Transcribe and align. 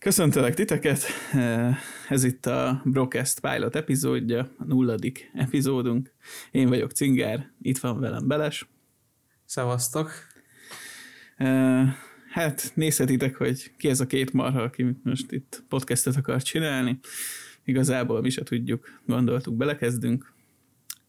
Köszöntelek 0.00 0.54
titeket, 0.54 1.04
ez 2.08 2.24
itt 2.24 2.46
a 2.46 2.82
Brocast 2.84 3.40
Pilot 3.40 3.76
epizódja, 3.76 4.50
a 4.58 4.64
nulladik 4.64 5.30
epizódunk. 5.34 6.12
Én 6.50 6.68
vagyok 6.68 6.90
Cingár, 6.90 7.50
itt 7.62 7.78
van 7.78 8.00
velem 8.00 8.26
Beles. 8.26 8.68
Szevasztok. 9.44 10.10
Hát 12.30 12.70
nézhetitek, 12.74 13.36
hogy 13.36 13.76
ki 13.76 13.88
ez 13.88 14.00
a 14.00 14.06
két 14.06 14.32
marha, 14.32 14.62
aki 14.62 14.96
most 15.02 15.32
itt 15.32 15.62
podcastet 15.68 16.16
akar 16.16 16.42
csinálni. 16.42 16.98
Igazából 17.64 18.20
mi 18.20 18.30
se 18.30 18.42
tudjuk, 18.42 19.00
gondoltuk, 19.06 19.56
belekezdünk. 19.56 20.32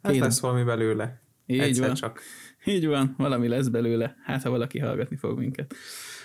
Hát 0.01 0.11
Két... 0.11 0.21
lesz 0.21 0.39
valami 0.39 0.63
belőle. 0.63 1.21
Így 1.45 1.59
Egyszer 1.59 1.85
van. 1.85 1.95
csak. 1.95 2.21
Így 2.65 2.87
van, 2.87 3.15
valami 3.17 3.47
lesz 3.47 3.67
belőle, 3.67 4.15
hát 4.23 4.43
ha 4.43 4.49
valaki 4.49 4.79
hallgatni 4.79 5.17
fog 5.17 5.37
minket. 5.37 5.75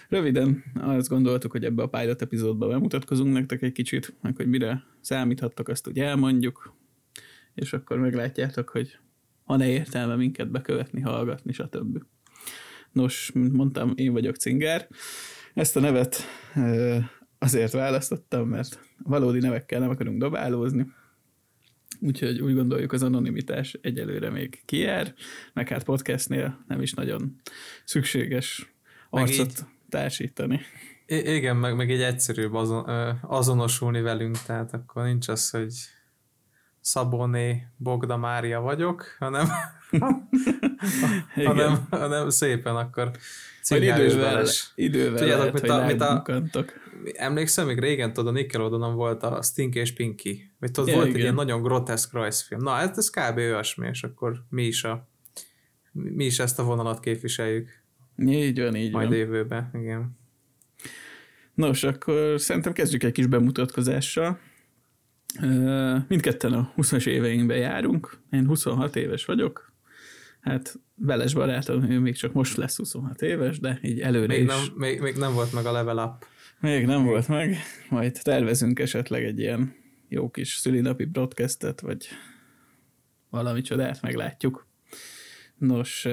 Röviden 0.09 0.64
azt 0.75 1.09
gondoltuk, 1.09 1.50
hogy 1.50 1.64
ebbe 1.64 1.82
a 1.82 1.89
pilot 1.89 2.22
epizódba 2.22 2.68
bemutatkozunk 2.68 3.32
nektek 3.32 3.62
egy 3.62 3.72
kicsit, 3.72 4.17
meg 4.22 4.36
hogy 4.36 4.48
mire 4.48 4.85
számíthattok, 5.00 5.68
azt 5.68 5.89
úgy 5.89 5.98
elmondjuk, 5.98 6.75
és 7.54 7.72
akkor 7.72 7.98
meglátjátok, 7.98 8.68
hogy 8.68 8.98
van-e 9.45 9.68
értelme 9.68 10.17
minket 10.17 10.50
bekövetni, 10.50 11.00
hallgatni, 11.00 11.53
stb. 11.53 12.03
Nos, 12.93 13.31
mint 13.34 13.53
mondtam, 13.53 13.93
én 13.95 14.12
vagyok 14.12 14.36
Cinger. 14.36 14.89
Ezt 15.54 15.76
a 15.76 15.81
nevet 15.81 16.23
azért 17.39 17.73
választottam, 17.73 18.48
mert 18.48 18.81
valódi 19.03 19.39
nevekkel 19.39 19.81
nem 19.81 19.90
akarunk 19.90 20.18
dobálózni, 20.18 20.86
úgyhogy 22.00 22.40
úgy 22.40 22.54
gondoljuk 22.54 22.93
az 22.93 23.03
anonimitás 23.03 23.79
egyelőre 23.81 24.31
még 24.31 24.62
kijár, 24.64 25.14
meg 25.53 25.68
hát 25.68 25.84
podcastnél 25.84 26.64
nem 26.68 26.82
is 26.82 26.93
nagyon 26.93 27.40
szükséges 27.84 28.75
arcot 29.11 29.46
így, 29.46 29.75
társítani. 29.89 30.61
Igen, 31.07 31.57
meg, 31.57 31.76
meg 31.76 31.90
egy 31.90 32.03
egyszerűbb 32.03 32.55
azon, 32.55 32.89
azonosulni 33.20 34.00
velünk, 34.00 34.39
tehát 34.39 34.75
akkor 34.75 35.05
nincs 35.05 35.28
az, 35.28 35.50
hogy 35.50 35.75
Szaboné 36.81 37.67
Bogda 37.77 38.17
Mária 38.17 38.61
vagyok, 38.61 39.17
hanem, 39.19 39.48
hanem, 41.45 41.87
hanem 41.91 42.31
szépen 42.31 42.77
akkor 42.77 43.11
idővel, 43.69 44.47
idővel 44.75 45.19
Tudjátok, 45.19 45.61
lehet, 45.61 45.89
mit 45.92 46.01
a, 46.01 46.20
mit 46.20 46.55
a, 46.57 46.64
emlékszem, 47.14 47.67
még 47.67 47.79
régen 47.79 48.12
tudod, 48.12 48.34
a 48.34 48.39
Nickelodeonon 48.39 48.95
volt 48.95 49.23
a 49.23 49.42
Stink 49.42 49.75
és 49.75 49.92
Pinky, 49.92 50.53
vagy 50.61 50.70
tudod, 50.70 50.89
ja, 50.89 50.95
volt 50.95 51.07
igen. 51.07 51.17
egy 51.17 51.23
ilyen 51.23 51.34
nagyon 51.34 51.62
groteszk 51.62 52.12
rajzfilm. 52.12 52.62
Na, 52.62 52.70
hát 52.70 52.98
ez 52.98 53.11
kb. 53.11 53.37
olyasmi, 53.37 53.89
és 53.89 54.03
akkor 54.03 54.45
mi 54.48 54.62
is, 54.62 54.84
a, 54.84 55.09
mi 55.92 56.25
is 56.25 56.39
ezt 56.39 56.59
a 56.59 56.64
vonalat 56.64 57.01
képviseljük. 57.01 57.84
Így 58.19 58.61
van, 58.61 58.75
így 58.75 58.92
Majd 58.92 59.09
van. 59.09 59.17
jövőben, 59.17 59.70
igen. 59.75 60.19
Nos, 61.55 61.83
akkor 61.83 62.41
szerintem 62.41 62.73
kezdjük 62.73 63.03
egy 63.03 63.12
kis 63.12 63.27
bemutatkozással. 63.27 64.39
Mindketten 66.08 66.53
a 66.53 66.73
20-as 66.77 67.06
éveinkben 67.06 67.56
járunk. 67.56 68.19
Én 68.31 68.47
26 68.47 68.97
éves 68.97 69.25
vagyok. 69.25 69.73
Hát 70.41 70.78
Veles 70.95 71.34
barátom, 71.34 71.91
ő 71.91 71.98
még 71.98 72.17
csak 72.17 72.33
most 72.33 72.56
lesz 72.56 72.77
26 72.77 73.23
éves, 73.23 73.61
de 73.61 73.78
így 73.83 74.00
előre 74.00 74.27
még 74.27 74.42
is. 74.42 74.47
Nem, 74.48 74.62
még, 74.77 75.01
még 75.01 75.17
nem 75.17 75.33
volt 75.33 75.53
meg 75.53 75.67
a 75.67 75.73
level 75.73 75.98
up. 75.98 76.27
Még 76.61 76.86
nem 76.86 77.01
még. 77.01 77.08
volt 77.11 77.28
meg. 77.28 77.56
Majd 77.91 78.19
tervezünk 78.23 78.78
esetleg 78.78 79.25
egy 79.25 79.39
ilyen 79.39 79.75
jó 80.08 80.30
kis 80.30 80.55
szülinapi 80.55 81.05
broadcastet, 81.05 81.80
vagy 81.80 82.08
valami 83.30 83.61
csodát 83.61 84.03
meglátjuk. 84.03 84.67
Nos, 85.58 86.06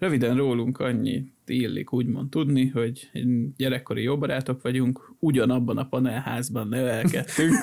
röviden 0.00 0.36
rólunk 0.36 0.78
annyi 0.78 1.32
illik 1.46 1.92
úgymond 1.92 2.30
tudni, 2.30 2.66
hogy 2.66 3.10
gyerekkori 3.56 4.02
jó 4.02 4.18
barátok 4.18 4.62
vagyunk, 4.62 5.12
ugyanabban 5.18 5.78
a 5.78 5.86
panelházban 5.86 6.68
nevelkedtünk, 6.68 7.54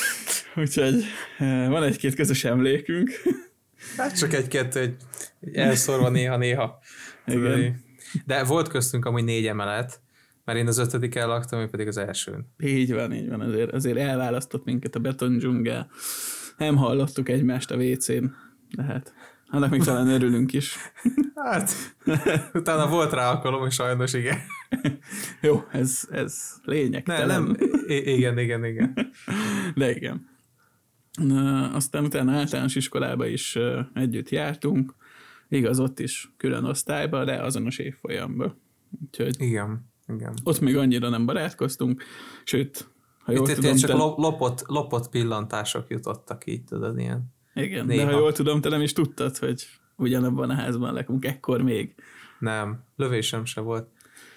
úgyhogy 0.56 1.04
van 1.68 1.82
egy-két 1.82 2.14
közös 2.14 2.44
emlékünk. 2.44 3.10
Hát 3.96 4.18
csak 4.18 4.32
egy-kettő, 4.32 4.80
egy, 4.80 4.96
elszorva 5.52 6.08
néha-néha. 6.08 6.78
Igen. 7.26 7.84
De 8.26 8.44
volt 8.44 8.68
köztünk 8.68 9.04
amúgy 9.04 9.24
négy 9.24 9.46
emelet, 9.46 10.00
mert 10.44 10.58
én 10.58 10.66
az 10.66 10.78
ötödik 10.78 11.14
laktam, 11.14 11.60
én 11.60 11.70
pedig 11.70 11.86
az 11.86 11.96
elsőn. 11.96 12.46
Így 12.58 12.92
van, 12.92 13.12
így 13.12 13.28
van, 13.28 13.40
azért, 13.40 13.72
azért 13.72 13.98
elválasztott 13.98 14.64
minket 14.64 14.94
a 14.94 15.00
beton 15.00 15.38
dzsungel. 15.38 15.90
Nem 16.56 16.76
hallottuk 16.76 17.28
egymást 17.28 17.70
a 17.70 17.76
WC-n, 17.76 18.24
de 18.76 18.82
hát 18.82 19.12
annak 19.52 19.70
még 19.70 19.82
talán 19.82 20.08
örülünk 20.08 20.52
is. 20.52 20.76
Hát, 21.34 21.72
utána 22.54 22.88
volt 22.88 23.12
rá 23.12 23.30
alkalom, 23.30 23.66
és 23.66 23.74
sajnos 23.74 24.12
igen. 24.12 24.38
Jó, 25.42 25.64
ez, 25.70 26.08
ez 26.10 26.60
lényeg. 26.62 27.06
Ne, 27.06 27.26
nem, 27.26 27.56
igen, 27.86 28.38
igen, 28.38 28.64
igen. 28.64 29.12
De 29.74 29.94
igen. 29.94 30.30
Na, 31.12 31.70
aztán 31.72 32.04
utána 32.04 32.32
általános 32.32 32.74
iskolába 32.74 33.26
is 33.26 33.58
együtt 33.94 34.28
jártunk, 34.28 34.94
igaz, 35.48 35.80
ott 35.80 35.98
is 35.98 36.32
külön 36.36 36.64
osztályba, 36.64 37.24
de 37.24 37.42
azonos 37.42 37.78
évfolyamba. 37.78 38.56
Úgyhogy 39.04 39.36
igen, 39.38 39.92
igen. 40.06 40.34
Ott 40.44 40.60
még 40.60 40.76
annyira 40.76 41.08
nem 41.08 41.26
barátkoztunk, 41.26 42.02
sőt, 42.44 42.88
ha 43.18 43.32
jól 43.32 43.48
Itt 43.48 43.54
tudom, 43.54 43.76
csak 43.76 43.90
te... 43.90 43.96
lopott, 43.96 44.66
lopott 44.66 45.08
pillantások 45.08 45.88
jutottak 45.88 46.46
így, 46.46 46.64
tudod, 46.64 46.98
ilyen. 46.98 47.34
Igen, 47.54 47.86
Néha. 47.86 48.04
de 48.04 48.12
ha 48.12 48.18
jól 48.18 48.32
tudom, 48.32 48.60
te 48.60 48.68
nem 48.68 48.80
is 48.80 48.92
tudtad, 48.92 49.36
hogy 49.36 49.66
ugyanabban 49.96 50.50
a 50.50 50.54
házban 50.54 50.94
lakunk, 50.94 51.24
ekkor 51.24 51.62
még. 51.62 51.94
Nem, 52.38 52.84
lövésem 52.96 53.44
se 53.44 53.60
volt. 53.60 53.88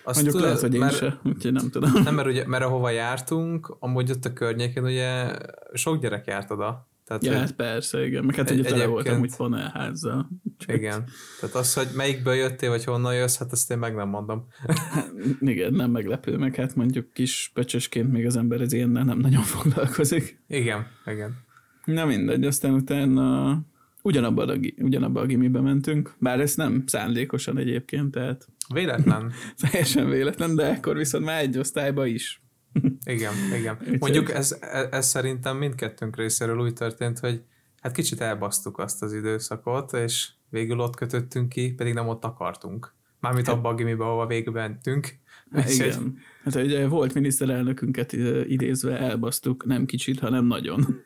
Azt 0.04 0.22
Mondjuk 0.22 0.44
lehet, 0.44 0.60
hogy 0.60 0.74
én 0.74 0.80
mert, 0.80 0.96
se, 0.96 1.20
úgyhogy 1.24 1.52
nem 1.52 1.70
tudom. 1.70 1.92
Nem, 2.04 2.16
mert, 2.16 2.28
ugye, 2.28 2.48
mert 2.48 2.64
ahova 2.64 2.90
jártunk, 2.90 3.76
amúgy 3.80 4.12
ott 4.12 4.26
a 4.26 4.34
környéken 4.34 4.84
ugye 4.84 5.36
sok 5.74 6.02
gyerek 6.02 6.28
járt 6.28 6.52
oda. 6.52 6.88
Tehát, 7.06 7.24
ja, 7.24 7.38
hát 7.38 7.52
persze, 7.52 8.06
igen. 8.06 8.26
Meg 8.26 8.36
hát 8.36 8.50
egy, 8.50 8.60
ugye 8.60 8.70
tele 8.70 8.86
voltam 8.86 9.22
úgy 9.22 9.36
panelházzal. 9.36 10.30
Igen. 10.68 11.04
Tehát 11.40 11.56
az, 11.56 11.74
hogy 11.74 11.88
melyikből 11.96 12.34
jöttél, 12.34 12.70
vagy 12.70 12.84
honnan 12.84 13.16
jössz, 13.16 13.38
hát 13.38 13.52
ezt 13.52 13.72
én 13.72 13.78
meg 13.78 13.96
nem 13.96 14.10
mondom. 14.10 14.48
Igen, 15.40 15.74
nem 15.74 15.92
meglepő, 15.92 16.38
meg 16.38 16.56
hát 16.56 16.76
mondjuk 16.76 17.14
kis 17.14 17.52
pecsesként 17.54 18.12
még 18.12 18.26
az 18.26 18.36
ember 18.36 18.62
ez 18.62 18.74
ilyennel 18.74 19.04
nem 19.04 19.18
nagyon 19.18 19.42
foglalkozik. 19.42 20.44
Igen, 20.48 20.88
igen. 21.06 21.45
Na 21.86 22.06
mindegy, 22.06 22.46
aztán 22.46 22.74
utána 22.74 23.60
ugyanabba 24.02 24.46
a, 24.46 24.58
ugyanabba 24.78 25.22
a 25.22 25.26
gimibe 25.26 25.62
mentünk, 25.62 26.16
bár 26.20 26.40
ez 26.40 26.56
nem 26.56 26.84
szándékosan 26.86 27.58
egyébként, 27.58 28.12
tehát 28.12 28.48
Véletlen. 28.74 29.32
Teljesen 29.62 30.10
véletlen, 30.10 30.56
de 30.56 30.68
akkor 30.68 30.98
viszont 30.98 31.26
már 31.26 31.42
egy 31.42 31.58
osztályba 31.58 32.06
is. 32.06 32.42
igen, 33.06 33.34
igen. 33.60 33.78
Mondjuk 34.00 34.32
ez, 34.32 34.58
ez 34.92 35.08
szerintem 35.08 35.58
mindkettőnk 35.58 36.16
részéről 36.16 36.60
úgy 36.60 36.74
történt, 36.74 37.20
hogy 37.20 37.42
hát 37.82 37.92
kicsit 37.92 38.22
elbasztuk 38.22 38.80
azt 38.80 39.02
az 39.02 39.14
időszakot, 39.14 39.94
és 39.94 40.30
végül 40.50 40.80
ott 40.80 40.96
kötöttünk 40.96 41.50
ki, 41.50 41.74
pedig 41.74 41.94
nem 41.94 42.08
ott 42.08 42.24
akartunk. 42.24 42.94
Mármint 43.20 43.48
hát, 43.48 43.56
abba 43.56 43.70
a 43.70 43.76
gimibe, 43.76 44.04
ahova 44.04 44.28
végül 44.28 44.54
mentünk. 44.54 45.20
Hát 45.52 45.70
igen. 45.70 46.18
Hát 46.44 46.56
ugye 46.56 46.88
volt 46.88 47.14
miniszterelnökünket 47.14 48.14
idézve, 48.48 48.98
elbasztuk, 49.00 49.66
nem 49.66 49.86
kicsit, 49.86 50.20
hanem 50.20 50.46
nagyon. 50.46 51.02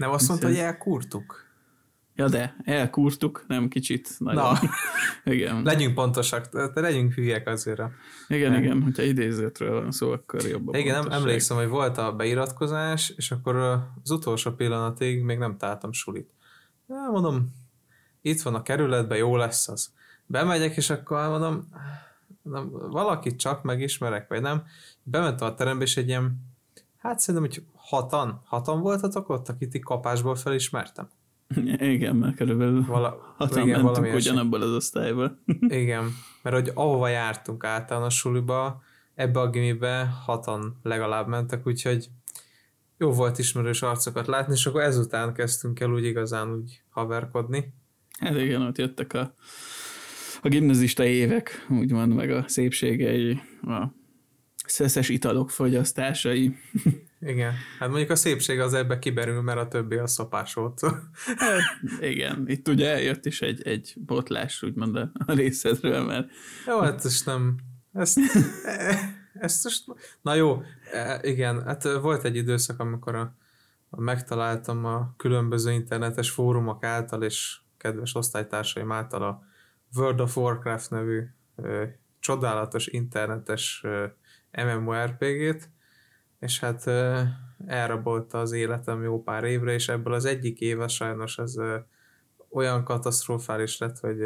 Nem 0.00 0.10
azt 0.10 0.28
mondta, 0.28 0.46
hogy 0.46 0.56
elkurtuk? 0.56 1.44
Ja 2.14 2.28
de, 2.28 2.56
elkúrtuk, 2.64 3.44
nem 3.46 3.68
kicsit. 3.68 4.08
Nagyon. 4.18 4.42
Na, 4.42 4.58
igen. 5.32 5.62
legyünk 5.62 5.94
pontosak, 5.94 6.48
de 6.48 6.80
legyünk 6.80 7.12
hülyek 7.12 7.48
azért. 7.48 7.80
Igen, 8.28 8.50
nem. 8.50 8.62
igen, 8.62 8.82
hogyha 8.82 9.02
idézetről 9.02 9.80
van 9.80 9.90
szó, 9.90 10.10
akkor 10.10 10.42
jobb 10.42 10.74
Igen, 10.74 11.02
nem 11.02 11.12
emlékszem, 11.12 11.56
hogy 11.56 11.68
volt 11.68 11.98
a 11.98 12.12
beiratkozás, 12.12 13.12
és 13.16 13.30
akkor 13.30 13.56
az 14.02 14.10
utolsó 14.10 14.50
pillanatig 14.50 15.22
még 15.22 15.38
nem 15.38 15.56
találtam 15.56 15.92
sulit. 15.92 16.30
Ja, 16.88 17.10
mondom, 17.10 17.54
itt 18.20 18.42
van 18.42 18.54
a 18.54 18.62
kerületben, 18.62 19.18
jó 19.18 19.36
lesz 19.36 19.68
az. 19.68 19.92
Bemegyek, 20.26 20.76
és 20.76 20.90
akkor 20.90 21.28
mondom, 21.28 21.68
nem, 22.42 22.70
valakit 22.70 23.38
csak 23.38 23.62
megismerek, 23.62 24.28
vagy 24.28 24.40
nem. 24.40 24.62
Bementem 25.02 25.48
a 25.48 25.54
terembe, 25.54 25.84
és 25.84 25.96
egy 25.96 26.08
ilyen, 26.08 26.40
hát 26.98 27.20
szerintem, 27.20 27.50
hogy 27.50 27.62
hatan, 27.90 28.42
hatan 28.44 28.80
voltatok 28.80 29.28
ott, 29.28 29.48
akit 29.48 29.84
kapásból 29.84 30.34
felismertem. 30.34 31.08
Igen, 31.78 32.16
mert 32.16 32.36
körülbelül 32.36 32.84
Vala, 32.84 33.34
hatan 33.36 33.62
igen, 33.62 33.82
mentünk 33.82 34.14
ugyanabból 34.14 34.62
az 34.62 34.72
osztályból. 34.72 35.38
igen, 35.82 36.10
mert 36.42 36.56
hogy 36.56 36.70
ahova 36.74 37.08
jártunk 37.08 37.64
általános 37.64 38.14
suliba, 38.14 38.82
ebbe 39.14 39.40
a 39.40 39.50
gimibe 39.50 40.14
hatan 40.24 40.78
legalább 40.82 41.28
mentek, 41.28 41.66
úgyhogy 41.66 42.08
jó 42.98 43.10
volt 43.10 43.38
ismerős 43.38 43.82
arcokat 43.82 44.26
látni, 44.26 44.52
és 44.52 44.66
akkor 44.66 44.82
ezután 44.82 45.34
kezdtünk 45.34 45.80
el 45.80 45.90
úgy 45.90 46.04
igazán 46.04 46.52
úgy 46.52 46.82
haverkodni. 46.88 47.74
Hát 48.18 48.36
igen, 48.36 48.62
ott 48.62 48.78
jöttek 48.78 49.12
a, 49.12 49.34
a 50.42 50.48
gimnazista 50.48 51.04
évek, 51.04 51.66
úgymond, 51.70 52.14
meg 52.14 52.30
a 52.30 52.44
szépségei, 52.46 53.40
a 53.62 53.84
szeszes 54.66 55.08
italok 55.08 55.50
fogyasztásai. 55.50 56.56
Igen, 57.20 57.52
hát 57.78 57.88
mondjuk 57.88 58.10
a 58.10 58.16
szépség 58.16 58.60
az 58.60 58.74
ebbe 58.74 58.98
kiberül, 58.98 59.40
mert 59.40 59.58
a 59.58 59.68
többi 59.68 59.96
a 59.96 60.06
szopás 60.06 60.54
volt. 60.54 60.80
Hát, 61.36 61.60
igen, 62.00 62.44
itt 62.46 62.68
ugye 62.68 62.90
eljött 62.90 63.26
is 63.26 63.42
egy, 63.42 63.66
egy 63.66 63.94
botlás, 63.96 64.62
úgymond 64.62 64.96
a 64.96 65.10
részedről, 65.26 66.04
mert... 66.04 66.28
Jó, 66.66 66.80
hát 66.80 67.04
ez 67.04 67.22
nem... 67.24 67.56
Ezt, 67.92 68.18
ezt 69.34 69.64
most, 69.64 69.84
na 70.22 70.34
jó, 70.34 70.62
e, 70.92 71.20
igen, 71.22 71.64
hát 71.64 71.82
volt 71.82 72.24
egy 72.24 72.36
időszak, 72.36 72.80
amikor 72.80 73.14
a, 73.14 73.36
a 73.90 74.00
megtaláltam 74.00 74.84
a 74.84 75.14
különböző 75.16 75.72
internetes 75.72 76.30
fórumok 76.30 76.84
által 76.84 77.22
és 77.22 77.58
kedves 77.76 78.14
osztálytársaim 78.14 78.92
által 78.92 79.22
a 79.22 79.42
World 79.94 80.20
of 80.20 80.36
Warcraft 80.36 80.90
nevű 80.90 81.22
ö, 81.56 81.84
csodálatos 82.20 82.86
internetes 82.86 83.80
ö, 83.84 84.06
MMORPG-t, 84.52 85.70
és 86.40 86.60
hát 86.60 86.86
elrabolta 87.66 88.40
az 88.40 88.52
életem 88.52 89.02
jó 89.02 89.22
pár 89.22 89.44
évre, 89.44 89.72
és 89.72 89.88
ebből 89.88 90.12
az 90.12 90.24
egyik 90.24 90.60
éve 90.60 90.88
sajnos 90.88 91.38
ez 91.38 91.54
olyan 92.50 92.84
katasztrofális 92.84 93.78
lett, 93.78 93.98
hogy 93.98 94.18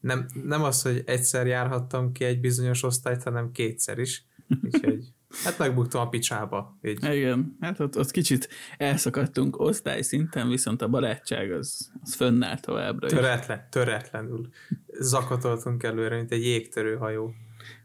nem, 0.00 0.26
nem 0.44 0.62
az, 0.62 0.82
hogy 0.82 1.02
egyszer 1.06 1.46
járhattam 1.46 2.12
ki 2.12 2.24
egy 2.24 2.40
bizonyos 2.40 2.82
osztályt, 2.82 3.22
hanem 3.22 3.52
kétszer 3.52 3.98
is. 3.98 4.24
Úgyhogy 4.64 5.04
hát 5.44 5.58
megbuktam 5.58 6.00
a 6.00 6.08
picsába. 6.08 6.78
Így. 6.82 7.04
Igen, 7.04 7.56
hát 7.60 7.80
ott, 7.80 7.98
ott 7.98 8.10
kicsit 8.10 8.48
elszakadtunk 8.76 9.60
osztály 9.60 10.02
szinten, 10.02 10.48
viszont 10.48 10.82
a 10.82 10.88
barátság 10.88 11.52
az, 11.52 11.92
az 12.02 12.14
fönnál 12.14 12.60
továbbra 12.60 13.06
is. 13.06 13.12
Töretlen, 13.12 13.66
töretlenül 13.70 14.48
zakatoltunk 15.00 15.82
előre, 15.82 16.16
mint 16.16 16.32
egy 16.32 16.44
jégtörő 16.44 16.96
hajó. 16.96 17.34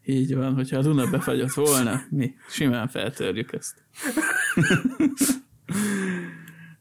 Így 0.05 0.35
van, 0.35 0.53
hogyha 0.53 0.77
a 0.77 0.81
Duna 0.81 1.09
befagyott 1.09 1.53
volna, 1.53 2.01
mi 2.09 2.35
simán 2.49 2.87
feltörjük 2.87 3.53
ezt. 3.53 3.83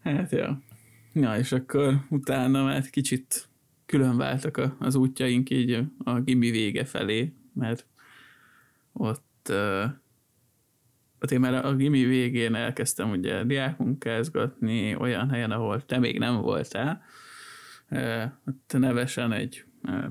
hát 0.03 0.33
ja. 0.33 0.63
Ja, 1.13 1.37
és 1.37 1.53
akkor 1.53 2.01
utána 2.09 2.65
már 2.65 2.91
kicsit 2.91 3.49
külön 3.87 4.17
váltak 4.17 4.75
az 4.79 4.95
útjaink 4.95 5.51
így 5.51 5.85
a 6.05 6.21
gimi 6.21 6.51
vége 6.51 6.85
felé, 6.85 7.33
mert 7.55 7.87
ott, 8.93 9.47
uh, 9.49 9.85
ott 11.21 11.31
én 11.31 11.41
már 11.41 11.65
a 11.65 11.75
gimi 11.75 12.05
végén 12.05 12.55
elkezdtem 12.55 13.11
ugye 13.11 13.45
diákmunkázgatni 13.45 14.97
olyan 14.97 15.31
helyen, 15.31 15.51
ahol 15.51 15.85
te 15.85 15.99
még 15.99 16.19
nem 16.19 16.41
voltál. 16.41 17.03
Uh, 17.91 18.25
ott 18.47 18.75
nevesen 18.79 19.33
egy 19.33 19.65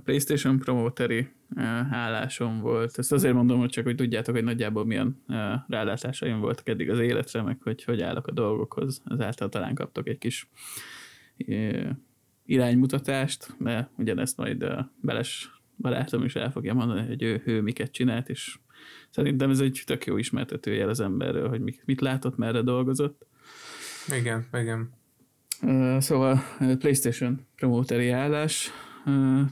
PlayStation 0.03 0.59
promoteri 0.59 1.27
állásom 1.89 2.59
volt. 2.59 2.97
Ezt 2.97 3.11
azért 3.11 3.33
mondom, 3.33 3.59
hogy 3.59 3.69
csak 3.69 3.83
hogy 3.83 3.95
tudjátok, 3.95 4.35
hogy 4.35 4.43
nagyjából 4.43 4.85
milyen 4.85 5.23
rálátásaim 5.67 6.39
voltak 6.39 6.69
eddig 6.69 6.89
az 6.89 6.99
életre, 6.99 7.41
meg 7.41 7.57
hogy 7.61 7.83
hogy 7.83 8.01
állok 8.01 8.27
a 8.27 8.31
dolgokhoz. 8.31 9.01
Ezáltal 9.05 9.49
talán 9.49 9.75
kaptok 9.75 10.07
egy 10.07 10.17
kis 10.17 10.49
iránymutatást, 12.45 13.55
mert 13.57 13.89
ugyanezt 13.97 14.37
majd 14.37 14.65
Beles 15.01 15.61
barátom 15.77 16.23
is 16.23 16.35
el 16.35 16.51
fogja 16.51 16.73
mondani, 16.73 17.07
hogy 17.07 17.21
ő, 17.21 17.41
ő 17.45 17.61
miket 17.61 17.91
csinált, 17.91 18.29
és 18.29 18.59
szerintem 19.09 19.49
ez 19.49 19.59
egy 19.59 19.81
tök 19.85 20.05
jó 20.05 20.17
ismertetőjel 20.17 20.89
az 20.89 20.99
emberről, 20.99 21.49
hogy 21.49 21.61
mit 21.85 22.01
látott, 22.01 22.37
merre 22.37 22.61
dolgozott. 22.61 23.27
Igen, 24.19 24.47
igen. 24.53 24.97
Szóval 26.01 26.41
PlayStation 26.57 27.47
promoteri 27.55 28.09
állás 28.09 28.71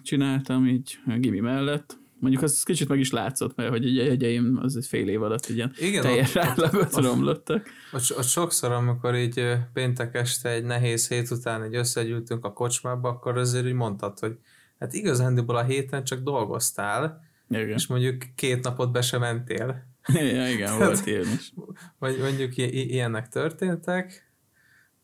csináltam 0.04 0.68
így 0.68 1.00
Gimi 1.20 1.40
mellett, 1.40 1.98
Mondjuk 2.20 2.44
az 2.44 2.64
kicsit 2.64 2.88
meg 2.88 3.00
is 3.00 3.12
látszott, 3.12 3.56
mert 3.56 3.70
hogy 3.70 3.86
ugye 3.86 4.02
a 4.02 4.06
jegyeim 4.06 4.60
az 4.62 4.76
egy 4.76 4.86
fél 4.86 5.10
év 5.10 5.24
alatt 5.24 5.46
ilyen 5.46 5.74
Igen, 5.80 6.02
teljes 6.02 6.36
átlagot 6.36 6.96
ott, 6.96 7.04
romlottak. 7.04 7.70
Ott, 7.92 8.18
ott, 8.18 8.24
sokszor, 8.24 8.72
amikor 8.72 9.16
így 9.16 9.58
péntek 9.74 10.16
este 10.16 10.50
egy 10.50 10.64
nehéz 10.64 11.08
hét 11.08 11.32
után 11.32 11.64
egy 11.64 11.76
összegyűltünk 11.76 12.46
a 12.46 12.54
kocsmába, 12.54 13.10
akkor 13.10 13.38
azért 13.38 13.66
úgy 13.66 13.74
mondtad, 13.74 14.20
hogy 14.20 14.38
hát 14.80 14.94
igazándiból 14.94 15.56
a 15.56 15.64
héten 15.64 16.04
csak 16.04 16.20
dolgoztál, 16.20 17.22
igen. 17.50 17.70
és 17.70 17.88
mondjuk 17.88 18.18
két 18.36 18.64
napot 18.64 18.92
be 18.92 19.02
sem 19.02 19.20
mentél. 19.20 19.84
Ja, 20.14 20.50
igen, 20.50 20.78
volt 20.80 21.06
ilyen 21.06 21.28
is. 21.38 21.54
Vagy 22.00 22.18
mondjuk 22.20 22.58
ilyenek 22.58 23.28
történtek, 23.28 24.27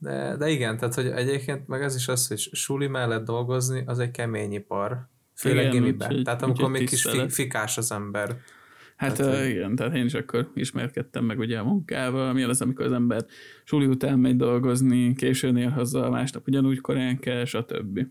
de, 0.03 0.35
de 0.37 0.49
igen, 0.49 0.77
tehát 0.77 0.93
hogy 0.93 1.07
egyébként 1.07 1.67
meg 1.67 1.81
ez 1.81 1.95
is 1.95 2.07
az, 2.07 2.27
hogy 2.27 2.37
suli 2.37 2.87
mellett 2.87 3.25
dolgozni, 3.25 3.83
az 3.85 3.99
egy 3.99 4.11
kemény 4.11 4.53
ipar. 4.53 5.07
Főleg 5.35 5.65
igen, 5.65 5.71
gimiben. 5.71 6.13
Úgy, 6.13 6.21
tehát 6.21 6.41
amikor 6.41 6.69
még 6.69 6.89
kis 6.89 7.03
fi, 7.09 7.29
fikás 7.29 7.77
az 7.77 7.91
ember. 7.91 8.37
Hát 8.95 9.17
tehát, 9.17 9.33
uh, 9.33 9.49
igen, 9.49 9.75
tehát 9.75 9.95
én 9.95 10.05
is 10.05 10.13
akkor 10.13 10.51
ismerkedtem 10.53 11.25
meg 11.25 11.39
ugye 11.39 11.59
a 11.59 11.63
munkával, 11.63 12.33
mi 12.33 12.43
az, 12.43 12.61
amikor 12.61 12.85
az 12.85 12.91
ember 12.91 13.25
suli 13.63 13.85
után 13.85 14.19
megy 14.19 14.35
dolgozni, 14.35 15.15
későn 15.15 15.57
ér 15.57 15.71
haza, 15.71 16.09
másnap 16.09 16.47
ugyanúgy 16.47 16.81
korán 16.81 17.19
kell, 17.19 17.45
stb. 17.45 18.07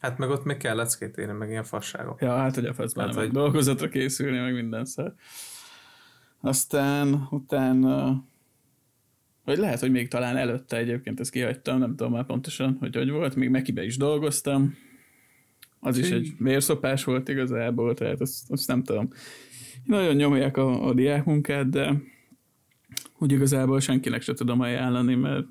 Hát 0.00 0.18
meg 0.18 0.30
ott 0.30 0.44
még 0.44 0.56
kell 0.56 0.76
leckét 0.76 1.18
írni, 1.18 1.32
meg 1.32 1.48
ilyen 1.48 1.64
fasságok. 1.64 2.20
Ja, 2.20 2.36
hát 2.36 2.54
hogy 2.54 2.64
a 2.64 2.74
faszban 2.74 3.06
hát, 3.06 3.14
hogy... 3.14 3.30
dolgozatra 3.30 3.88
készülni, 3.88 4.38
meg 4.38 4.54
minden 4.54 4.84
szar. 4.84 5.14
Aztán 6.40 7.26
utána, 7.30 8.24
vagy 9.44 9.58
lehet, 9.58 9.80
hogy 9.80 9.90
még 9.90 10.08
talán 10.08 10.36
előtte 10.36 10.76
egyébként 10.76 11.20
ezt 11.20 11.30
kihagytam, 11.30 11.78
nem 11.78 11.96
tudom 11.96 12.12
már 12.12 12.26
pontosan, 12.26 12.76
hogy 12.80 12.96
hogy 12.96 13.10
volt, 13.10 13.34
még 13.34 13.48
Mekibe 13.48 13.84
is 13.84 13.96
dolgoztam, 13.96 14.74
az 15.80 15.98
is 15.98 16.10
egy 16.10 16.32
vérszopás 16.38 17.04
volt 17.04 17.28
igazából, 17.28 17.94
tehát 17.94 18.20
azt, 18.20 18.50
azt 18.50 18.66
nem 18.66 18.82
tudom. 18.82 19.08
Nagyon 19.84 20.14
nyomják 20.14 20.56
a, 20.56 20.86
a 20.88 20.94
diákmunkát, 20.94 21.68
de 21.68 22.02
úgy 23.18 23.32
igazából 23.32 23.80
senkinek 23.80 24.22
se 24.22 24.34
tudom 24.34 24.60
ajánlani, 24.60 25.14
mert, 25.14 25.46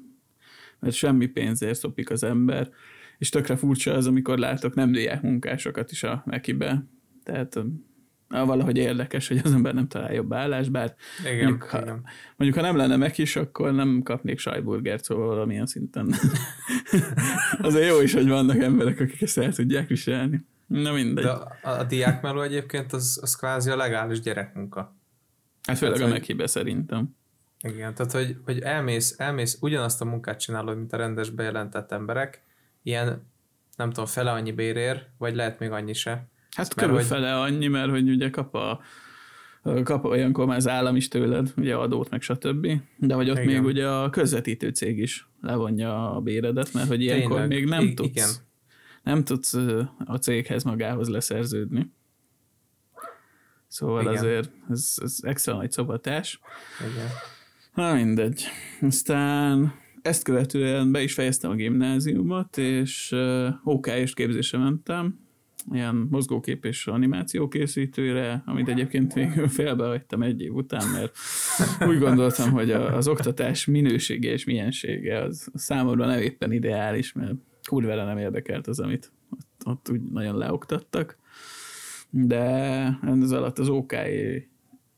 mert 0.80 0.96
semmi 0.96 1.28
pénzért 1.28 1.80
szopik 1.80 2.10
az 2.10 2.24
ember, 2.24 2.70
és 3.18 3.30
tökre 3.30 3.56
furcsa 3.56 3.94
az, 3.94 4.08
amikor 4.08 4.38
látok 4.38 4.74
nem 4.74 4.92
diákmunkásokat 4.92 5.92
is 5.92 6.04
a 6.04 6.24
Mekibe. 6.26 6.86
Tehát 7.24 7.60
valahogy 8.32 8.78
érdekes, 8.78 9.28
hogy 9.28 9.42
az 9.44 9.54
ember 9.54 9.74
nem 9.74 9.88
talál 9.88 10.14
jobb 10.14 10.34
állás, 10.34 10.70
bár 10.70 10.96
igen, 11.20 11.36
mondjuk, 11.36 11.64
ha, 11.64 11.82
igen. 11.82 12.04
mondjuk, 12.36 12.60
ha 12.60 12.66
nem 12.66 12.78
lenne 12.78 12.96
meg 12.96 13.18
is, 13.18 13.36
akkor 13.36 13.74
nem 13.74 14.02
kapnék 14.04 14.40
sajburgert, 14.40 15.04
szóval 15.04 15.28
valamilyen 15.28 15.66
szinten. 15.66 16.14
Azért 17.62 17.90
jó 17.90 18.02
is, 18.02 18.14
hogy 18.14 18.28
vannak 18.28 18.62
emberek, 18.62 19.00
akik 19.00 19.22
ezt 19.22 19.38
el 19.38 19.54
tudják 19.54 19.88
viselni. 19.88 20.46
Na 20.68 20.92
mindegy. 20.92 21.24
De 21.24 21.30
a, 21.30 21.58
a 21.62 21.84
diákmeló 21.84 22.42
egyébként 22.42 22.94
az, 22.94 23.20
az 23.22 23.36
kvázi 23.36 23.70
a 23.70 23.76
legális 23.76 24.20
gyerekmunka. 24.20 24.96
Hát 25.68 25.78
főleg 25.78 25.96
tehát, 25.96 26.12
a 26.12 26.14
mekibe 26.14 26.48
szerintem. 26.48 27.16
Igen, 27.62 27.94
tehát 27.94 28.12
hogy, 28.12 28.38
hogy 28.46 28.60
elmész, 28.60 29.16
elmész, 29.18 29.58
ugyanazt 29.62 30.02
a 30.02 30.06
munkát 30.06 30.40
csinálod, 30.40 30.78
mint 30.78 30.94
a 30.94 30.98
rendes 30.98 31.30
bejelentett 31.30 31.92
emberek, 31.92 32.42
ilyen 32.84 33.30
nem 33.76 33.90
tudom, 33.90 34.06
fele 34.06 34.32
annyi 34.32 34.52
bérér, 34.52 35.08
vagy 35.18 35.36
lehet 35.36 35.60
még 35.60 35.72
annyi 35.72 35.94
se 35.94 36.28
Hát 36.56 36.74
körülfele 36.74 37.32
hogy... 37.32 37.52
annyi, 37.52 37.68
mert 37.68 37.90
hogy 37.90 38.10
ugye 38.10 38.30
kap 38.30 38.56
a 38.56 38.82
kap 39.84 40.06
olyankor 40.06 40.46
már 40.46 40.58
az 40.58 40.68
állam 40.68 40.96
is 40.96 41.08
tőled, 41.08 41.54
ugye 41.58 41.76
adót, 41.76 42.10
meg 42.10 42.22
stb. 42.22 42.68
De 42.98 43.14
hogy 43.14 43.30
ott 43.30 43.38
igen. 43.38 43.54
még 43.54 43.64
ugye 43.64 43.88
a 43.88 44.10
közvetítő 44.10 44.70
cég 44.70 44.98
is 44.98 45.28
levonja 45.42 46.16
a 46.16 46.22
béredet, 46.22 46.74
mert 46.74 46.88
hogy 46.88 47.02
ilyenkor 47.02 47.40
Tényleg. 47.40 47.48
még 47.48 47.66
nem 47.66 47.84
I- 47.84 47.94
tudsz, 47.94 48.10
igen. 48.10 48.30
nem 49.04 49.24
tudsz 49.24 49.54
a 50.06 50.16
céghez 50.16 50.64
magához 50.64 51.08
leszerződni. 51.08 51.92
Szóval 53.68 54.02
igen. 54.02 54.14
azért 54.14 54.52
ez, 54.70 54.96
ez 55.02 55.18
extra 55.22 55.56
nagy 55.56 55.72
szobatás. 55.72 56.40
Igen. 56.80 57.08
Na 57.74 57.94
mindegy. 57.94 58.44
Aztán 58.82 59.74
ezt 60.02 60.24
követően 60.24 60.92
be 60.92 61.02
is 61.02 61.14
fejeztem 61.14 61.52
a 61.52 61.56
gimnáziumot, 61.56 62.58
és 62.58 63.16
OK-s 63.64 64.14
képzésre 64.14 64.58
mentem, 64.58 65.20
ilyen 65.72 66.08
mozgókép 66.10 66.66
és 66.66 66.88
animáció 66.88 67.48
készítőre, 67.48 68.44
amit 68.46 68.68
egyébként 68.68 69.14
végül 69.14 69.48
félbehagytam 69.48 70.22
egy 70.22 70.42
év 70.42 70.54
után, 70.54 70.88
mert 70.88 71.18
úgy 71.90 72.00
gondoltam, 72.00 72.52
hogy 72.52 72.72
az 72.72 73.08
oktatás 73.08 73.66
minősége 73.66 74.32
és 74.32 74.46
miensége 74.46 75.22
az 75.22 75.50
számomra 75.54 76.06
nem 76.06 76.22
éppen 76.22 76.52
ideális, 76.52 77.14
mert 77.14 77.34
kurvára 77.64 78.06
nem 78.06 78.18
érdekelt 78.18 78.68
az, 78.68 78.80
amit 78.80 79.12
ott, 79.30 79.68
ott 79.68 79.90
úgy 79.92 80.02
nagyon 80.02 80.38
leoktattak. 80.38 81.18
De 82.10 82.40
ez 83.22 83.32
alatt 83.32 83.60
az 83.60 83.70
OK 83.70 83.94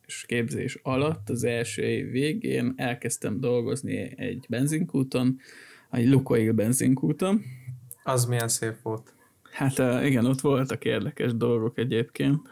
és 0.05 0.25
képzés 0.25 0.79
alatt 0.81 1.29
az 1.29 1.43
első 1.43 1.81
év 1.81 2.11
végén 2.11 2.73
elkezdtem 2.75 3.39
dolgozni 3.39 4.13
egy 4.17 4.45
benzinkúton, 4.49 5.39
egy 5.91 6.07
Lukoil 6.07 6.53
benzinkúton. 6.53 7.41
Az 8.03 8.25
milyen 8.25 8.47
szép 8.47 8.81
volt. 8.81 9.13
Hát 9.53 10.03
igen, 10.05 10.25
ott 10.25 10.41
voltak 10.41 10.85
érdekes 10.85 11.35
dolgok 11.35 11.77
egyébként. 11.77 12.49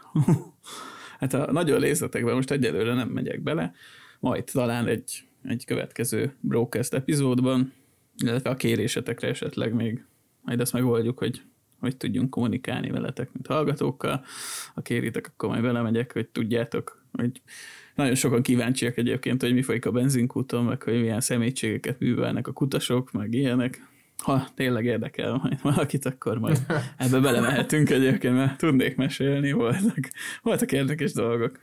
hát 1.20 1.34
a 1.34 1.52
nagyon 1.52 1.80
részletekben 1.80 2.34
most 2.34 2.50
egyelőre 2.50 2.94
nem 2.94 3.08
megyek 3.08 3.40
bele, 3.40 3.72
majd 4.20 4.44
talán 4.44 4.86
egy, 4.86 5.24
egy 5.44 5.64
következő 5.64 6.36
Brokest 6.40 6.94
epizódban, 6.94 7.72
illetve 8.16 8.50
a 8.50 8.56
kérésetekre 8.56 9.28
esetleg 9.28 9.74
még 9.74 10.04
majd 10.42 10.60
azt 10.60 10.72
megoldjuk, 10.72 11.18
hogy 11.18 11.42
hogy 11.82 11.96
tudjunk 11.96 12.30
kommunikálni 12.30 12.90
veletek, 12.90 13.32
mint 13.32 13.46
hallgatókkal. 13.46 14.24
Ha 14.74 14.80
kéritek, 14.80 15.26
akkor 15.26 15.48
majd 15.48 15.62
belemegyek, 15.62 16.12
hogy 16.12 16.28
tudjátok, 16.28 17.04
hogy 17.12 17.42
nagyon 17.94 18.14
sokan 18.14 18.42
kíváncsiak 18.42 18.96
egyébként, 18.96 19.42
hogy 19.42 19.54
mi 19.54 19.62
folyik 19.62 19.86
a 19.86 19.90
benzinkúton, 19.90 20.64
meg 20.64 20.82
hogy 20.82 21.00
milyen 21.00 21.20
személységeket 21.20 21.98
művelnek 21.98 22.48
a 22.48 22.52
kutasok, 22.52 23.12
meg 23.12 23.34
ilyenek 23.34 23.91
ha 24.22 24.48
tényleg 24.54 24.84
érdekel 24.84 25.40
majd 25.42 25.62
valakit, 25.62 26.04
akkor 26.04 26.38
majd 26.38 26.66
ebbe 26.96 27.20
belemehetünk 27.20 27.90
egyébként, 27.90 28.34
mert 28.34 28.58
tudnék 28.58 28.96
mesélni, 28.96 29.52
voltak, 29.52 30.10
voltak 30.42 30.72
érdekes 30.72 31.12
dolgok. 31.12 31.58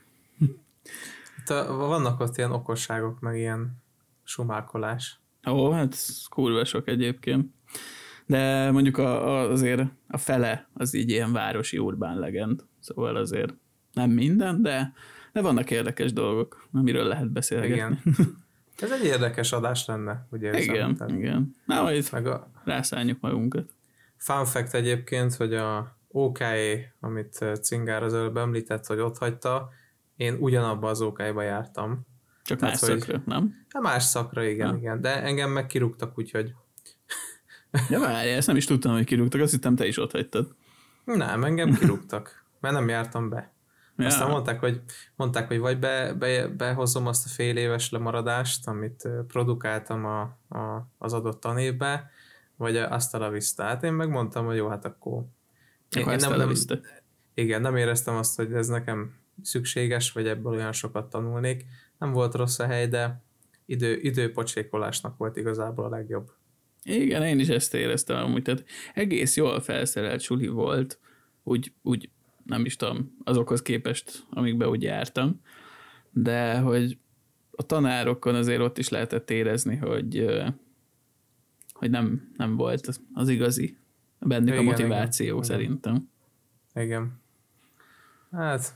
ott 1.38 1.48
a, 1.48 1.74
vannak 1.76 2.20
ott 2.20 2.36
ilyen 2.36 2.52
okosságok, 2.52 3.20
meg 3.20 3.36
ilyen 3.36 3.82
sumákolás. 4.24 5.20
Ó, 5.48 5.70
hát 5.70 5.96
kurva 6.28 6.64
sok 6.64 6.88
egyébként. 6.88 7.46
De 8.26 8.70
mondjuk 8.70 8.98
a, 8.98 9.28
a, 9.28 9.50
azért 9.50 9.82
a 10.08 10.16
fele 10.16 10.68
az 10.74 10.94
így 10.94 11.10
ilyen 11.10 11.32
városi 11.32 11.78
urbán 11.78 12.18
legend. 12.18 12.64
Szóval 12.78 13.16
azért 13.16 13.54
nem 13.92 14.10
minden, 14.10 14.62
de, 14.62 14.92
de 15.32 15.40
vannak 15.40 15.70
érdekes 15.70 16.12
dolgok, 16.12 16.68
amiről 16.72 17.04
lehet 17.04 17.30
beszélgetni. 17.30 17.74
Igen. 18.04 18.36
Ez 18.80 18.90
egy 18.90 19.04
érdekes 19.04 19.52
adás 19.52 19.86
lenne, 19.86 20.26
ugye? 20.30 20.60
Igen, 20.60 20.96
Tehát 20.96 21.12
igen. 21.12 21.54
Na, 21.64 21.82
majd 21.82 22.08
Meg 22.12 22.26
a 22.26 22.50
rászálljuk 22.64 23.20
magunkat. 23.20 23.70
fun 24.16 24.44
fact 24.44 24.74
egyébként, 24.74 25.34
hogy 25.34 25.54
a 25.54 25.96
OKE, 26.08 26.94
amit 27.00 27.36
eh, 27.40 27.56
Cingár 27.56 28.02
az 28.02 28.14
előbb 28.14 28.36
említett, 28.36 28.86
hogy 28.86 28.98
ott 28.98 29.18
hagyta, 29.18 29.68
én 30.16 30.36
ugyanabba 30.40 30.88
az 30.88 31.00
OKE-ba 31.00 31.42
jártam. 31.42 32.06
Csak 32.44 32.58
Tehát, 32.58 32.80
más 32.80 32.90
hogy- 32.90 33.00
szakra, 33.00 33.22
nem? 33.26 33.64
Hát 33.68 33.82
más 33.82 34.02
szakra, 34.02 34.44
igen, 34.44 34.68
Ha. 34.70 34.76
igen. 34.76 35.00
De 35.00 35.22
engem 35.22 35.50
meg 35.50 35.66
kirúgtak, 35.66 36.18
úgyhogy 36.18 36.54
Ja, 37.88 38.00
várjál, 38.00 38.36
ezt 38.36 38.46
nem 38.46 38.56
is 38.56 38.64
tudtam, 38.64 38.92
hogy 38.92 39.04
kirúgtak, 39.04 39.40
azt 39.40 39.50
hittem 39.52 39.74
te 39.76 39.86
is 39.86 39.98
ott 39.98 40.10
hagytad. 40.12 40.54
nem, 41.04 41.44
engem 41.44 41.74
kirúgtak, 41.74 42.44
mert 42.60 42.74
nem 42.74 42.88
jártam 42.88 43.28
be. 43.28 43.52
Ja. 44.00 44.06
Aztán 44.06 44.30
mondták, 44.30 44.60
hogy, 44.60 44.80
mondták, 45.16 45.46
hogy 45.46 45.58
vagy 45.58 45.78
be, 45.78 46.14
be, 46.14 46.48
behozom 46.48 47.06
azt 47.06 47.26
a 47.26 47.28
fél 47.28 47.56
éves 47.56 47.90
lemaradást, 47.90 48.68
amit 48.68 49.08
produkáltam 49.26 50.04
a, 50.04 50.20
a, 50.58 50.88
az 50.98 51.12
adott 51.12 51.40
tanévbe, 51.40 52.10
vagy 52.56 52.76
azt 52.76 53.14
a 53.14 53.18
la 53.18 53.30
vista. 53.30 53.62
Hát 53.62 53.82
én 53.82 53.92
megmondtam, 53.92 54.46
hogy 54.46 54.56
jó, 54.56 54.68
hát 54.68 54.84
akkor... 54.84 55.24
Akkor 55.90 56.12
ezt 56.12 56.26
eleviszte. 56.26 56.80
igen, 57.34 57.60
nem 57.60 57.76
éreztem 57.76 58.14
azt, 58.14 58.36
hogy 58.36 58.52
ez 58.52 58.68
nekem 58.68 59.14
szükséges, 59.42 60.12
vagy 60.12 60.26
ebből 60.26 60.52
olyan 60.52 60.72
sokat 60.72 61.10
tanulnék. 61.10 61.66
Nem 61.98 62.12
volt 62.12 62.34
rossz 62.34 62.58
a 62.58 62.66
hely, 62.66 62.88
de 62.88 63.22
idő, 63.66 63.98
időpocsékolásnak 64.00 65.16
volt 65.16 65.36
igazából 65.36 65.84
a 65.84 65.88
legjobb. 65.88 66.32
Igen, 66.82 67.22
én 67.22 67.38
is 67.38 67.48
ezt 67.48 67.74
éreztem 67.74 68.16
amúgy, 68.16 68.42
tehát 68.42 68.64
egész 68.94 69.36
jól 69.36 69.60
felszerelt 69.60 70.20
suli 70.20 70.46
volt, 70.46 70.98
úgy, 71.42 71.72
úgy 71.82 72.10
nem 72.50 72.64
is 72.64 72.76
tudom, 72.76 73.16
azokhoz 73.24 73.62
képest, 73.62 74.26
amikbe 74.30 74.68
úgy 74.68 74.82
jártam, 74.82 75.40
de 76.10 76.58
hogy 76.58 76.98
a 77.50 77.62
tanárokon 77.62 78.34
azért 78.34 78.60
ott 78.60 78.78
is 78.78 78.88
lehetett 78.88 79.30
érezni, 79.30 79.76
hogy, 79.76 80.26
hogy 81.72 81.90
nem, 81.90 82.32
nem 82.36 82.56
volt 82.56 82.86
az- 82.86 83.00
az 83.14 83.28
igazi 83.28 83.76
bennük 84.18 84.48
Igen, 84.48 84.58
a 84.58 84.62
motiváció 84.62 85.28
igen, 85.28 85.42
szerintem. 85.42 86.08
Igen. 86.74 87.20
Hát, 88.30 88.74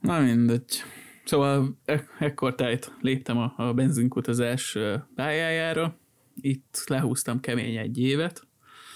Na 0.00 0.20
mindegy. 0.20 0.82
Szóval 1.24 1.78
e- 1.84 2.08
ekkor 2.18 2.54
tájt 2.54 2.92
léptem 3.00 3.38
a, 3.38 3.54
a 3.56 3.74
benzinkutazás 3.74 4.78
pályájára, 5.14 5.96
itt 6.40 6.84
lehúztam 6.86 7.40
kemény 7.40 7.76
egy 7.76 7.98
évet, 7.98 8.46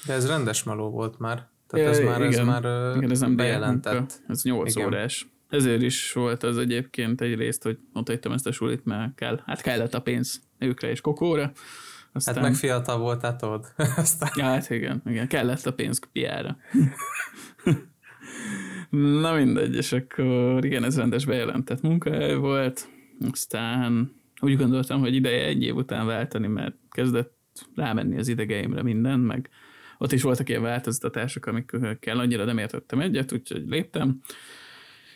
de 0.06 0.12
ez 0.12 0.26
rendes 0.26 0.62
meló 0.62 0.90
volt 0.90 1.18
már. 1.18 1.48
Tehát 1.68 1.86
ez 1.86 2.00
már, 2.00 2.22
ez 2.22 2.32
igen. 2.32 2.46
már 2.46 2.64
ö, 2.64 2.96
Igen, 2.96 3.10
ez 3.10 3.20
nem 3.20 3.36
bejelentett. 3.36 4.22
Ez 4.28 4.42
8 4.42 4.74
Igen. 4.74 4.86
órás. 4.86 5.28
Ezért 5.48 5.82
is 5.82 6.12
volt 6.12 6.42
az 6.42 6.58
egyébként 6.58 7.20
egyrészt, 7.20 7.62
hogy 7.62 7.78
ott 7.92 8.08
hagytam 8.08 8.32
ezt 8.32 8.46
a 8.46 8.52
sulit, 8.52 8.84
mert 8.84 9.14
kell, 9.14 9.40
hát 9.46 9.60
kellett 9.60 9.94
a 9.94 10.00
pénz 10.00 10.40
őkre 10.58 10.90
és 10.90 11.00
kokóra. 11.00 11.52
Aztán, 12.12 12.34
Hát 12.34 12.42
meg 12.42 12.54
fiatal 12.54 12.98
voltál, 12.98 13.36
tudod. 13.36 13.66
Aztán 13.96 14.30
ja, 14.36 14.44
hát 14.44 14.70
igen, 14.70 15.02
igen, 15.06 15.28
kellett 15.28 15.66
a 15.66 15.72
pénz 15.72 16.00
piára. 16.12 16.56
Na 19.20 19.34
mindegy, 19.34 19.74
és 19.74 19.92
akkor 19.92 20.64
igen, 20.64 20.84
ez 20.84 20.96
rendes 20.96 21.24
bejelentett 21.24 21.80
munkahely 21.80 22.34
volt. 22.34 22.88
Aztán 23.30 24.12
úgy 24.40 24.56
gondoltam, 24.56 25.00
hogy 25.00 25.14
ideje 25.14 25.44
egy 25.44 25.62
év 25.62 25.74
után 25.74 26.06
váltani, 26.06 26.46
mert 26.46 26.74
kezdett 26.90 27.36
rámenni 27.74 28.18
az 28.18 28.28
idegeimre 28.28 28.82
minden, 28.82 29.20
meg 29.20 29.50
ott 29.98 30.12
is 30.12 30.22
voltak 30.22 30.48
ilyen 30.48 30.62
változtatások, 30.62 31.46
amikkel 31.46 32.18
annyira 32.18 32.44
nem 32.44 32.58
értettem 32.58 33.00
egyet, 33.00 33.32
úgyhogy 33.32 33.64
léptem. 33.68 34.20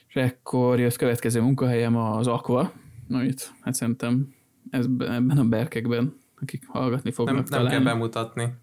És 0.09 0.15
ekkor 0.15 0.79
jött 0.79 0.97
következő 0.97 1.41
munkahelyem 1.41 1.97
az 1.97 2.27
Aqua, 2.27 2.73
amit 3.11 3.53
hát 3.61 3.75
szerintem 3.75 4.35
ez, 4.71 4.85
ebben 4.99 5.39
a 5.39 5.45
berkekben, 5.45 6.21
akik 6.41 6.67
hallgatni 6.67 7.01
nem, 7.03 7.13
fognak 7.13 7.35
nem 7.35 7.45
kell 7.45 7.59
talán, 7.59 7.85
bemutatni. 7.85 8.55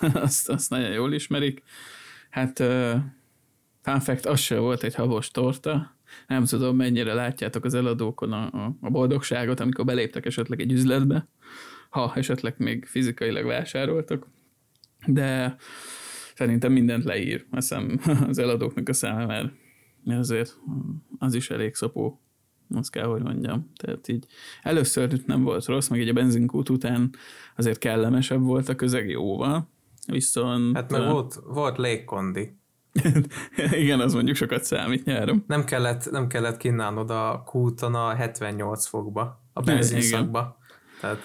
azt, 0.14 0.48
azt 0.48 0.70
nagyon 0.70 0.90
jól 0.90 1.12
ismerik. 1.12 1.62
Hát 2.30 2.58
uh, 2.58 2.94
fun 3.82 4.00
fact, 4.00 4.26
az 4.26 4.40
se 4.40 4.58
volt 4.58 4.82
egy 4.82 4.94
habos 4.94 5.30
torta. 5.30 5.96
Nem 6.26 6.44
tudom, 6.44 6.76
mennyire 6.76 7.14
látjátok 7.14 7.64
az 7.64 7.74
eladókon 7.74 8.32
a, 8.32 8.44
a, 8.44 8.76
a 8.80 8.90
boldogságot, 8.90 9.60
amikor 9.60 9.84
beléptek 9.84 10.26
esetleg 10.26 10.60
egy 10.60 10.72
üzletbe, 10.72 11.28
ha 11.90 12.12
esetleg 12.14 12.54
még 12.56 12.84
fizikailag 12.84 13.44
vásároltak. 13.44 14.26
De 15.06 15.56
szerintem 16.34 16.72
mindent 16.72 17.04
leír, 17.04 17.46
azt 17.50 17.68
hiszem 17.68 18.00
az 18.28 18.38
eladóknak 18.38 18.88
a 18.88 18.92
száma, 18.92 19.26
mert 19.26 19.52
azért 20.06 20.58
az 21.18 21.34
is 21.34 21.50
elég 21.50 21.74
szopó, 21.74 22.20
azt 22.74 22.90
kell, 22.90 23.06
hogy 23.06 23.22
mondjam. 23.22 23.70
Tehát 23.76 24.08
így 24.08 24.26
először 24.62 25.20
nem 25.26 25.42
volt 25.42 25.66
rossz, 25.66 25.88
meg 25.88 26.00
így 26.00 26.08
a 26.08 26.12
benzinkút 26.12 26.68
után 26.68 27.14
azért 27.56 27.78
kellemesebb 27.78 28.42
volt 28.42 28.68
a 28.68 28.74
közeg 28.74 29.08
jóval, 29.08 29.68
viszont... 30.06 30.76
Hát 30.76 30.90
meg 30.90 31.10
volt, 31.10 31.40
volt 31.46 31.78
légkondi. 31.78 32.56
igen, 33.72 34.00
az 34.00 34.14
mondjuk 34.14 34.36
sokat 34.36 34.64
számít 34.64 35.04
nyáron. 35.04 35.44
Nem 35.46 35.64
kellett, 35.64 36.10
nem 36.10 36.26
kellett 36.26 36.56
kinnálnod 36.56 37.10
a 37.10 37.42
kúton 37.46 37.94
a 37.94 38.14
78 38.14 38.86
fokba, 38.86 39.42
a 39.52 39.60
benzinszakba. 39.60 40.58
Tehát 41.00 41.18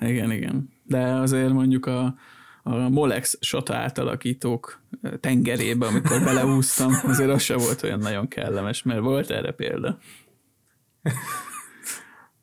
Igen, 0.00 0.30
igen. 0.30 0.68
De 0.84 0.98
azért 0.98 1.52
mondjuk 1.52 1.86
a, 1.86 2.14
a 2.62 2.88
Molex 2.88 3.38
sata 3.40 3.74
átalakítók 3.74 4.82
tengerébe, 5.20 5.86
amikor 5.86 6.24
beleúsztam, 6.24 6.92
azért 7.02 7.30
az 7.30 7.42
se 7.42 7.56
volt 7.56 7.82
olyan 7.82 7.98
nagyon 7.98 8.28
kellemes, 8.28 8.82
mert 8.82 9.00
volt 9.00 9.30
erre 9.30 9.52
példa. 9.52 9.98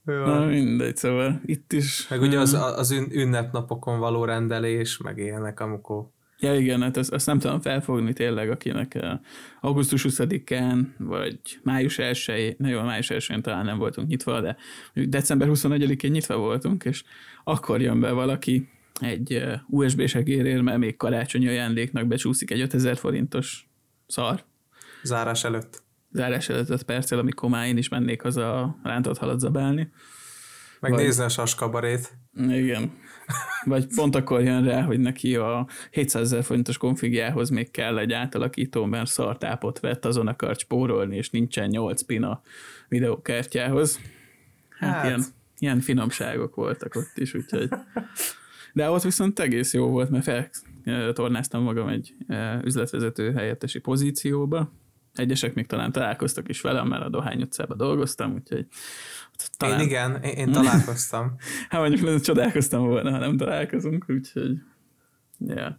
Na 0.04 0.46
mindegy, 0.46 0.96
szóval 0.96 1.42
itt 1.46 1.74
is... 1.74 2.08
meg 2.08 2.22
ugye 2.22 2.40
az, 2.40 2.54
az 2.54 2.92
ün, 2.92 3.08
ünnepnapokon 3.12 4.00
való 4.00 4.26
rendelés, 4.26 4.98
meg 4.98 5.18
ilyenek, 5.18 5.60
amikor 5.60 6.06
Ja 6.42 6.56
igen, 6.56 6.82
hát 6.82 6.98
azt, 6.98 7.12
azt 7.12 7.26
nem 7.26 7.40
tudom 7.40 7.62
felfogni 7.62 8.14
tényleg, 8.14 8.50
akinek 8.50 9.00
augusztus 9.62 10.06
20-án, 10.10 10.86
vagy 10.98 11.40
május 11.64 11.98
1 11.98 12.56
na 12.58 12.68
jó, 12.68 12.82
május 12.82 13.10
1 13.10 13.42
talán 13.42 13.66
nem 13.66 13.78
voltunk 13.78 14.08
nyitva, 14.08 14.42
de 14.42 14.58
december 14.94 15.48
21-én 15.52 16.12
nyitva 16.12 16.38
voltunk, 16.38 16.84
és 16.84 17.04
akkor 17.44 17.82
jön 17.82 18.00
be 18.00 18.12
valaki 18.12 18.70
egy 19.00 19.34
eh, 19.34 19.60
USB 19.68 20.08
segérér, 20.08 20.62
mert 20.62 20.78
még 20.78 20.98
karácsonyi 20.98 21.48
ajándéknak 21.48 22.08
becsúszik 22.08 22.52
egy 22.52 22.62
5000 22.62 22.98
forintos 22.98 23.70
szar, 24.08 24.44
zárás 25.04 25.44
előtt. 25.44 25.84
zárás 26.12 26.50
előtt 26.50 26.70
5 26.70 26.84
perccel, 26.84 27.20
amikor 27.20 27.50
már 27.50 27.68
én 27.68 27.78
is 27.78 27.90
mennék 27.90 28.22
haza 28.22 28.62
a 28.62 28.80
rántott 28.84 29.18
halat 29.18 29.40
zabálni. 29.40 29.92
Meg 30.80 30.92
Vagy- 30.92 31.02
nézni 31.04 31.24
a 31.24 31.30
saskabarét. 31.30 32.18
Igen. 32.48 32.92
Vagy 33.66 33.88
pont 33.96 34.16
akkor 34.16 34.42
jön 34.42 34.64
rá, 34.64 34.82
hogy 34.82 35.00
neki 35.00 35.36
a 35.36 35.68
700 35.92 36.22
ezer 36.22 36.44
forintos 36.44 36.78
konfigjához 36.78 37.50
még 37.50 37.72
kell 37.72 37.98
egy 37.98 38.12
átalakító, 38.14 38.86
mert 38.86 39.10
szartápot 39.10 39.80
vett, 39.80 40.06
azon 40.06 40.28
akar 40.28 40.56
spórolni, 40.56 41.16
és 41.16 41.30
nincsen 41.30 41.68
8 41.70 42.02
pin 42.02 42.24
a 42.24 42.42
videókártyához. 42.88 44.00
Hát, 44.70 44.90
Hát. 44.90 44.96
hát. 44.96 45.06
Ilyen, 45.06 45.24
ilyen 45.58 45.80
finomságok 45.80 46.56
voltak 46.56 46.96
ott 46.96 47.12
is, 47.16 47.34
úgyhogy... 47.34 47.70
De 48.74 48.90
ott 48.90 49.04
viszont 49.04 49.40
egész 49.40 49.74
jó 49.74 49.88
volt, 49.88 50.10
mert 50.10 50.24
feltornáztam 50.84 51.64
magam 51.64 51.88
egy 51.88 52.16
üzletvezető 52.64 53.34
helyettesi 53.34 53.80
pozícióba. 53.80 54.72
Egyesek 55.14 55.54
még 55.54 55.66
talán 55.66 55.92
találkoztak 55.92 56.50
is 56.50 56.62
velem, 56.62 56.88
mert 56.88 57.04
a 57.04 57.10
Dohány 57.10 57.42
utcában 57.42 57.78
dolgoztam, 57.78 58.34
úgyhogy 58.34 58.68
Talán. 59.58 59.80
Én 59.80 59.86
igen, 59.86 60.22
én, 60.24 60.34
én 60.34 60.52
találkoztam. 60.62 61.36
Hát 61.70 61.80
mondjuk 61.80 62.02
nagyon 62.02 62.22
csodálkoztam 62.22 62.88
volna, 62.88 63.12
ha 63.12 63.18
nem 63.18 63.38
találkozunk, 63.38 64.06
úgyhogy 64.08 64.58
yeah. 65.38 65.74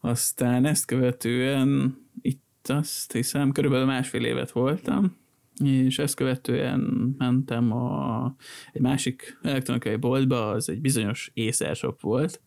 Aztán 0.00 0.64
ezt 0.64 0.84
követően 0.84 1.98
itt 2.20 2.68
azt 2.68 3.12
hiszem 3.12 3.52
körülbelül 3.52 3.86
másfél 3.86 4.24
évet 4.24 4.50
voltam, 4.50 5.16
és 5.64 5.98
ezt 5.98 6.14
követően 6.14 6.80
mentem 7.18 7.72
a, 7.72 8.34
egy 8.72 8.80
másik 8.80 9.38
elektronikai 9.42 9.96
boltba, 9.96 10.50
az 10.50 10.68
egy 10.68 10.80
bizonyos 10.80 11.32
Acer 11.34 11.76
shop 11.76 12.00
volt, 12.00 12.40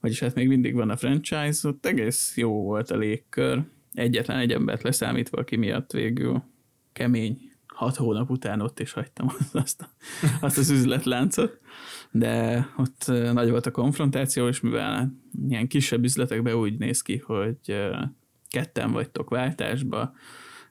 vagyis 0.00 0.20
hát 0.20 0.34
még 0.34 0.48
mindig 0.48 0.74
van 0.74 0.90
a 0.90 0.96
franchise, 0.96 1.68
ott 1.68 1.86
egész 1.86 2.36
jó 2.36 2.62
volt 2.62 2.90
a 2.90 2.96
légkör, 2.96 3.62
egyetlen 3.92 4.38
egy 4.38 4.52
embert 4.52 4.82
leszámítva, 4.82 5.38
aki 5.38 5.56
miatt 5.56 5.92
végül 5.92 6.42
kemény 6.92 7.52
hat 7.74 7.96
hónap 7.96 8.30
után 8.30 8.60
ott 8.60 8.80
is 8.80 8.92
hagytam 8.92 9.32
azt, 9.52 9.80
a, 9.80 9.88
azt 10.40 10.58
az 10.58 10.70
üzletláncot, 10.70 11.60
de 12.10 12.66
ott 12.76 13.06
nagy 13.32 13.50
volt 13.50 13.66
a 13.66 13.70
konfrontáció, 13.70 14.48
és 14.48 14.60
mivel 14.60 15.12
ilyen 15.48 15.68
kisebb 15.68 16.04
üzletekben 16.04 16.54
úgy 16.54 16.78
néz 16.78 17.02
ki, 17.02 17.16
hogy 17.16 17.56
ketten 18.48 18.92
vagytok 18.92 19.30
váltásba, 19.30 20.14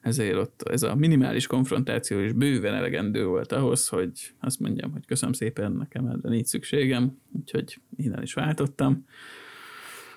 ezért 0.04 0.36
ott 0.36 0.62
ez 0.62 0.82
a 0.82 0.94
minimális 0.94 1.46
konfrontáció 1.46 2.18
is 2.18 2.32
bőven 2.32 2.74
elegendő 2.74 3.26
volt 3.26 3.52
ahhoz, 3.52 3.88
hogy 3.88 4.34
azt 4.40 4.60
mondjam, 4.60 4.92
hogy 4.92 5.06
köszönöm 5.06 5.32
szépen, 5.34 5.72
nekem 5.72 6.06
erre 6.06 6.28
nincs 6.28 6.46
szükségem, 6.46 7.18
úgyhogy 7.32 7.80
innen 7.96 8.22
is 8.22 8.34
váltottam. 8.34 9.04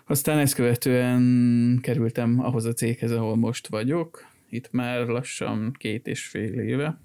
Aztán 0.05 0.37
ezt 0.37 0.53
követően 0.53 1.79
kerültem 1.81 2.39
ahhoz 2.39 2.65
a 2.65 2.73
céghez, 2.73 3.11
ahol 3.11 3.35
most 3.35 3.67
vagyok, 3.67 4.25
itt 4.49 4.71
már 4.71 5.07
lassan 5.07 5.73
két 5.77 6.07
és 6.07 6.27
fél 6.27 6.59
éve. 6.59 7.01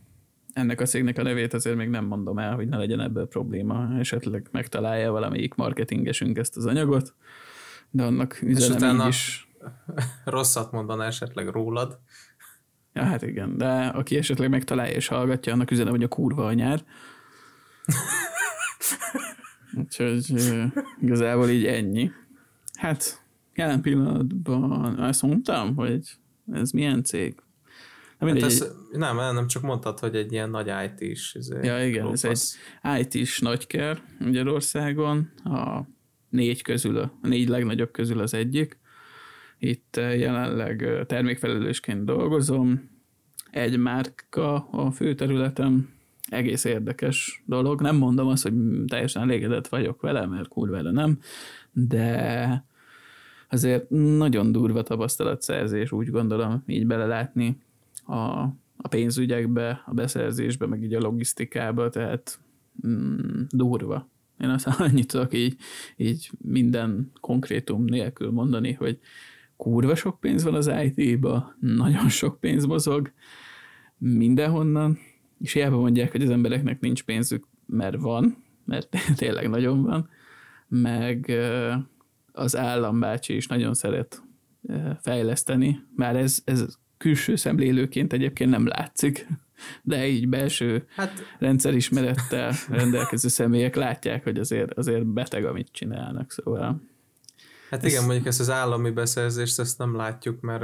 Ennek 0.53 0.81
a 0.81 0.87
cégnek 0.87 1.19
a 1.19 1.23
nevét 1.23 1.55
azért 1.55 1.77
még 1.77 1.89
nem 1.89 2.05
mondom 2.05 2.39
el, 2.39 2.55
hogy 2.55 2.69
ne 2.69 2.77
legyen 2.77 3.01
ebből 3.01 3.27
probléma, 3.27 3.99
esetleg 3.99 4.49
megtalálja 4.51 5.11
valamelyik 5.11 5.55
marketingesünk 5.55 6.39
ezt 6.39 6.57
az 6.57 6.67
anyagot, 6.67 7.15
de 7.91 8.03
annak 8.03 8.43
üzenem 8.43 9.09
is. 9.09 9.47
Rosszat 10.25 10.73
mondaná 10.73 11.07
esetleg 11.07 11.49
rólad. 11.49 11.99
Ja, 12.95 13.03
hát 13.03 13.23
igen, 13.23 13.57
de 13.57 13.87
aki 13.87 14.17
esetleg 14.17 14.51
megtalálja 14.51 14.95
és 14.95 15.07
hallgatja, 15.07 15.53
annak 15.53 15.71
üzenem, 15.71 15.93
hogy 15.93 16.03
a 16.03 16.09
kurva 16.09 16.47
anyár. 16.47 16.85
Úgyhogy 19.81 20.35
igazából 21.01 21.49
így 21.49 21.67
ennyi. 21.67 22.11
Hát 22.79 23.25
jelen 23.55 23.81
pillanatban 23.81 24.99
azt 24.99 25.23
mondtam, 25.23 25.75
hogy 25.75 26.01
ez 26.53 26.71
milyen 26.71 27.03
cég? 27.03 27.35
Nem, 28.19 28.35
hát 28.35 28.43
ez, 28.43 28.61
egy... 28.61 28.99
nem, 28.99 29.17
nem 29.17 29.47
csak 29.47 29.63
mondtad, 29.63 29.99
hogy 29.99 30.17
egy 30.17 30.33
ilyen 30.33 30.51
nagy 30.51 30.73
IT-s. 30.85 31.39
Ja, 31.63 31.87
igen, 31.87 32.13
ez 32.13 32.25
egy 32.25 32.41
IT-s 33.01 33.39
nagyker 33.39 34.03
Magyarországon, 34.19 35.33
a 35.45 35.81
négy 36.29 36.63
közül, 36.63 36.99
a 36.99 37.13
négy 37.23 37.49
legnagyobb 37.49 37.91
közül 37.91 38.21
az 38.21 38.35
egyik. 38.35 38.81
Itt 39.65 39.97
eh, 39.97 40.19
jelenleg 40.19 40.83
eh, 40.83 41.05
termékfelelősként 41.05 42.05
dolgozom, 42.05 42.91
egy 43.51 43.79
márka 43.79 44.55
a 44.55 44.91
főterületem, 44.91 45.89
egész 46.23 46.65
érdekes 46.65 47.43
dolog. 47.47 47.81
Nem 47.81 47.97
mondom 47.97 48.29
azt, 48.29 48.43
hogy 48.43 48.55
teljesen 48.87 49.23
elégedett 49.23 49.69
vagyok 49.69 50.01
vele, 50.01 50.27
mert 50.27 50.49
kurva 50.49 50.81
nem, 50.81 51.19
de 51.73 52.65
azért 53.49 53.91
nagyon 53.91 54.53
durva 54.53 54.83
tapasztalatszerzés, 54.83 55.93
úgy 55.93 56.11
gondolom, 56.11 56.63
így 56.67 56.87
belelátni 56.87 57.59
a, 58.07 58.15
a 58.77 58.89
pénzügyekbe, 58.89 59.83
a 59.87 59.95
beszerzésbe, 59.95 60.67
meg 60.67 60.83
így 60.83 60.95
a 60.95 61.01
logisztikába, 61.01 61.89
tehát 61.89 62.39
mm, 62.87 63.41
durva. 63.51 64.09
Én 64.41 64.49
azt 64.49 64.67
annyit 64.81 65.07
tudok 65.07 65.35
így, 65.35 65.57
így 65.97 66.31
minden 66.39 67.11
konkrétum 67.21 67.85
nélkül 67.85 68.31
mondani, 68.31 68.73
hogy 68.73 68.99
kurva 69.63 69.95
sok 69.95 70.21
pénz 70.21 70.45
van 70.45 70.55
az 70.55 70.71
IT-ba, 70.83 71.57
nagyon 71.61 72.09
sok 72.09 72.41
pénz 72.41 72.65
mozog 72.65 73.13
mindenhonnan, 73.99 74.99
és 75.39 75.53
hiába 75.53 75.77
mondják, 75.77 76.11
hogy 76.11 76.23
az 76.23 76.31
embereknek 76.31 76.81
nincs 76.81 77.03
pénzük, 77.03 77.47
mert 77.67 77.97
van, 77.97 78.45
mert 78.65 78.89
tényleg 79.17 79.49
nagyon 79.49 79.83
van, 79.83 80.09
meg 80.69 81.33
az 82.33 82.57
állambácsi 82.57 83.37
is 83.37 83.47
nagyon 83.47 83.75
szeret 83.75 84.23
fejleszteni, 85.01 85.83
már 85.97 86.17
ez, 86.17 86.43
ez 86.45 86.65
külső 86.97 87.37
szemlélőként 87.37 88.13
egyébként 88.13 88.51
nem 88.51 88.67
látszik, 88.67 89.27
de 89.83 90.07
így 90.07 90.29
belső 90.29 90.87
hát, 90.97 91.13
rendszerismerettel 91.39 92.53
rendelkező 92.69 93.29
személyek 93.29 93.75
látják, 93.75 94.25
hogy 94.25 94.39
azért, 94.39 94.73
azért 94.73 95.07
beteg, 95.07 95.45
amit 95.45 95.69
csinálnak, 95.73 96.33
szóval... 96.33 96.91
Hát 97.73 97.85
igen, 97.85 98.05
mondjuk 98.05 98.27
ezt 98.27 98.41
az 98.41 98.51
állami 98.51 98.91
beszerzést, 98.91 99.59
ezt 99.59 99.79
nem 99.79 99.97
látjuk, 99.97 100.41
mert 100.41 100.63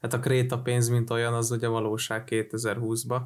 hát 0.00 0.12
a 0.12 0.18
kréta 0.18 0.62
pénz, 0.62 0.88
mint 0.88 1.10
olyan, 1.10 1.34
az 1.34 1.50
ugye 1.50 1.66
valóság 1.66 2.28
2020-ba. 2.30 3.20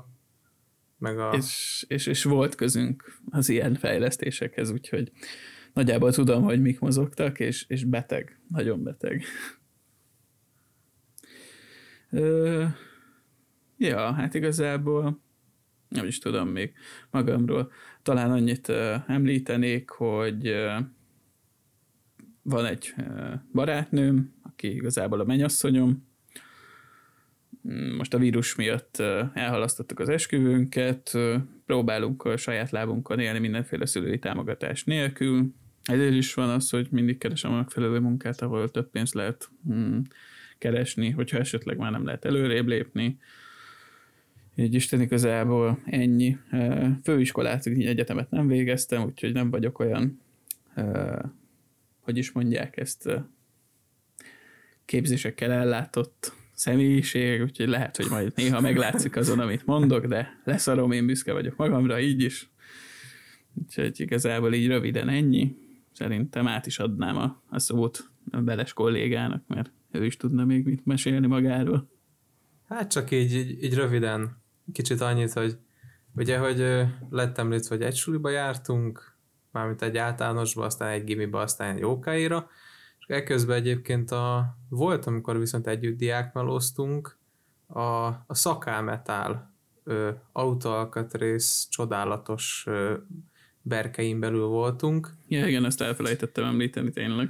Meg 0.98 1.18
a... 1.18 1.32
és, 1.36 1.84
és, 1.88 2.06
és 2.06 2.24
volt 2.24 2.54
közünk 2.54 3.18
az 3.30 3.48
ilyen 3.48 3.74
fejlesztésekhez, 3.74 4.70
úgyhogy 4.70 5.12
nagyjából 5.72 6.12
tudom, 6.12 6.42
hogy 6.42 6.60
mik 6.60 6.80
mozogtak, 6.80 7.40
és, 7.40 7.64
és 7.68 7.84
beteg, 7.84 8.40
nagyon 8.48 8.82
beteg. 8.82 9.24
Ö, 12.10 12.64
ja, 13.78 14.12
hát 14.12 14.34
igazából 14.34 15.22
nem 15.88 16.06
is 16.06 16.18
tudom 16.18 16.48
még 16.48 16.72
magamról. 17.10 17.72
Talán 18.02 18.30
annyit 18.30 18.68
említenék, 19.06 19.90
hogy 19.90 20.54
van 22.42 22.66
egy 22.66 22.94
barátnőm, 23.52 24.34
aki 24.42 24.74
igazából 24.74 25.20
a 25.20 25.24
mennyasszonyom. 25.24 26.06
Mm, 27.68 27.96
most 27.96 28.14
a 28.14 28.18
vírus 28.18 28.54
miatt 28.54 28.96
elhalasztottuk 29.34 29.98
az 29.98 30.08
esküvőnket, 30.08 31.18
próbálunk 31.66 32.24
a 32.24 32.36
saját 32.36 32.70
lábunkon 32.70 33.18
élni 33.18 33.38
mindenféle 33.38 33.86
szülői 33.86 34.18
támogatás 34.18 34.84
nélkül. 34.84 35.54
Ezért 35.82 36.14
is 36.14 36.34
van 36.34 36.48
az, 36.48 36.70
hogy 36.70 36.86
mindig 36.90 37.18
keresem 37.18 37.52
a 37.52 37.56
megfelelő 37.56 37.98
munkát, 37.98 38.40
ahol 38.40 38.70
több 38.70 38.90
pénzt 38.90 39.14
lehet 39.14 39.48
hmm, 39.64 40.02
keresni, 40.58 41.10
hogyha 41.10 41.38
esetleg 41.38 41.76
már 41.76 41.90
nem 41.90 42.04
lehet 42.04 42.24
előrébb 42.24 42.66
lépni. 42.66 43.18
Így 44.56 44.74
Isten 44.74 45.00
igazából 45.00 45.78
ennyi. 45.84 46.38
Főiskolát, 47.02 47.66
egyetemet 47.66 48.30
nem 48.30 48.46
végeztem, 48.46 49.02
úgyhogy 49.02 49.32
nem 49.32 49.50
vagyok 49.50 49.78
olyan, 49.78 50.20
hogy 52.02 52.16
is 52.16 52.32
mondják 52.32 52.76
ezt, 52.76 53.08
képzésekkel 54.84 55.52
ellátott 55.52 56.32
személyiség, 56.54 57.42
úgyhogy 57.42 57.68
lehet, 57.68 57.96
hogy 57.96 58.06
majd 58.10 58.32
néha 58.36 58.60
meglátszik 58.60 59.16
azon, 59.16 59.38
amit 59.38 59.66
mondok, 59.66 60.06
de 60.06 60.40
leszarom, 60.44 60.92
én 60.92 61.06
büszke 61.06 61.32
vagyok 61.32 61.56
magamra, 61.56 62.00
így 62.00 62.22
is. 62.22 62.50
Úgyhogy 63.54 64.00
igazából 64.00 64.54
így 64.54 64.66
röviden 64.66 65.08
ennyi 65.08 65.56
szerintem 65.92 66.46
át 66.46 66.66
is 66.66 66.78
adnám 66.78 67.16
a, 67.16 67.42
a 67.48 67.58
szót 67.58 68.10
a 68.30 68.40
Beles 68.40 68.72
kollégának, 68.72 69.46
mert 69.46 69.72
ő 69.90 70.04
is 70.04 70.16
tudna 70.16 70.44
még 70.44 70.64
mit 70.64 70.86
mesélni 70.86 71.26
magáról. 71.26 71.90
Hát 72.68 72.90
csak 72.90 73.10
így, 73.10 73.34
így, 73.34 73.62
így 73.62 73.74
röviden, 73.74 74.42
kicsit 74.72 75.00
annyit, 75.00 75.32
hogy 75.32 75.56
ugye, 76.14 76.38
hogy 76.38 76.86
lett 77.10 77.38
említve, 77.38 77.76
hogy 77.76 77.84
egy 77.84 77.96
suliba 77.96 78.30
jártunk, 78.30 79.11
mármint 79.52 79.82
egy 79.82 79.96
általánosba, 79.96 80.64
aztán 80.64 80.88
egy 80.88 81.04
gimiba, 81.04 81.40
aztán 81.40 81.76
egy 81.76 81.84
ókáira, 81.84 82.48
és 82.98 83.06
ekközben 83.06 83.56
egyébként 83.56 84.10
a, 84.10 84.56
volt, 84.68 85.06
amikor 85.06 85.38
viszont 85.38 85.66
együtt 85.66 85.96
diákmelóztunk, 85.96 87.16
a, 87.66 88.06
a 88.06 88.34
szakálmetál 88.34 89.52
autóalkatrész 90.32 91.66
csodálatos 91.70 92.64
ö, 92.66 92.94
berkein 93.62 94.20
belül 94.20 94.46
voltunk. 94.46 95.14
Ja, 95.28 95.46
igen, 95.46 95.64
ezt 95.64 95.80
elfelejtettem 95.80 96.44
említeni 96.44 96.90
tényleg. 96.90 97.28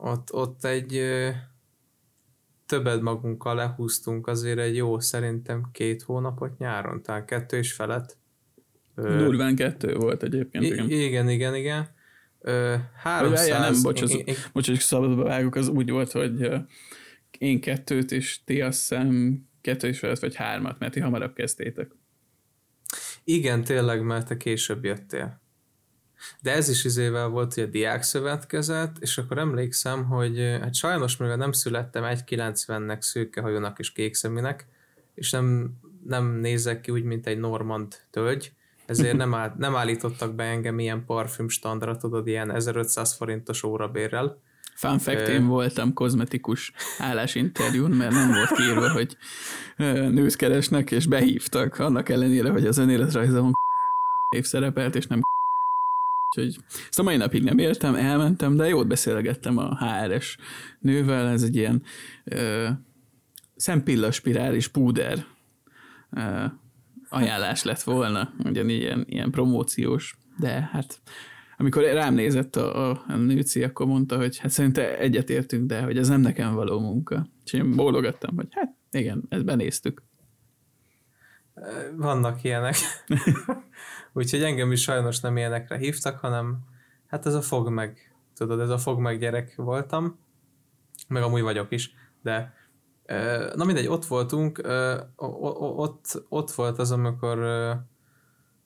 Ott, 0.00 0.32
ott 0.32 0.64
egy 0.64 0.96
ö, 0.96 1.30
többet 2.66 3.00
magunkkal 3.00 3.54
lehúztunk 3.54 4.26
azért 4.26 4.58
egy 4.58 4.76
jó, 4.76 4.98
szerintem 4.98 5.68
két 5.72 6.02
hónapot 6.02 6.58
nyáron, 6.58 7.02
talán 7.02 7.26
kettő 7.26 7.56
és 7.56 7.72
felett. 7.72 8.16
Durván 8.96 9.56
kettő 9.56 9.94
volt 9.94 10.22
egyébként, 10.22 10.64
igen. 10.64 10.90
Igen, 10.90 11.28
igen, 11.28 11.54
igen. 11.54 11.88
Ö, 12.40 12.74
300... 13.02 13.48
Vagy, 13.48 13.58
nem, 13.58 13.82
bocs, 13.82 14.02
az, 14.02 14.10
én, 14.10 14.34
bocs, 14.52 14.66
hogy 14.66 14.78
szabadba 14.78 15.22
vágok, 15.22 15.54
az 15.54 15.68
úgy 15.68 15.90
volt, 15.90 16.12
hogy 16.12 16.50
én 17.38 17.60
kettőt, 17.60 18.12
és 18.12 18.44
ti 18.44 18.60
azt 18.60 18.78
hiszem 18.78 19.38
kettő 19.60 19.88
és 19.88 19.98
felett, 19.98 20.18
vagy 20.18 20.34
hármat, 20.34 20.78
mert 20.78 20.92
ti 20.92 21.00
hamarabb 21.00 21.34
kezdtétek. 21.34 21.90
Igen, 23.24 23.64
tényleg, 23.64 24.02
mert 24.02 24.26
te 24.26 24.36
később 24.36 24.84
jöttél. 24.84 25.42
De 26.40 26.52
ez 26.52 26.68
is 26.68 26.84
izével 26.84 27.28
volt, 27.28 27.54
hogy 27.54 27.62
a 27.62 27.66
diák 27.66 28.02
szövetkezet, 28.02 28.96
és 29.00 29.18
akkor 29.18 29.38
emlékszem, 29.38 30.04
hogy 30.04 30.38
hát 30.38 30.74
sajnos 30.74 31.16
mivel 31.16 31.36
nem 31.36 31.52
születtem 31.52 32.02
1,90-nek, 32.02 33.00
szőkehajónak 33.00 33.78
és 33.78 33.92
kékszeminek, 33.92 34.66
és 35.14 35.30
nem, 35.30 35.72
nem 36.04 36.26
nézek 36.26 36.80
ki 36.80 36.90
úgy, 36.90 37.02
mint 37.02 37.26
egy 37.26 37.38
normand 37.38 37.94
tölgy, 38.10 38.52
ezért 38.86 39.16
nem, 39.16 39.34
áll, 39.34 39.54
nem 39.58 39.76
állítottak 39.76 40.34
be 40.34 40.44
engem 40.44 40.78
ilyen 40.78 41.04
parfüm 41.04 41.48
standra, 41.48 41.96
tudod, 41.96 42.26
ilyen 42.26 42.50
1500 42.50 43.14
forintos 43.14 43.62
órabérrel. 43.62 44.42
Fun 44.74 44.98
fact, 44.98 45.28
én 45.28 45.46
voltam 45.46 45.92
kozmetikus 45.92 46.72
állásinterjún, 46.98 47.90
mert 47.90 48.12
nem 48.12 48.32
volt 48.32 48.52
kiírva, 48.52 48.92
hogy 48.92 49.16
nőt 50.14 50.36
keresnek, 50.36 50.90
és 50.90 51.06
behívtak, 51.06 51.78
annak 51.78 52.08
ellenére, 52.08 52.50
hogy 52.50 52.66
az 52.66 52.78
önéletrajzomon 52.78 53.52
év 54.36 54.44
szerepelt, 54.44 54.94
és 54.94 55.06
nem 55.06 55.20
Úgyhogy 56.36 56.64
ezt 56.88 56.98
a 56.98 57.02
mai 57.02 57.16
napig 57.16 57.42
nem 57.42 57.58
értem, 57.58 57.94
elmentem, 57.94 58.56
de 58.56 58.68
jót 58.68 58.86
beszélgettem 58.86 59.58
a 59.58 59.76
HRS 59.76 60.36
nővel, 60.80 61.28
ez 61.28 61.42
egy 61.42 61.56
ilyen 61.56 61.82
ö, 62.24 62.68
szempillaspirális 63.56 64.68
púder 64.68 65.24
ö, 66.10 66.44
ajánlás 67.14 67.62
lett 67.62 67.82
volna, 67.82 68.32
ugyan 68.44 68.68
ilyen, 68.68 69.04
ilyen 69.08 69.30
promóciós, 69.30 70.16
de 70.38 70.68
hát 70.72 71.00
amikor 71.56 71.82
rám 71.82 72.14
nézett 72.14 72.56
a, 72.56 72.90
a, 72.90 73.04
a 73.08 73.16
nőci, 73.16 73.62
akkor 73.62 73.86
mondta, 73.86 74.16
hogy 74.16 74.38
hát 74.38 74.50
szerintem 74.50 74.94
egyetértünk, 74.98 75.66
de 75.66 75.82
hogy 75.82 75.98
ez 75.98 76.08
nem 76.08 76.20
nekem 76.20 76.54
való 76.54 76.80
munka. 76.80 77.26
És 77.44 77.52
én 77.52 77.76
bólogattam, 77.76 78.36
hogy 78.36 78.48
hát 78.50 78.74
igen, 78.90 79.22
ezt 79.28 79.44
benéztük. 79.44 80.02
vannak 81.96 82.44
ilyenek. 82.44 82.74
Úgyhogy 84.12 84.42
engem 84.42 84.72
is 84.72 84.82
sajnos 84.82 85.20
nem 85.20 85.36
ilyenekre 85.36 85.76
hívtak, 85.76 86.18
hanem 86.18 86.58
hát 87.06 87.26
ez 87.26 87.34
a 87.34 87.42
fog 87.42 87.68
meg, 87.68 88.14
tudod, 88.36 88.60
ez 88.60 88.68
a 88.68 88.78
fog 88.78 88.98
meg 88.98 89.18
gyerek 89.18 89.54
voltam, 89.56 90.18
meg 91.08 91.22
amúgy 91.22 91.42
vagyok 91.42 91.72
is, 91.72 91.94
de 92.22 92.54
na 93.54 93.64
mindegy, 93.64 93.86
ott 93.86 94.04
voltunk, 94.04 94.60
ott, 95.76 96.24
ott 96.28 96.50
volt 96.50 96.78
az, 96.78 96.90
amikor 96.90 97.38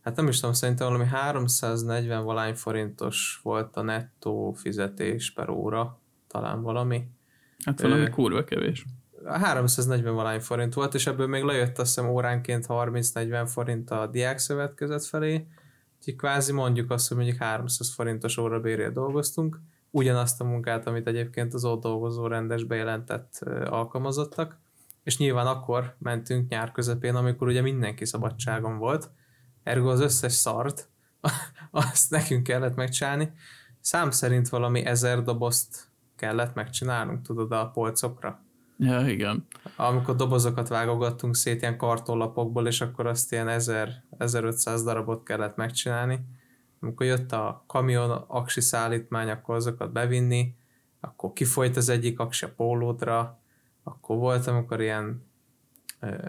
hát 0.00 0.16
nem 0.16 0.28
is 0.28 0.40
tudom, 0.40 0.54
szerintem 0.54 0.86
valami 0.86 1.06
340 1.06 2.24
valány 2.24 2.54
forintos 2.54 3.40
volt 3.42 3.76
a 3.76 3.82
nettó 3.82 4.52
fizetés 4.52 5.32
per 5.32 5.48
óra, 5.48 6.00
talán 6.26 6.62
valami. 6.62 7.08
Hát 7.64 7.80
valami 7.80 8.02
Ö, 8.02 8.08
kurva 8.08 8.44
kevés. 8.44 8.84
340 9.26 10.14
valány 10.14 10.40
forint 10.40 10.74
volt, 10.74 10.94
és 10.94 11.06
ebből 11.06 11.26
még 11.26 11.42
lejött 11.42 11.78
azt 11.78 11.94
hiszem 11.94 12.10
óránként 12.10 12.66
30-40 12.68 13.48
forint 13.52 13.90
a 13.90 14.06
diák 14.06 14.38
szövetkezet 14.38 15.04
felé, 15.04 15.46
úgyhogy 15.98 16.16
kvázi 16.16 16.52
mondjuk 16.52 16.90
azt, 16.90 17.08
hogy 17.08 17.16
mondjuk 17.16 17.38
300 17.38 17.94
forintos 17.94 18.36
órabérért 18.36 18.92
dolgoztunk, 18.92 19.60
ugyanazt 19.90 20.40
a 20.40 20.44
munkát, 20.44 20.86
amit 20.86 21.06
egyébként 21.06 21.54
az 21.54 21.64
ott 21.64 21.82
dolgozó 21.82 22.26
rendes 22.26 22.64
bejelentett 22.64 23.38
alkalmazottak, 23.64 24.58
és 25.02 25.18
nyilván 25.18 25.46
akkor 25.46 25.96
mentünk 25.98 26.48
nyár 26.48 26.72
közepén, 26.72 27.14
amikor 27.14 27.48
ugye 27.48 27.62
mindenki 27.62 28.04
szabadságon 28.04 28.78
volt, 28.78 29.10
ergo 29.62 29.88
az 29.88 30.00
összes 30.00 30.32
szart, 30.32 30.88
azt 31.70 32.10
nekünk 32.10 32.42
kellett 32.42 32.74
megcsinálni. 32.74 33.32
Szám 33.80 34.10
szerint 34.10 34.48
valami 34.48 34.84
ezer 34.84 35.22
dobozt 35.22 35.88
kellett 36.16 36.54
megcsinálnunk, 36.54 37.22
tudod, 37.22 37.52
a 37.52 37.70
polcokra. 37.70 38.42
Ja, 38.78 39.08
igen. 39.08 39.46
Amikor 39.76 40.16
dobozokat 40.16 40.68
vágogattunk 40.68 41.36
szét 41.36 41.60
ilyen 41.60 41.76
kartonlapokból, 41.76 42.66
és 42.66 42.80
akkor 42.80 43.06
azt 43.06 43.32
ilyen 43.32 43.48
1000, 43.48 44.04
1500 44.18 44.82
darabot 44.82 45.22
kellett 45.22 45.56
megcsinálni. 45.56 46.20
Amikor 46.80 47.06
jött 47.06 47.32
a 47.32 47.64
kamion 47.66 48.10
aksi 48.10 48.60
szállítmány, 48.60 49.28
akkor 49.30 49.54
azokat 49.54 49.92
bevinni, 49.92 50.54
akkor 51.00 51.32
kifolyt 51.32 51.76
az 51.76 51.88
egyik 51.88 52.18
aksi 52.18 52.44
a 52.44 52.52
pólódra, 52.56 53.40
akkor 53.82 54.16
volt, 54.16 54.46
amikor 54.46 54.80
ilyen 54.80 55.26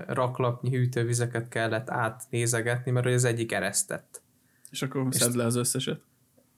raklapnyi 0.08 0.70
hűtővizeket 0.70 1.48
kellett 1.48 1.90
átnézegetni, 1.90 2.92
mert 2.92 3.06
az 3.06 3.24
egyik 3.24 3.52
eresztett. 3.52 4.22
És 4.70 4.82
akkor 4.82 5.08
és 5.12 5.16
szed 5.16 5.36
le 5.36 5.46
az 5.46 5.56
összeset? 5.56 6.02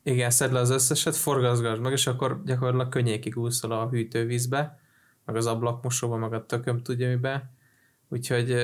Igen, 0.04 0.30
szed 0.30 0.52
le 0.52 0.60
az 0.60 0.70
összeset, 0.70 1.16
forgazgasd 1.16 1.82
meg, 1.82 1.92
és 1.92 2.08
akkor 2.08 2.42
gyakorlatilag 2.46 2.90
könnyékig 2.90 3.38
úszol 3.38 3.72
a 3.72 3.90
hűtővízbe, 3.90 4.80
meg 5.26 5.36
az 5.36 5.46
ablakmosóba, 5.46 6.18
meg 6.18 6.34
a 6.34 6.46
tököm 6.46 6.84
tudja 6.84 7.08
mibe. 7.08 7.52
Úgyhogy 8.10 8.56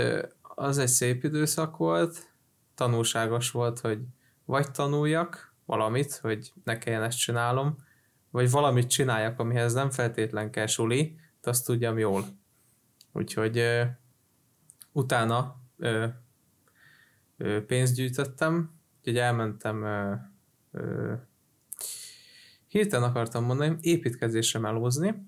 az 0.41 0.77
egy 0.77 0.87
szép 0.87 1.23
időszak 1.23 1.77
volt, 1.77 2.33
tanulságos 2.75 3.51
volt, 3.51 3.79
hogy 3.79 3.99
vagy 4.47 4.71
tanuljak 4.71 5.55
valamit, 5.65 6.15
hogy 6.15 6.53
ne 6.63 6.77
kelljen 6.77 7.03
ezt 7.03 7.17
csinálom, 7.17 7.75
vagy 8.31 8.51
valamit 8.51 8.89
csináljak, 8.89 9.39
amihez 9.39 9.73
nem 9.73 9.89
feltétlen 9.89 10.51
kell 10.51 10.65
suli, 10.65 11.19
de 11.41 11.49
azt 11.49 11.65
tudjam 11.65 11.97
jól. 11.97 12.25
Úgyhogy 13.11 13.85
utána 14.91 15.61
ö, 15.77 16.07
ö, 17.37 17.65
pénzt 17.65 17.93
gyűjtöttem, 17.95 18.79
úgyhogy 18.97 19.17
elmentem 19.17 19.83
ö, 19.83 20.13
ö, 20.71 21.13
hirtelen 22.67 23.09
akartam 23.09 23.43
mondani, 23.43 23.77
építkezésre 23.81 24.59
melózni. 24.59 25.26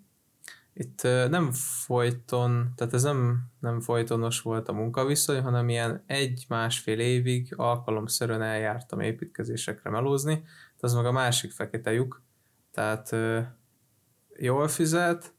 Itt 0.74 1.02
nem 1.04 1.52
folyton, 1.86 2.74
tehát 2.76 2.94
ez 2.94 3.04
nem, 3.04 3.52
nem 3.60 3.80
folytonos 3.82 4.42
volt 4.42 4.68
a 4.68 4.74
munkaviszony, 4.74 5.42
hanem 5.42 5.70
ilyen 5.70 6.04
egy-másfél 6.08 7.00
évig 7.00 7.54
alkalomszerűen 7.56 8.42
eljártam 8.42 9.00
építkezésekre 9.00 9.90
melózni, 9.90 10.44
az 10.80 10.94
meg 10.94 11.06
a 11.06 11.12
másik 11.12 11.52
fekete 11.52 11.92
lyuk, 11.92 12.24
tehát 12.72 13.16
jól 14.38 14.68
fizet, 14.68 15.34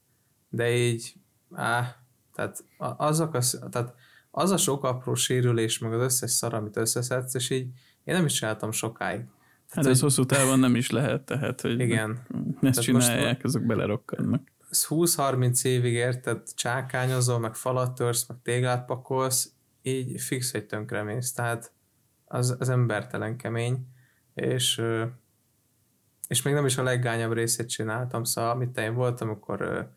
de 0.49 0.77
így, 0.77 1.15
á, 1.53 1.97
tehát 2.35 2.65
azok 2.79 3.35
a, 3.35 3.41
tehát 3.71 3.95
az 4.31 4.51
a 4.51 4.57
sok 4.57 4.85
apró 4.85 5.15
sérülés, 5.15 5.79
meg 5.79 5.93
az 5.93 6.01
összes 6.01 6.31
szar, 6.31 6.55
amit 6.55 6.77
összeszedsz, 6.77 7.35
és 7.35 7.51
így 7.51 7.69
én 8.05 8.15
nem 8.15 8.25
is 8.25 8.33
csináltam 8.33 8.73
sokáig. 8.73 9.19
Tehát, 9.19 9.85
hát 9.85 9.87
ez 9.87 10.01
hogy... 10.01 10.01
hosszú 10.01 10.27
távon 10.27 10.59
nem 10.59 10.75
is 10.75 10.91
lehet, 10.91 11.23
tehát, 11.23 11.61
hogy 11.61 11.81
igen. 11.81 12.11
ezt 12.11 12.61
tehát 12.61 12.81
csinálják, 12.81 13.45
azok 13.45 13.63
belerokkadnak. 13.63 14.53
20-30 14.71 15.65
évig 15.65 15.93
érted, 15.93 16.55
csákányozol, 16.55 17.39
meg 17.39 17.55
falat 17.55 17.95
törsz, 17.95 18.27
meg 18.29 18.39
téglát 18.43 18.85
pakolsz, 18.85 19.53
így 19.83 20.21
fix, 20.21 20.53
hogy 20.53 20.67
tönkremész, 20.67 21.33
tehát 21.33 21.73
az, 22.25 22.57
az 22.59 22.69
embertelen 22.69 23.37
kemény, 23.37 23.87
és 24.35 24.83
és 26.31 26.43
még 26.43 26.55
nem 26.55 26.67
is 26.67 26.79
a 26.79 26.83
leggányabb 26.83 27.33
részét 27.33 27.69
csináltam, 27.69 28.25
szóval 28.25 28.51
amit 28.51 28.79
én 28.79 28.95
voltam, 28.95 29.29
akkor 29.29 29.91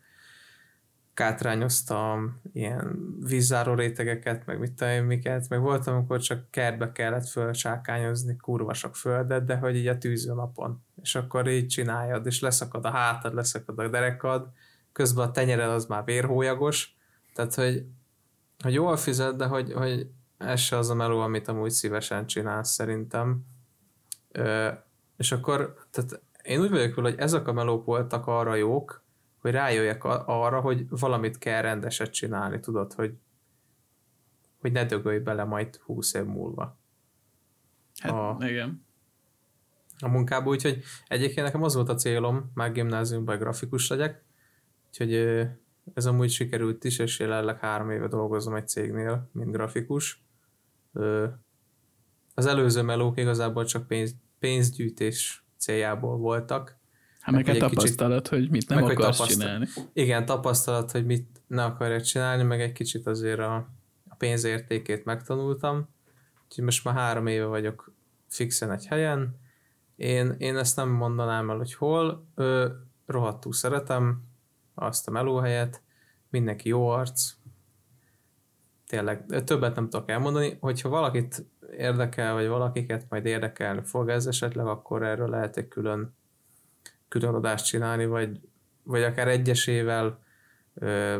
kátrányoztam 1.14 2.40
ilyen 2.52 2.98
vízzáró 3.20 3.74
rétegeket, 3.74 4.46
meg 4.46 4.58
mit 4.58 4.72
tudom 4.72 5.04
miket, 5.04 5.48
meg 5.48 5.60
voltam, 5.60 5.94
amikor 5.94 6.20
csak 6.20 6.50
kertbe 6.50 6.92
kellett 6.92 7.28
fölcsákányozni 7.28 8.36
kurva 8.36 8.74
sok 8.74 8.96
földet, 8.96 9.44
de 9.44 9.56
hogy 9.56 9.76
így 9.76 9.86
a 9.86 9.98
tűző 9.98 10.34
napon. 10.34 10.84
És 11.04 11.14
akkor 11.14 11.48
így 11.48 11.66
csináljad, 11.66 12.26
és 12.26 12.40
leszakad 12.40 12.84
a 12.84 12.90
hátad, 12.90 13.34
leszakad 13.34 13.78
a 13.78 13.88
derekad, 13.88 14.48
közben 14.92 15.28
a 15.28 15.30
tenyered 15.30 15.70
az 15.70 15.86
már 15.86 16.04
vérhólyagos, 16.04 16.96
tehát 17.34 17.54
hogy, 17.54 17.86
hogy 18.62 18.72
jól 18.72 18.96
fizet, 18.96 19.36
de 19.36 19.46
hogy, 19.46 19.72
hogy 19.72 20.10
ez 20.38 20.60
se 20.60 20.76
az 20.76 20.90
a 20.90 20.94
meló, 20.94 21.20
amit 21.20 21.48
amúgy 21.48 21.70
szívesen 21.70 22.26
csinálsz 22.26 22.70
szerintem. 22.70 23.44
Ö, 24.32 24.70
és 25.16 25.32
akkor, 25.32 25.74
tehát 25.90 26.22
én 26.42 26.60
úgy 26.60 26.70
vagyok 26.70 26.94
vele, 26.94 27.08
hogy 27.08 27.18
ezek 27.18 27.48
a 27.48 27.52
melók 27.52 27.84
voltak 27.84 28.26
arra 28.26 28.54
jók, 28.54 29.04
hogy 29.40 29.50
rájöjjek 29.50 30.04
arra, 30.04 30.60
hogy 30.60 30.88
valamit 30.88 31.38
kell 31.38 31.62
rendeset 31.62 32.12
csinálni, 32.12 32.60
tudod, 32.60 32.92
hogy, 32.92 33.14
hogy 34.60 34.72
ne 34.72 34.84
dögölj 34.84 35.18
bele 35.18 35.44
majd 35.44 35.76
húsz 35.76 36.14
év 36.14 36.24
múlva. 36.24 36.78
Hát, 38.00 38.12
a, 38.12 38.36
igen. 38.40 38.83
A 40.04 40.08
munkába, 40.08 40.50
úgyhogy 40.50 40.82
egyébként 41.06 41.46
nekem 41.46 41.62
az 41.62 41.74
volt 41.74 41.88
a 41.88 41.94
célom, 41.94 42.50
már 42.54 42.72
gimnáziumban 42.72 43.38
grafikus 43.38 43.88
legyek, 43.88 44.24
úgyhogy 44.86 45.12
ez 45.94 46.06
amúgy 46.06 46.30
sikerült 46.30 46.84
is, 46.84 46.98
és 46.98 47.18
jelenleg 47.18 47.58
három 47.58 47.90
éve 47.90 48.08
dolgozom 48.08 48.54
egy 48.54 48.68
cégnél, 48.68 49.30
mint 49.32 49.50
grafikus. 49.52 50.24
Az 52.34 52.46
előző 52.46 52.82
melók 52.82 53.18
igazából 53.18 53.64
csak 53.64 53.86
pénz, 53.86 54.14
pénzgyűjtés 54.38 55.44
céljából 55.58 56.16
voltak, 56.16 56.82
Hát 57.20 57.34
meg, 57.34 57.46
meg 57.46 57.54
egy 57.54 57.60
tapasztalat, 57.60 58.28
kicsit, 58.28 58.38
hogy 58.38 58.50
mit 58.50 58.68
nem 58.68 58.78
meg, 58.78 58.90
akarsz 58.90 59.16
tapasztal... 59.16 59.26
csinálni. 59.26 59.66
Igen, 59.92 60.24
tapasztalat, 60.24 60.90
hogy 60.90 61.06
mit 61.06 61.42
ne 61.46 61.64
akarják 61.64 62.02
csinálni, 62.02 62.42
meg 62.42 62.60
egy 62.60 62.72
kicsit 62.72 63.06
azért 63.06 63.38
a, 63.38 63.54
a 64.08 64.14
pénzértékét 64.14 65.04
megtanultam. 65.04 65.88
Úgyhogy 66.44 66.64
most 66.64 66.84
már 66.84 66.94
három 66.94 67.26
éve 67.26 67.44
vagyok 67.44 67.92
fixen 68.28 68.70
egy 68.70 68.86
helyen. 68.86 69.36
Én, 69.96 70.34
én 70.38 70.56
ezt 70.56 70.76
nem 70.76 70.88
mondanám 70.88 71.50
el, 71.50 71.56
hogy 71.56 71.74
hol. 71.74 72.26
Ö, 72.34 72.68
rohadtul 73.06 73.52
szeretem 73.52 74.22
azt 74.74 75.08
a 75.08 75.10
melóhelyet. 75.10 75.82
Mindenki 76.30 76.68
jó 76.68 76.88
arc. 76.88 77.32
Tényleg, 78.86 79.44
többet 79.44 79.74
nem 79.74 79.88
tudok 79.88 80.10
elmondani. 80.10 80.56
Hogyha 80.60 80.88
valakit 80.88 81.46
érdekel, 81.76 82.34
vagy 82.34 82.46
valakiket 82.46 83.06
majd 83.08 83.26
érdekelni 83.26 83.82
fog 83.82 84.08
ez 84.08 84.26
esetleg, 84.26 84.66
akkor 84.66 85.02
erről 85.02 85.28
lehet 85.28 85.56
egy 85.56 85.68
külön 85.68 86.14
külön 87.08 87.56
csinálni, 87.56 88.06
vagy, 88.06 88.40
vagy 88.82 89.02
akár 89.02 89.28
egyesével 89.28 90.18
ö, 90.74 91.18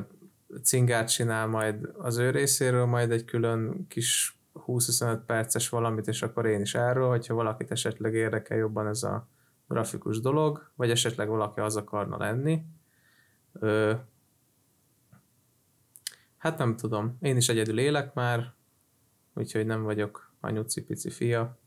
cingát 0.62 1.10
csinál 1.10 1.46
majd 1.46 1.88
az 1.98 2.16
ő 2.16 2.30
részéről, 2.30 2.84
majd 2.84 3.10
egy 3.10 3.24
külön 3.24 3.86
kis 3.88 4.38
20-25 4.54 5.18
perces 5.26 5.68
valamit, 5.68 6.06
és 6.06 6.22
akkor 6.22 6.46
én 6.46 6.60
is 6.60 6.74
erről, 6.74 7.08
hogyha 7.08 7.34
valakit 7.34 7.70
esetleg 7.70 8.14
érdekel 8.14 8.56
jobban 8.56 8.86
ez 8.86 9.02
a 9.02 9.28
grafikus 9.68 10.20
dolog, 10.20 10.70
vagy 10.74 10.90
esetleg 10.90 11.28
valaki 11.28 11.60
az 11.60 11.76
akarna 11.76 12.16
lenni. 12.16 12.62
Ö, 13.52 13.92
hát 16.36 16.58
nem 16.58 16.76
tudom, 16.76 17.16
én 17.20 17.36
is 17.36 17.48
egyedül 17.48 17.78
élek 17.78 18.14
már, 18.14 18.54
úgyhogy 19.34 19.66
nem 19.66 19.82
vagyok 19.82 20.32
anyuci-pici 20.40 21.10
fia, 21.10 21.58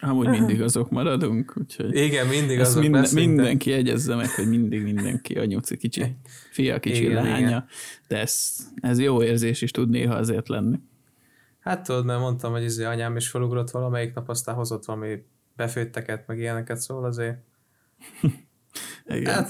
Amúgy 0.00 0.28
mindig 0.28 0.62
azok 0.62 0.90
maradunk, 0.90 1.54
úgyhogy... 1.56 1.94
Igen, 1.94 2.26
mindig 2.26 2.60
azok 2.60 2.82
minden, 2.82 3.06
Mindenki 3.12 3.70
jegyezze 3.70 4.14
meg, 4.14 4.28
hogy 4.28 4.48
mindig 4.48 4.82
mindenki 4.82 5.34
a 5.34 5.44
nyuci 5.44 5.76
kicsi 5.76 6.16
fia, 6.50 6.80
kicsi 6.80 7.04
igen, 7.04 7.24
lánya, 7.24 7.38
igen. 7.38 7.66
de 8.08 8.18
ez, 8.18 8.56
ez 8.80 8.98
jó 8.98 9.22
érzés 9.22 9.62
is 9.62 9.70
tud 9.70 9.88
néha 9.88 10.14
azért 10.14 10.48
lenni. 10.48 10.78
Hát 11.66 11.82
tudod, 11.82 12.04
mert 12.04 12.20
mondtam, 12.20 12.52
hogy 12.52 12.62
izé 12.62 12.84
anyám 12.84 13.16
is 13.16 13.28
felugrott 13.28 13.70
valamelyik 13.70 14.14
nap, 14.14 14.28
aztán 14.28 14.54
hozott 14.54 14.84
valami 14.84 15.24
befőtteket, 15.56 16.26
meg 16.26 16.38
ilyeneket, 16.38 16.78
szóval 16.78 17.04
azért... 17.04 17.38
igen. 19.06 19.34
Hát, 19.34 19.48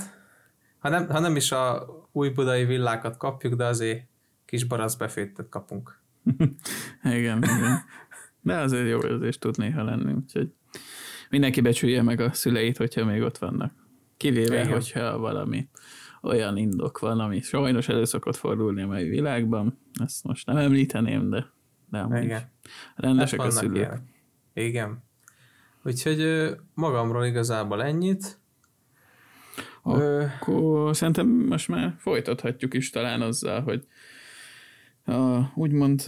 ha 0.79 0.89
nem, 0.89 1.09
ha 1.09 1.19
nem 1.19 1.37
is 1.37 1.53
a 1.53 1.87
új 2.13 2.29
budai 2.29 2.65
villákat 2.65 3.17
kapjuk, 3.17 3.55
de 3.55 3.65
azért 3.65 4.07
kis 4.45 4.65
barasz 4.65 4.95
befőttet 4.95 5.49
kapunk. 5.49 6.01
igen, 7.03 7.43
igen. 7.43 7.85
De 8.41 8.57
azért 8.57 8.89
jó 8.89 8.99
érzés 8.99 9.39
tud 9.39 9.57
néha 9.59 9.83
lenni, 9.83 10.13
úgyhogy 10.13 10.53
mindenki 11.31 11.61
becsülje 11.61 12.03
meg 12.03 12.21
a 12.21 12.33
szüleit, 12.33 12.77
hogyha 12.77 13.05
még 13.05 13.23
ott 13.23 13.39
vannak. 13.39 13.73
Kivéve, 14.17 14.61
igen. 14.61 14.73
hogyha 14.73 15.19
valami 15.19 15.69
olyan 16.23 16.57
indok 16.57 16.99
van, 16.99 17.21
ami 17.21 17.41
sajnos 17.41 17.89
elő 17.89 18.05
szokott 18.05 18.37
fordulni 18.37 18.83
a 18.83 18.87
mai 18.87 19.09
világban. 19.09 19.79
Ezt 20.05 20.25
most 20.25 20.47
nem 20.47 20.57
említeném, 20.57 21.31
de, 21.31 21.55
de 21.91 21.99
amúgy 21.99 22.23
Igen. 22.23 22.51
rendesek 22.95 23.41
hát 23.41 23.49
a 23.49 23.53
szülők. 23.53 23.77
Ilyen. 23.77 24.09
Igen. 24.53 25.05
Úgyhogy 25.83 26.51
magamról 26.75 27.25
igazából 27.25 27.83
ennyit. 27.83 28.39
Akkor 29.83 30.89
Ö... 30.89 30.93
szerintem 30.93 31.29
most 31.29 31.69
már 31.69 31.95
folytathatjuk 31.99 32.75
is 32.75 32.91
talán 32.91 33.23
azzal, 33.23 33.63
hogy 33.63 33.87
a, 35.05 35.41
úgymond 35.55 36.05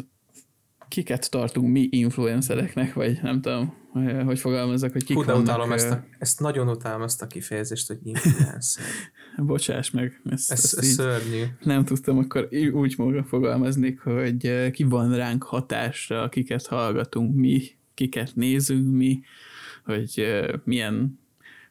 kiket 0.88 1.30
tartunk 1.30 1.72
mi 1.72 1.88
influencereknek, 1.90 2.94
vagy 2.94 3.18
nem 3.22 3.40
tudom, 3.40 3.74
hogy 4.24 4.38
fogalmazok, 4.38 4.92
hogy 4.92 5.04
kik 5.04 5.16
Hú, 5.16 5.24
vannak. 5.24 5.42
Utálom 5.42 5.72
ezt, 5.72 5.90
a, 5.90 6.04
ezt 6.18 6.40
nagyon 6.40 6.68
utálom 6.68 7.02
ezt 7.02 7.22
a 7.22 7.26
kifejezést, 7.26 7.86
hogy 7.86 7.98
influencer. 8.02 8.84
Bocsáss 9.36 9.90
meg. 9.90 10.20
Ezt, 10.30 10.50
ez, 10.50 10.58
ezt 10.58 10.78
ez 10.78 10.86
szörnyű. 10.86 11.42
Nem 11.62 11.84
tudtam 11.84 12.18
akkor 12.18 12.48
úgy 12.72 12.96
fogalmazni, 13.26 13.98
hogy 14.02 14.70
ki 14.70 14.82
van 14.82 15.16
ránk 15.16 15.42
hatásra, 15.42 16.28
kiket 16.28 16.66
hallgatunk 16.66 17.34
mi, 17.34 17.62
kiket 17.94 18.30
nézünk 18.34 18.96
mi, 18.96 19.20
hogy 19.84 20.26
milyen 20.64 21.20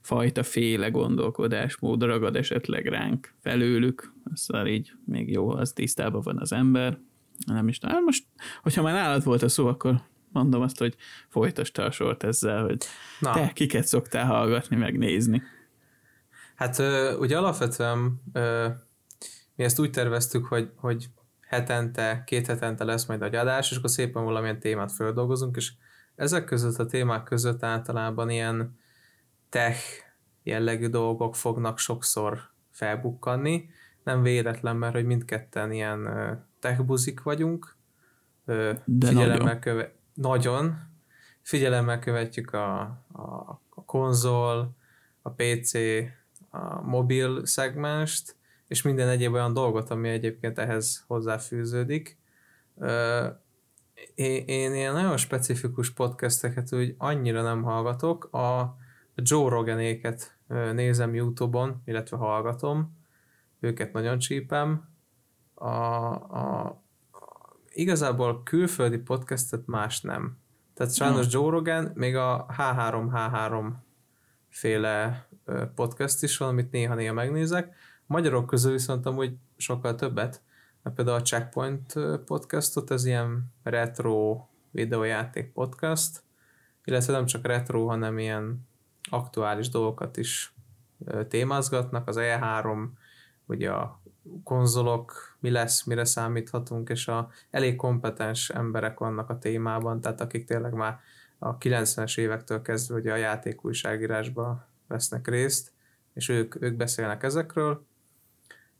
fajta 0.02 0.44
féle 0.44 0.90
gondolkodásmód 0.90 2.04
ragad 2.04 2.36
esetleg 2.36 2.86
ránk 2.86 3.34
felőlük, 3.40 4.14
szóval 4.34 4.68
így 4.68 4.92
még 5.06 5.32
jó, 5.32 5.50
az 5.50 5.72
tisztában 5.72 6.22
van 6.22 6.40
az 6.40 6.52
ember, 6.52 7.00
nem 7.46 7.68
is 7.68 7.78
tudom. 7.80 7.96
Hát 7.96 8.06
most, 8.06 8.26
hogyha 8.62 8.82
már 8.82 8.94
nálad 8.94 9.24
volt 9.24 9.42
a 9.42 9.50
szó, 9.50 9.68
akkor 9.68 10.02
mondom 10.32 10.62
azt, 10.62 10.78
hogy 10.78 10.96
folytasd 11.30 11.78
a 11.78 11.92
sort 11.92 12.24
ezzel, 12.24 12.64
hogy 12.64 12.86
Na. 13.20 13.34
te 13.34 13.52
kiket 13.54 13.88
szoktál 13.88 14.26
hallgatni, 14.26 14.76
megnézni. 14.76 15.42
Hát 16.56 16.80
ugye 17.20 17.38
alapvetően 17.38 18.22
mi 19.56 19.64
ezt 19.64 19.80
úgy 19.80 19.92
terveztük, 19.92 20.46
hogy, 20.46 20.72
hogy 20.76 21.10
hetente, 21.48 22.24
két 22.26 22.48
hetente 22.48 22.84
lesz 22.84 23.06
majd 23.06 23.22
egy 23.22 23.36
adás, 23.36 23.72
és 23.72 23.78
akkor 23.78 23.90
szépen 23.90 24.24
valamilyen 24.24 24.60
témát 24.60 24.92
földolgozunk, 24.92 25.56
és 25.56 25.72
ezek 26.16 26.44
között 26.44 26.78
a 26.78 26.86
témák 26.86 27.24
között 27.24 27.64
általában 27.64 28.30
ilyen 28.30 28.80
tech 29.50 29.80
jellegű 30.44 30.88
dolgok 30.88 31.36
fognak 31.36 31.80
sokszor 31.80 32.40
felbukkanni, 32.72 33.70
nem 34.04 34.22
véletlen, 34.22 34.76
mert 34.76 34.94
hogy 34.94 35.06
mindketten 35.06 35.72
ilyen 35.72 36.08
techbuzik 36.60 37.24
vagyunk, 37.24 37.76
De 38.46 39.08
figyelemmel 39.08 39.38
nagyon. 39.38 39.60
Köve- 39.60 39.94
nagyon. 40.14 40.76
Figyelemmel 41.42 42.00
követjük 42.00 42.54
a, 42.54 42.80
a, 43.12 43.62
a 43.70 43.86
konzol, 43.86 44.76
a 45.22 45.30
PC, 45.30 45.74
a 46.50 46.82
mobil 46.82 47.46
szegmest, 47.46 48.36
és 48.68 48.82
minden 48.82 49.08
egyéb 49.08 49.34
olyan 49.34 49.54
dolgot, 49.54 49.90
ami 49.90 50.10
egyébként 50.10 50.58
ehhez 50.60 51.04
hozzáfűződik. 51.08 52.18
Én, 54.16 54.44
én 54.46 54.74
ilyen 54.74 54.94
nagyon 54.94 55.18
specifikus 55.18 55.90
podcasteket 55.92 56.74
úgy 56.74 56.96
annyira 56.98 57.42
nem 57.42 57.64
hallgatok. 57.64 58.24
A 58.34 58.78
Joe 59.16 59.50
Roganéket 59.50 60.38
nézem 60.74 61.16
Youtube-on, 61.16 61.82
illetve 61.86 62.18
hallgatom. 62.18 62.98
Őket 63.60 63.94
nagyon 63.94 64.18
csípem 64.20 64.90
a, 65.58 66.14
a, 66.14 66.84
igazából 67.70 68.44
külföldi 68.44 68.98
podcastet 68.98 69.66
más 69.66 70.02
nem. 70.02 70.38
Tehát 70.74 70.94
sajnos 70.94 71.34
no. 71.34 71.40
Joe 71.40 71.52
Rogan, 71.52 71.92
még 71.94 72.16
a 72.16 72.46
H3H3 72.58 73.72
féle 74.50 75.28
podcast 75.76 76.24
is 76.24 76.38
van, 76.38 76.50
amit 76.50 76.72
néha-néha 76.72 77.14
megnézek. 77.14 77.76
Magyarok 78.06 78.46
közül 78.46 78.72
viszont 78.72 79.06
amúgy 79.06 79.38
sokkal 79.58 79.96
többet, 79.96 80.42
mert 80.84 80.96
például 80.96 81.18
a 81.18 81.22
Checkpoint 81.22 81.94
podcastot, 82.26 82.92
ez 82.92 83.06
ilyen 83.06 83.54
retro 83.64 84.46
videójáték 84.72 85.52
podcast, 85.52 86.24
illetve 86.84 87.14
nem 87.14 87.26
csak 87.26 87.46
retro, 87.46 87.88
hanem 87.88 88.18
ilyen 88.18 88.68
aktuális 89.10 89.70
dolgokat 89.70 90.18
is 90.18 90.54
témázgatnak, 91.28 92.08
az 92.08 92.16
E3, 92.20 92.88
ugye 93.46 93.72
a 93.72 94.02
konzolok, 94.44 95.38
mi 95.40 95.50
lesz, 95.50 95.84
mire 95.84 96.06
számíthatunk, 96.06 96.90
és 96.90 97.08
a 97.08 97.30
elég 97.50 97.76
kompetens 97.76 98.50
emberek 98.50 99.00
vannak 99.00 99.30
a 99.30 99.38
témában, 99.38 100.02
tehát 100.02 100.22
akik 100.22 100.46
tényleg 100.46 100.74
már 100.74 101.00
a 101.40 101.58
90-es 101.58 102.18
évektől 102.18 102.62
kezdve 102.62 102.96
ugye 102.96 103.12
a 103.12 103.16
játékújságírásba 103.16 104.68
vesznek 104.88 105.28
részt, 105.28 105.72
és 106.14 106.30
ők, 106.30 106.62
ők 106.62 106.76
beszélnek 106.76 107.24
ezekről. 107.24 107.86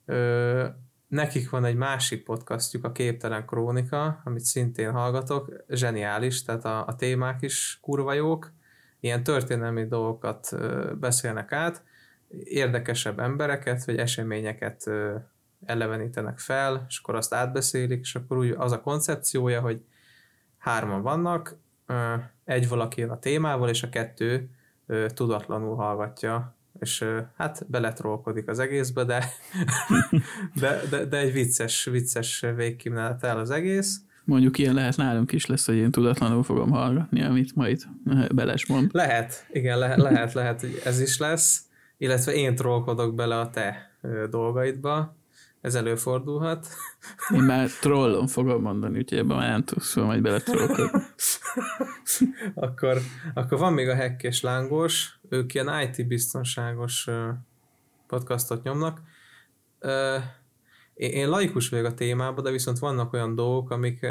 Ö, 0.06 0.66
nekik 1.08 1.50
van 1.50 1.66
egy 1.66 1.76
másik 1.76 2.24
podcastjuk, 2.24 2.84
a 2.84 2.92
Képtelen 2.92 3.46
Krónika, 3.46 4.22
amit 4.24 4.44
szintén 4.44 4.92
hallgatok, 4.92 5.64
zseniális, 5.70 6.44
tehát 6.44 6.66
a, 6.66 6.88
a 6.88 6.96
témák 6.96 7.42
is 7.42 7.80
kurva 7.82 8.14
jók, 8.14 8.52
ilyen 9.00 9.24
történelmi 9.24 9.88
dolgokat 9.88 10.50
beszélnek 11.00 11.52
át, 11.52 11.84
érdekesebb 12.44 13.20
embereket, 13.20 13.86
vagy 13.86 13.98
eseményeket 13.98 14.90
elevenítenek 15.68 16.40
fel, 16.40 16.86
és 16.90 17.00
akkor 17.00 17.16
azt 17.16 17.34
átbeszélik, 17.34 18.00
és 18.00 18.16
akkor 18.16 18.38
úgy 18.38 18.56
az 18.58 18.72
a 18.72 18.82
koncepciója, 18.82 19.62
hogy 19.62 19.82
hárman 20.58 21.02
vannak, 21.02 21.56
egy 22.46 22.68
valaki 22.68 23.02
a 23.02 23.20
témával, 23.20 23.70
és 23.70 23.84
a 23.84 23.90
kettő 23.90 24.50
tudatlanul 25.14 25.76
hallgatja, 25.76 26.56
és 26.80 27.06
hát 27.36 27.66
beletrolkodik 27.70 28.48
az 28.48 28.60
egészbe, 28.60 29.04
de, 29.04 29.26
de, 30.62 30.82
de, 30.90 31.06
de 31.06 31.18
egy 31.18 31.34
vicces, 31.34 31.84
vicces 31.84 32.46
végkímélet 32.56 33.24
az 33.24 33.50
egész. 33.50 34.02
Mondjuk 34.24 34.58
ilyen 34.58 34.74
lehet 34.74 34.98
nálunk 34.98 35.32
is 35.32 35.46
lesz, 35.46 35.66
hogy 35.66 35.76
én 35.76 35.92
tudatlanul 35.92 36.44
fogom 36.44 36.70
hallgatni, 36.70 37.24
amit 37.24 37.56
majd 37.56 37.84
Beles 38.36 38.66
mond. 38.66 38.90
Lehet, 38.94 39.46
igen, 39.52 39.78
lehet, 39.78 39.98
lehet, 39.98 40.34
lehet, 40.34 40.60
hogy 40.60 40.82
ez 40.84 41.00
is 41.00 41.18
lesz, 41.18 41.66
illetve 41.98 42.34
én 42.34 42.56
trollkodok 42.56 43.16
bele 43.16 43.40
a 43.40 43.50
te 43.50 43.92
dolgaidba, 44.30 45.17
ez 45.62 45.76
előfordulhat. 45.76 46.68
Én 47.36 47.42
már 47.42 47.70
trollon 47.70 48.28
fogom 48.28 48.62
mondani, 48.62 48.98
úgyhogy 48.98 49.18
ebben 49.18 49.38
már 49.38 49.50
nem 49.50 49.64
tudsz 49.64 49.94
fel, 49.94 50.04
majd 50.04 50.22
bele 50.22 50.42
akkor, 52.54 52.98
akkor 53.34 53.60
van 53.60 53.74
még 53.74 53.88
a 53.88 53.96
Hack 53.96 54.24
és 54.24 54.42
Lángos, 54.42 55.20
ők 55.30 55.54
ilyen 55.54 55.82
IT 55.82 56.08
biztonságos 56.08 57.10
podcastot 58.08 58.64
nyomnak. 58.64 59.02
Én 60.94 61.30
laikus 61.30 61.70
vagyok 61.70 61.86
a 61.86 61.94
témában, 61.94 62.44
de 62.44 62.52
viszont 62.52 62.80
vannak 62.80 63.14
olyan 63.14 63.36
dolgok, 63.36 63.70
amik, 63.70 64.08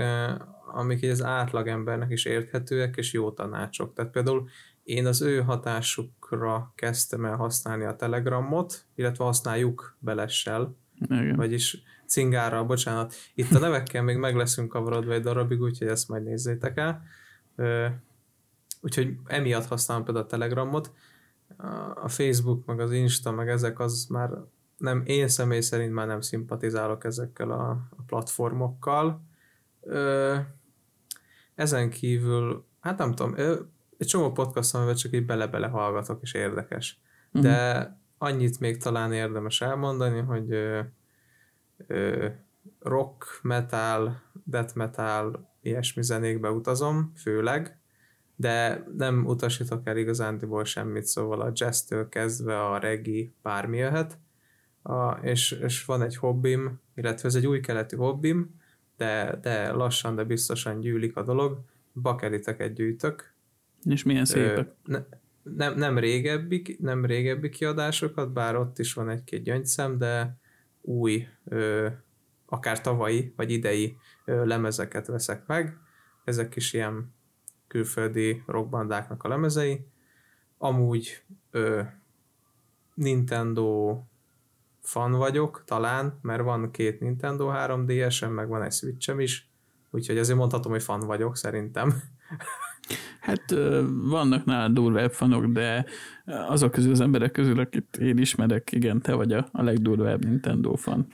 amik 0.72 1.10
az 1.10 1.22
átlagembernek 1.22 2.10
is 2.10 2.24
érthetőek, 2.24 2.96
és 2.96 3.12
jó 3.12 3.30
tanácsok. 3.30 3.94
Tehát 3.94 4.10
például 4.10 4.48
én 4.82 5.06
az 5.06 5.22
ő 5.22 5.40
hatásukra 5.40 6.72
kezdtem 6.74 7.24
el 7.24 7.36
használni 7.36 7.84
a 7.84 7.96
Telegramot, 7.96 8.84
illetve 8.94 9.24
használjuk 9.24 9.96
belessel, 9.98 10.76
igen. 11.00 11.36
Vagyis 11.36 11.82
cingára, 12.06 12.64
bocsánat. 12.64 13.14
Itt 13.34 13.50
a 13.52 13.58
nevekkel 13.58 14.02
még 14.02 14.16
meg 14.16 14.36
leszünk 14.36 14.68
kavarodva 14.68 15.12
egy 15.12 15.22
darabig, 15.22 15.60
úgyhogy 15.60 15.88
ezt 15.88 16.08
majd 16.08 16.22
nézzétek 16.22 16.78
el. 16.78 17.02
Úgyhogy 18.80 19.16
emiatt 19.26 19.66
használom 19.66 20.04
például 20.04 20.24
a 20.24 20.28
Telegramot. 20.28 20.92
A 21.94 22.08
Facebook, 22.08 22.66
meg 22.66 22.80
az 22.80 22.92
Insta, 22.92 23.30
meg 23.30 23.48
ezek 23.48 23.78
az 23.78 24.06
már 24.10 24.30
nem, 24.76 25.02
én 25.06 25.28
személy 25.28 25.60
szerint 25.60 25.92
már 25.92 26.06
nem 26.06 26.20
szimpatizálok 26.20 27.04
ezekkel 27.04 27.50
a, 27.50 27.70
a 27.70 28.02
platformokkal. 28.06 29.22
Ezen 31.54 31.90
kívül, 31.90 32.64
hát 32.80 32.98
nem 32.98 33.14
tudom, 33.14 33.34
egy 33.98 34.06
csomó 34.06 34.32
podcast, 34.32 34.74
amivel 34.74 34.94
csak 34.94 35.12
így 35.12 35.26
bele-bele 35.26 35.66
hallgatok, 35.66 36.22
és 36.22 36.34
érdekes. 36.34 37.00
De 37.32 37.78
uh-huh 37.78 38.04
annyit 38.18 38.60
még 38.60 38.76
talán 38.76 39.12
érdemes 39.12 39.60
elmondani, 39.60 40.20
hogy 40.20 40.52
ö, 40.52 40.80
ö, 41.86 42.28
rock, 42.80 43.38
metal, 43.42 44.22
death 44.44 44.76
metal, 44.76 45.48
ilyesmi 45.62 46.02
zenékbe 46.02 46.50
utazom, 46.50 47.12
főleg, 47.16 47.78
de 48.36 48.84
nem 48.96 49.26
utasítok 49.26 49.86
el 49.86 49.96
igazándiból 49.96 50.64
semmit, 50.64 51.04
szóval 51.04 51.40
a 51.40 51.52
jazz-től 51.54 52.08
kezdve 52.08 52.64
a 52.64 52.78
reggae 52.78 53.30
bármi 53.42 53.76
jöhet, 53.76 54.18
a, 54.82 55.10
és, 55.12 55.50
és 55.50 55.84
van 55.84 56.02
egy 56.02 56.16
hobbim, 56.16 56.80
illetve 56.94 57.28
ez 57.28 57.34
egy 57.34 57.46
új 57.46 57.60
keletű 57.60 57.96
hobbim, 57.96 58.60
de, 58.96 59.38
de 59.42 59.72
lassan, 59.72 60.14
de 60.14 60.24
biztosan 60.24 60.80
gyűlik 60.80 61.16
a 61.16 61.22
dolog, 61.22 61.60
bakeliteket 62.02 62.72
gyűjtök. 62.72 63.34
És 63.84 64.02
milyen 64.02 64.24
szépek. 64.24 64.66
Ö, 64.84 64.92
ne, 64.92 64.98
nem, 65.54 65.74
nem, 65.74 65.98
régebbi, 65.98 66.76
nem 66.80 67.04
régebbi 67.04 67.48
kiadásokat, 67.48 68.32
bár 68.32 68.56
ott 68.56 68.78
is 68.78 68.92
van 68.94 69.08
egy-két 69.08 69.42
gyöngyszem, 69.42 69.98
de 69.98 70.38
új, 70.80 71.26
ö, 71.44 71.88
akár 72.46 72.80
tavalyi 72.80 73.32
vagy 73.36 73.50
idei 73.50 73.96
lemezeket 74.24 75.06
veszek 75.06 75.46
meg. 75.46 75.76
Ezek 76.24 76.56
is 76.56 76.72
ilyen 76.72 77.14
külföldi 77.66 78.42
rockbandáknak 78.46 79.22
a 79.22 79.28
lemezei. 79.28 79.86
Amúgy 80.58 81.22
ö, 81.50 81.82
Nintendo 82.94 84.00
fan 84.80 85.12
vagyok, 85.12 85.62
talán, 85.64 86.18
mert 86.22 86.42
van 86.42 86.70
két 86.70 87.00
Nintendo 87.00 87.50
3DS-em, 87.54 88.32
meg 88.32 88.48
van 88.48 88.62
egy 88.62 88.72
Switch-em 88.72 89.20
is, 89.20 89.50
úgyhogy 89.90 90.18
ezért 90.18 90.38
mondhatom, 90.38 90.72
hogy 90.72 90.82
fan 90.82 91.00
vagyok, 91.00 91.36
szerintem. 91.36 91.94
Hát 93.20 93.54
vannak 94.02 94.44
nálad 94.44 94.72
durvább 94.72 95.12
fanok, 95.12 95.46
de 95.46 95.84
azok 96.24 96.70
közül 96.70 96.90
az 96.90 97.00
emberek 97.00 97.30
közül, 97.30 97.60
akit 97.60 97.96
én 97.96 98.18
ismerek, 98.18 98.72
igen, 98.72 99.00
te 99.00 99.14
vagy 99.14 99.32
a, 99.32 99.48
a 99.52 99.62
legdurvább 99.62 100.24
Nintendo 100.24 100.74
fan 100.74 101.06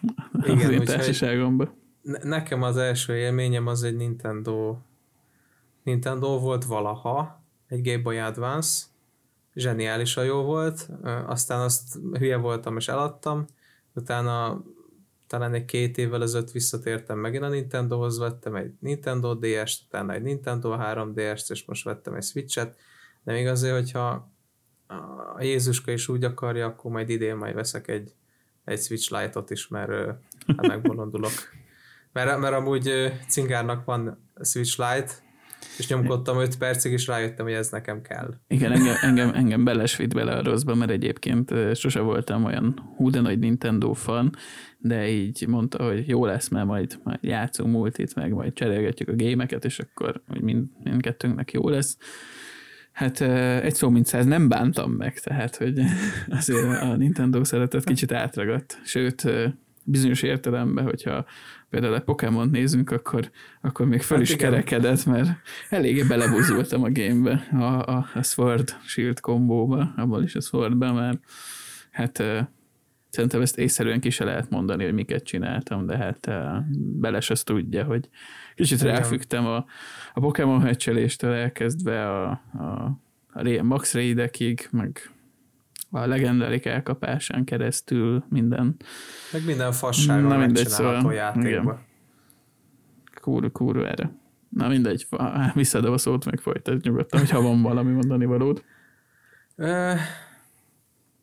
igen, 0.43 0.67
az 0.67 0.71
én 0.71 0.85
társaságomban. 0.85 1.71
Nekem 2.23 2.63
az 2.63 2.77
első 2.77 3.17
élményem 3.17 3.67
az 3.67 3.83
egy 3.83 3.97
Nintendo 3.97 4.77
Nintendo 5.83 6.39
volt 6.39 6.65
valaha, 6.65 7.43
egy 7.69 7.83
Game 7.83 8.03
Boy 8.03 8.19
Advance, 8.19 8.85
zseniálisan 9.55 10.25
jó 10.25 10.43
volt, 10.43 10.89
aztán 11.27 11.61
azt 11.61 11.99
hülye 12.19 12.37
voltam 12.37 12.77
és 12.77 12.89
eladtam, 12.89 13.45
utána 13.95 14.63
talán 15.33 15.55
egy 15.55 15.65
két 15.65 15.99
évvel 15.99 16.23
ezelőtt 16.23 16.51
visszatértem 16.51 17.19
megint 17.19 17.43
a 17.43 17.49
Nintendohoz, 17.49 18.19
vettem 18.19 18.55
egy 18.55 18.73
Nintendo 18.81 19.35
DS-t, 19.35 19.83
utána 19.87 20.13
egy 20.13 20.23
Nintendo 20.23 20.77
3DS-t, 20.79 21.51
és 21.51 21.65
most 21.65 21.85
vettem 21.85 22.15
egy 22.15 22.23
Switch-et, 22.23 22.77
de 23.25 23.33
még 23.33 23.47
azért, 23.47 23.75
hogyha 23.75 24.33
a 25.37 25.43
Jézuska 25.43 25.93
is 25.93 26.09
úgy 26.09 26.25
akarja, 26.25 26.67
akkor 26.67 26.91
majd 26.91 27.09
idén 27.09 27.37
majd 27.37 27.55
veszek 27.55 27.89
egy, 27.89 28.15
egy 28.65 28.81
Switch 28.81 29.13
Lite-ot 29.13 29.51
is, 29.51 29.69
mert 29.69 29.91
hát 30.47 30.67
megbolondulok. 30.67 31.33
Mert, 32.13 32.39
mert 32.39 32.55
amúgy 32.55 33.13
cingárnak 33.29 33.85
van 33.85 34.29
Switch 34.43 34.79
Lite, 34.79 35.13
és 35.79 35.89
nyomkodtam 35.89 36.39
5 36.39 36.59
percig, 36.59 36.93
és 36.93 37.07
rájöttem, 37.07 37.45
hogy 37.45 37.55
ez 37.55 37.69
nekem 37.69 38.03
kell. 38.03 38.35
Igen, 38.49 38.73
engem, 38.73 38.95
engem, 39.01 39.35
engem 39.35 39.65
belesvitt 39.65 40.15
bele 40.15 40.33
a 40.33 40.43
rosszba, 40.43 40.75
mert 40.75 40.91
egyébként 40.91 41.55
sose 41.75 42.01
voltam 42.01 42.45
olyan 42.45 42.93
hú 42.97 43.11
de 43.11 43.21
nagy 43.21 43.39
Nintendo 43.39 43.93
fan, 43.93 44.37
de 44.79 45.09
így 45.09 45.45
mondta, 45.49 45.85
hogy 45.85 46.09
jó 46.09 46.25
lesz, 46.27 46.49
mert 46.49 46.67
majd, 46.67 46.99
majd 47.03 47.19
játszunk 47.23 47.73
multit, 47.73 48.15
meg 48.15 48.33
majd 48.33 48.53
cserélgetjük 48.53 49.09
a 49.09 49.13
gémeket, 49.13 49.65
és 49.65 49.79
akkor 49.79 50.23
hogy 50.27 50.43
mind, 50.43 50.67
mindkettőnknek 50.83 51.53
jó 51.53 51.69
lesz. 51.69 51.97
Hát 52.93 53.21
egy 53.63 53.75
szó 53.75 53.89
mint 53.89 54.07
száz 54.07 54.25
nem 54.25 54.49
bántam 54.49 54.91
meg, 54.91 55.19
tehát 55.19 55.57
hogy 55.57 55.81
azért 56.39 56.83
a 56.83 56.97
Nintendo 56.97 57.45
szeretet 57.45 57.85
kicsit 57.85 58.13
átragadt, 58.13 58.81
sőt 58.85 59.29
bizonyos 59.85 60.23
értelemben, 60.23 60.85
hogyha 60.85 61.25
például 61.71 61.95
a 61.95 62.01
Pokémon 62.01 62.49
nézünk, 62.49 62.91
akkor, 62.91 63.31
akkor 63.61 63.87
még 63.87 64.01
föl 64.01 64.17
hát 64.17 64.27
is 64.27 64.33
igen. 64.33 64.51
kerekedett, 64.51 65.05
mert 65.05 65.31
eléggé 65.71 66.03
belebuzultam 66.03 66.83
a 66.83 66.91
gamebe, 66.91 67.49
a, 67.53 67.91
a, 67.91 68.07
a 68.15 68.23
Sword 68.23 68.77
Shield 68.85 69.21
kombóba, 69.21 69.93
abban 69.97 70.23
is 70.23 70.35
a 70.35 70.41
Swordba, 70.41 70.93
mert 70.93 71.19
hát 71.91 72.23
szerintem 73.09 73.41
ezt 73.41 73.59
észszerűen 73.59 74.01
ki 74.01 74.11
se 74.11 74.25
lehet 74.25 74.51
mondani, 74.51 74.85
hogy 74.85 74.95
miket 74.95 75.25
csináltam, 75.25 75.87
de 75.87 75.97
hát 75.97 76.31
Beles 76.77 77.31
azt 77.31 77.45
tudja, 77.45 77.85
hogy 77.85 78.09
kicsit 78.55 78.81
igen. 78.81 78.95
ráfügtem 78.95 79.47
a, 79.47 79.57
a 80.15 80.21
Pokémon 80.21 80.61
hecseléstől 80.61 81.33
elkezdve 81.33 82.09
a, 82.11 82.31
a, 82.31 82.99
a 83.33 83.63
Max 83.63 83.95
Raidekig, 83.95 84.69
meg 84.71 85.11
a 85.95 86.07
legendarik 86.07 86.65
elkapásán 86.65 87.45
keresztül 87.45 88.25
minden. 88.29 88.77
Meg 89.33 89.45
minden 89.45 89.73
fasságon 89.73 90.29
Na 90.29 90.37
mindegy, 90.37 90.69
szóval, 90.69 91.13
játékban. 91.13 91.81
Kúr, 93.21 93.53
kúr 93.53 93.87
erre. 93.87 94.13
Na 94.49 94.69
mindegy, 94.69 95.07
visszadom 95.55 95.93
a 95.93 95.99
szót, 95.99 96.25
meg 96.25 96.39
folytat 96.39 96.83
nyugodtan, 96.83 97.21
hogyha 97.21 97.41
van 97.41 97.63
valami 97.63 97.93
mondani 97.93 98.25
valód. 98.25 98.65
Ö, 99.57 99.95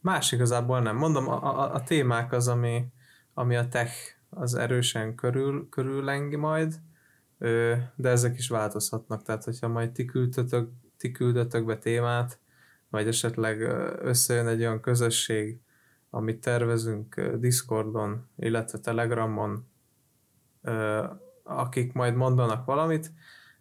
más 0.01 0.31
igazából 0.31 0.81
nem. 0.81 0.95
Mondom, 0.95 1.27
a, 1.27 1.43
a, 1.43 1.73
a 1.73 1.83
témák 1.83 2.31
az, 2.31 2.47
ami, 2.47 2.85
ami 3.33 3.55
a 3.55 3.67
tech 3.67 3.93
az 4.29 4.55
erősen 4.55 5.15
körül, 5.15 5.69
körüllengi 5.69 6.35
majd, 6.35 6.73
ö, 7.37 7.75
de 7.95 8.09
ezek 8.09 8.37
is 8.37 8.49
változhatnak. 8.49 9.23
Tehát, 9.23 9.43
hogyha 9.43 9.67
majd 9.67 9.91
ti 9.91 10.05
küldötök, 10.05 10.69
ti 10.97 11.11
küldötök 11.11 11.65
be 11.65 11.77
témát, 11.77 12.39
vagy 12.89 13.07
esetleg 13.07 13.61
összejön 14.01 14.47
egy 14.47 14.59
olyan 14.59 14.79
közösség, 14.79 15.57
amit 16.09 16.41
tervezünk 16.41 17.21
Discordon, 17.21 18.27
illetve 18.37 18.77
Telegramon, 18.77 19.65
akik 21.43 21.93
majd 21.93 22.15
mondanak 22.15 22.65
valamit, 22.65 23.11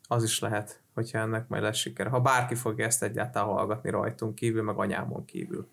az 0.02 0.24
is 0.24 0.38
lehet, 0.38 0.82
hogyha 0.94 1.18
ennek 1.18 1.48
majd 1.48 1.62
lesz 1.62 1.76
siker. 1.76 2.06
Ha 2.06 2.20
bárki 2.20 2.54
fogja 2.54 2.84
ezt 2.86 3.02
egyáltalán 3.02 3.48
hallgatni 3.48 3.90
rajtunk 3.90 4.34
kívül, 4.34 4.62
meg 4.62 4.76
anyámon 4.76 5.24
kívül. 5.24 5.68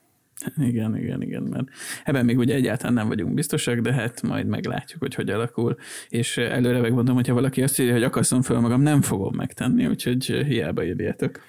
Igen, 0.57 0.97
igen, 0.97 1.21
igen, 1.21 1.43
mert 1.43 1.67
ebben 2.03 2.25
még 2.25 2.37
ugye 2.37 2.55
egyáltalán 2.55 2.93
nem 2.93 3.07
vagyunk 3.07 3.33
biztosak, 3.33 3.79
de 3.79 3.93
hát 3.93 4.21
majd 4.21 4.47
meglátjuk, 4.47 4.99
hogy 4.99 5.15
hogy 5.15 5.29
alakul, 5.29 5.77
és 6.09 6.37
előre 6.37 6.79
megmondom, 6.79 7.15
hogyha 7.15 7.33
valaki 7.33 7.63
azt 7.63 7.79
írja, 7.79 7.93
hogy 7.93 8.03
akasszom 8.03 8.41
föl 8.41 8.59
magam, 8.59 8.81
nem 8.81 9.01
fogom 9.01 9.35
megtenni, 9.35 9.87
úgyhogy 9.87 10.25
hiába 10.25 10.83
írjátok. 10.83 11.39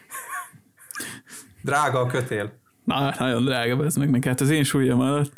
Drága 1.67 2.01
a 2.01 2.07
kötél. 2.07 2.53
Na, 2.85 3.15
nagyon 3.19 3.45
drága, 3.45 3.85
ez 3.85 3.97
meg, 3.97 4.11
meg 4.11 4.25
hát 4.25 4.41
az 4.41 4.51
én 4.51 4.65
súlyom 4.65 5.01
alatt 5.01 5.33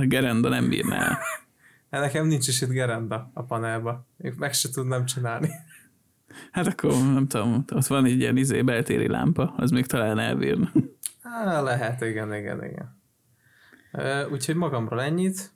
gerenda 0.00 0.48
nem 0.48 0.68
bírná 0.68 0.96
el. 0.96 1.18
Hát 1.90 2.00
nekem 2.00 2.26
nincs 2.26 2.48
is 2.48 2.60
itt 2.60 2.68
gerenda 2.68 3.30
a 3.34 3.42
panelba. 3.42 4.06
Még 4.16 4.34
meg 4.38 4.54
se 4.54 4.70
tudnám 4.70 5.04
csinálni. 5.04 5.50
Hát 6.52 6.66
akkor 6.66 6.90
nem 6.90 7.26
tudom, 7.26 7.64
ott 7.72 7.86
van 7.86 8.04
egy 8.04 8.20
ilyen 8.20 8.36
izé 8.36 8.62
beltéri 8.62 9.08
lámpa, 9.08 9.54
az 9.56 9.70
még 9.70 9.86
talán 9.86 10.18
elbírna. 10.18 10.72
Há, 11.22 11.60
lehet, 11.60 12.00
igen, 12.00 12.34
igen, 12.34 12.64
igen. 12.64 13.00
Úgyhogy 14.30 14.54
magamról 14.54 15.02
ennyit. 15.02 15.50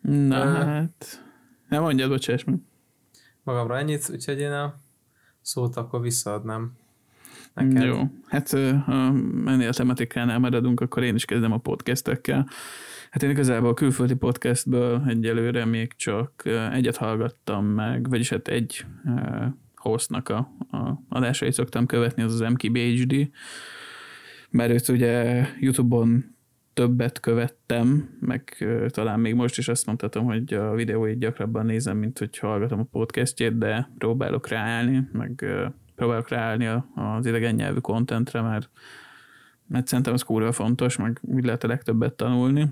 Na 0.00 0.44
uh, 0.44 0.64
hát, 0.64 1.24
nem 1.68 1.82
mondjad, 1.82 2.08
bocsáss 2.08 2.44
meg. 2.44 2.58
Magamra 3.42 3.78
ennyit, 3.78 4.08
úgyhogy 4.12 4.38
én 4.38 4.52
a 4.52 4.74
szót 5.40 5.76
akkor 5.76 6.00
visszaadnám 6.00 6.72
neked. 7.54 7.82
Jó, 7.82 8.02
hát 8.26 8.50
ha 8.84 9.14
ennél 9.46 9.68
a 9.68 9.72
tematikánál 9.72 10.38
maradunk, 10.38 10.80
akkor 10.80 11.02
én 11.02 11.14
is 11.14 11.24
kezdem 11.24 11.52
a 11.52 11.58
podcastekkel. 11.58 12.48
Hát 13.10 13.22
én 13.22 13.30
igazából 13.30 13.68
a 13.68 13.74
külföldi 13.74 14.14
podcastből 14.14 15.02
egyelőre 15.06 15.64
még 15.64 15.92
csak 15.96 16.42
egyet 16.72 16.96
hallgattam 16.96 17.66
meg, 17.66 18.08
vagyis 18.08 18.28
hát 18.28 18.48
egy 18.48 18.84
hostnak 19.74 20.28
a, 20.28 20.36
a 20.70 21.02
adásait 21.08 21.52
szoktam 21.52 21.86
követni, 21.86 22.22
az 22.22 22.40
az 22.40 22.50
MKBHD, 22.50 23.30
mert 24.50 24.72
őt 24.72 24.88
ugye 24.88 25.46
Youtube-on 25.58 26.34
többet 26.74 27.20
követtem, 27.20 28.16
meg 28.20 28.66
talán 28.88 29.20
még 29.20 29.34
most 29.34 29.58
is 29.58 29.68
azt 29.68 29.86
mondhatom, 29.86 30.24
hogy 30.24 30.54
a 30.54 30.74
videóit 30.74 31.18
gyakrabban 31.18 31.66
nézem, 31.66 31.96
mint 31.96 32.18
hogy 32.18 32.38
hallgatom 32.38 32.78
a 32.78 32.88
podcastjét, 32.90 33.58
de 33.58 33.90
próbálok 33.98 34.48
ráállni, 34.48 35.08
meg 35.12 35.44
próbálok 35.94 36.28
ráállni 36.28 36.66
az 36.94 37.26
idegen 37.26 37.54
nyelvű 37.54 37.78
kontentre, 37.78 38.40
mert, 38.40 38.70
mert 39.66 39.86
szerintem 39.86 40.12
az 40.12 40.22
kurva 40.22 40.52
fontos, 40.52 40.96
meg 40.96 41.18
úgy 41.22 41.44
lehet 41.44 41.64
a 41.64 41.68
legtöbbet 41.68 42.14
tanulni. 42.14 42.66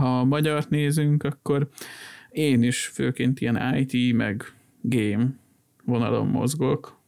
Ha 0.00 0.24
magyart 0.24 0.70
nézünk, 0.70 1.22
akkor 1.22 1.68
én 2.30 2.62
is 2.62 2.86
főként 2.86 3.40
ilyen 3.40 3.76
IT, 3.76 4.16
meg 4.16 4.54
game 4.80 5.26
vonalon 5.84 6.26
mozgok. 6.26 6.98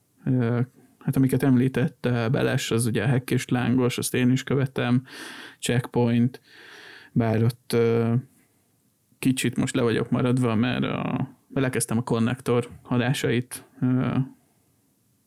Hát 0.99 1.17
amiket 1.17 1.43
említett 1.43 2.09
Beles, 2.31 2.71
az 2.71 2.87
ugye 2.87 3.09
Hack 3.09 3.31
és 3.31 3.49
Lángos, 3.49 3.99
azt 3.99 4.15
én 4.15 4.31
is 4.31 4.43
követem, 4.43 5.03
Checkpoint, 5.59 6.41
bár 7.13 7.43
ott 7.43 7.77
kicsit 9.19 9.57
most 9.57 9.75
le 9.75 9.83
vagyok 9.83 10.11
maradva, 10.11 10.55
mert 10.55 10.85
a, 10.85 11.29
belekezdtem 11.47 11.99
a 11.99 12.03
konnektor 12.03 12.69
hadásait 12.83 13.65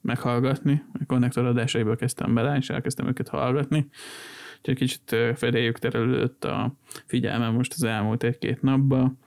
meghallgatni. 0.06 0.84
A 0.94 1.06
konnektor 1.06 1.46
adásaiból 1.46 1.96
kezdtem 1.96 2.34
bele, 2.34 2.58
és 2.58 2.70
elkezdtem 2.70 3.08
őket 3.08 3.28
hallgatni. 3.28 3.88
Úgyhogy 4.58 4.76
kicsit 4.76 5.16
feléjük 5.36 5.80
terelődött 5.80 6.44
a 6.44 6.76
figyelmem 7.06 7.54
most 7.54 7.74
az 7.74 7.84
elmúlt 7.84 8.24
egy-két 8.24 8.62
napban. 8.62 9.20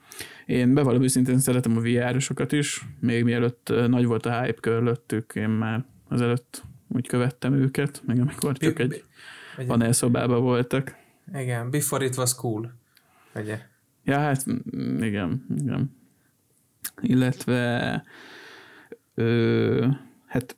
Én 0.45 0.73
bevallom 0.73 1.03
őszintén 1.03 1.39
szeretem 1.39 1.77
a 1.77 1.81
vr 1.81 2.17
is, 2.49 2.85
még 2.99 3.23
mielőtt 3.23 3.73
nagy 3.87 4.05
volt 4.05 4.25
a 4.25 4.41
hype 4.41 4.59
körülöttük, 4.59 5.35
én 5.35 5.49
már 5.49 5.85
azelőtt 6.07 6.63
úgy 6.87 7.07
követtem 7.07 7.53
őket, 7.53 8.01
még 8.05 8.19
amikor 8.19 8.57
csak 8.57 8.79
egy 8.79 9.03
panelszobában 9.67 10.41
voltak. 10.41 10.95
Igen, 11.33 11.69
before 11.69 12.05
it 12.05 12.17
was 12.17 12.35
cool. 12.35 12.73
Ugye? 13.35 13.59
Ja, 14.03 14.17
hát 14.17 14.45
igen, 14.99 15.45
igen. 15.57 15.95
Illetve 17.01 18.03
ö, 19.15 19.87
hát 20.25 20.57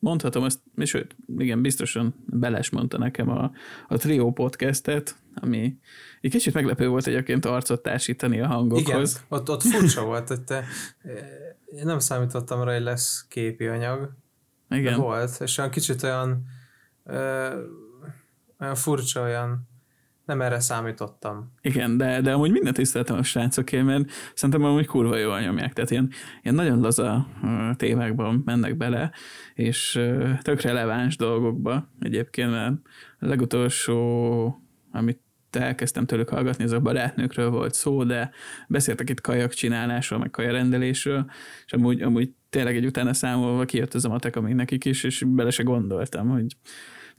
mondhatom 0.00 0.42
azt, 0.42 0.60
és 0.76 0.88
sőt, 0.88 1.16
igen, 1.36 1.62
biztosan 1.62 2.14
Beles 2.26 2.70
mondta 2.70 2.98
nekem 2.98 3.28
a, 3.28 3.50
a 3.88 3.96
Trio 3.96 4.32
podcastet, 4.32 5.16
ami 5.34 5.78
egy 6.20 6.30
kicsit 6.30 6.54
meglepő 6.54 6.88
volt 6.88 7.06
egyébként 7.06 7.44
arcot 7.44 7.82
társítani 7.82 8.40
a 8.40 8.46
hangokhoz. 8.46 9.10
Igen, 9.10 9.24
ott, 9.28 9.50
ott 9.50 9.62
furcsa 9.62 10.04
volt, 10.04 10.28
hogy 10.28 10.42
te, 10.42 10.64
én 11.66 11.84
nem 11.84 11.98
számítottam 11.98 12.62
rá, 12.62 12.72
hogy 12.72 12.82
lesz 12.82 13.26
képi 13.28 13.66
anyag, 13.66 14.16
igen. 14.70 14.92
De 14.92 14.98
volt, 14.98 15.40
és 15.40 15.58
olyan 15.58 15.70
kicsit 15.70 16.02
olyan, 16.02 16.44
ö, 17.04 17.48
olyan 18.58 18.74
furcsa, 18.74 19.22
olyan 19.22 19.69
nem 20.30 20.40
erre 20.40 20.60
számítottam. 20.60 21.52
Igen, 21.60 21.96
de, 21.96 22.20
de 22.20 22.32
amúgy 22.32 22.50
mindent 22.50 22.76
tiszteltem 22.76 23.16
a 23.16 23.22
srácokért, 23.22 23.84
mert 23.84 24.10
szerintem 24.34 24.64
amúgy 24.64 24.86
kurva 24.86 25.16
jól 25.16 25.40
nyomják, 25.40 25.72
tehát 25.72 25.90
ilyen, 25.90 26.10
ilyen 26.42 26.54
nagyon 26.54 26.80
laza 26.80 27.26
témákban 27.76 28.42
mennek 28.44 28.76
bele, 28.76 29.12
és 29.54 30.00
tök 30.42 30.60
releváns 30.60 31.16
dolgokba 31.16 31.88
egyébként, 32.00 32.50
mert 32.50 32.74
a 33.18 33.26
legutolsó, 33.26 34.62
amit 34.92 35.20
elkezdtem 35.50 36.06
tőlük 36.06 36.28
hallgatni, 36.28 36.64
ez 36.64 36.72
a 36.72 36.80
barátnőkről 36.80 37.50
volt 37.50 37.74
szó, 37.74 38.04
de 38.04 38.30
beszéltek 38.68 39.10
itt 39.10 39.20
kajak 39.20 39.52
csinálásról, 39.52 40.18
meg 40.18 40.30
kajarendelésről, 40.30 41.30
és 41.66 41.72
amúgy, 41.72 42.02
amúgy 42.02 42.30
tényleg 42.50 42.76
egy 42.76 42.86
utána 42.86 43.12
számolva 43.12 43.64
kijött 43.64 43.94
ez 43.94 44.04
a 44.04 44.08
matek, 44.08 44.36
ami 44.36 44.52
nekik 44.52 44.84
is, 44.84 45.04
és 45.04 45.24
bele 45.26 45.50
se 45.50 45.62
gondoltam, 45.62 46.28
hogy 46.28 46.56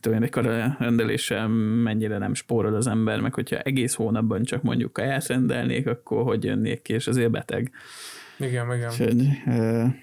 tudom, 0.02 0.24
egy 0.24 0.34
rendeléssel 0.80 1.48
mennyire 1.48 2.18
nem 2.18 2.34
spórol 2.34 2.76
az 2.76 2.88
ember, 2.88 3.22
meg 3.22 3.34
hogyha 3.34 3.60
egész 3.60 3.94
hónapban 3.94 4.44
csak 4.44 4.62
mondjuk 4.62 4.94
kaját 4.94 5.28
rendelnék, 5.28 5.88
akkor 5.88 6.24
hogy 6.24 6.44
jönnék 6.44 6.82
ki, 6.82 6.94
és 6.94 7.08
azért 7.08 7.32
beteg. 7.32 7.72
Igen, 8.40 8.76
igen. 8.76 8.90
És, 8.92 8.98
hogy, 8.98 9.28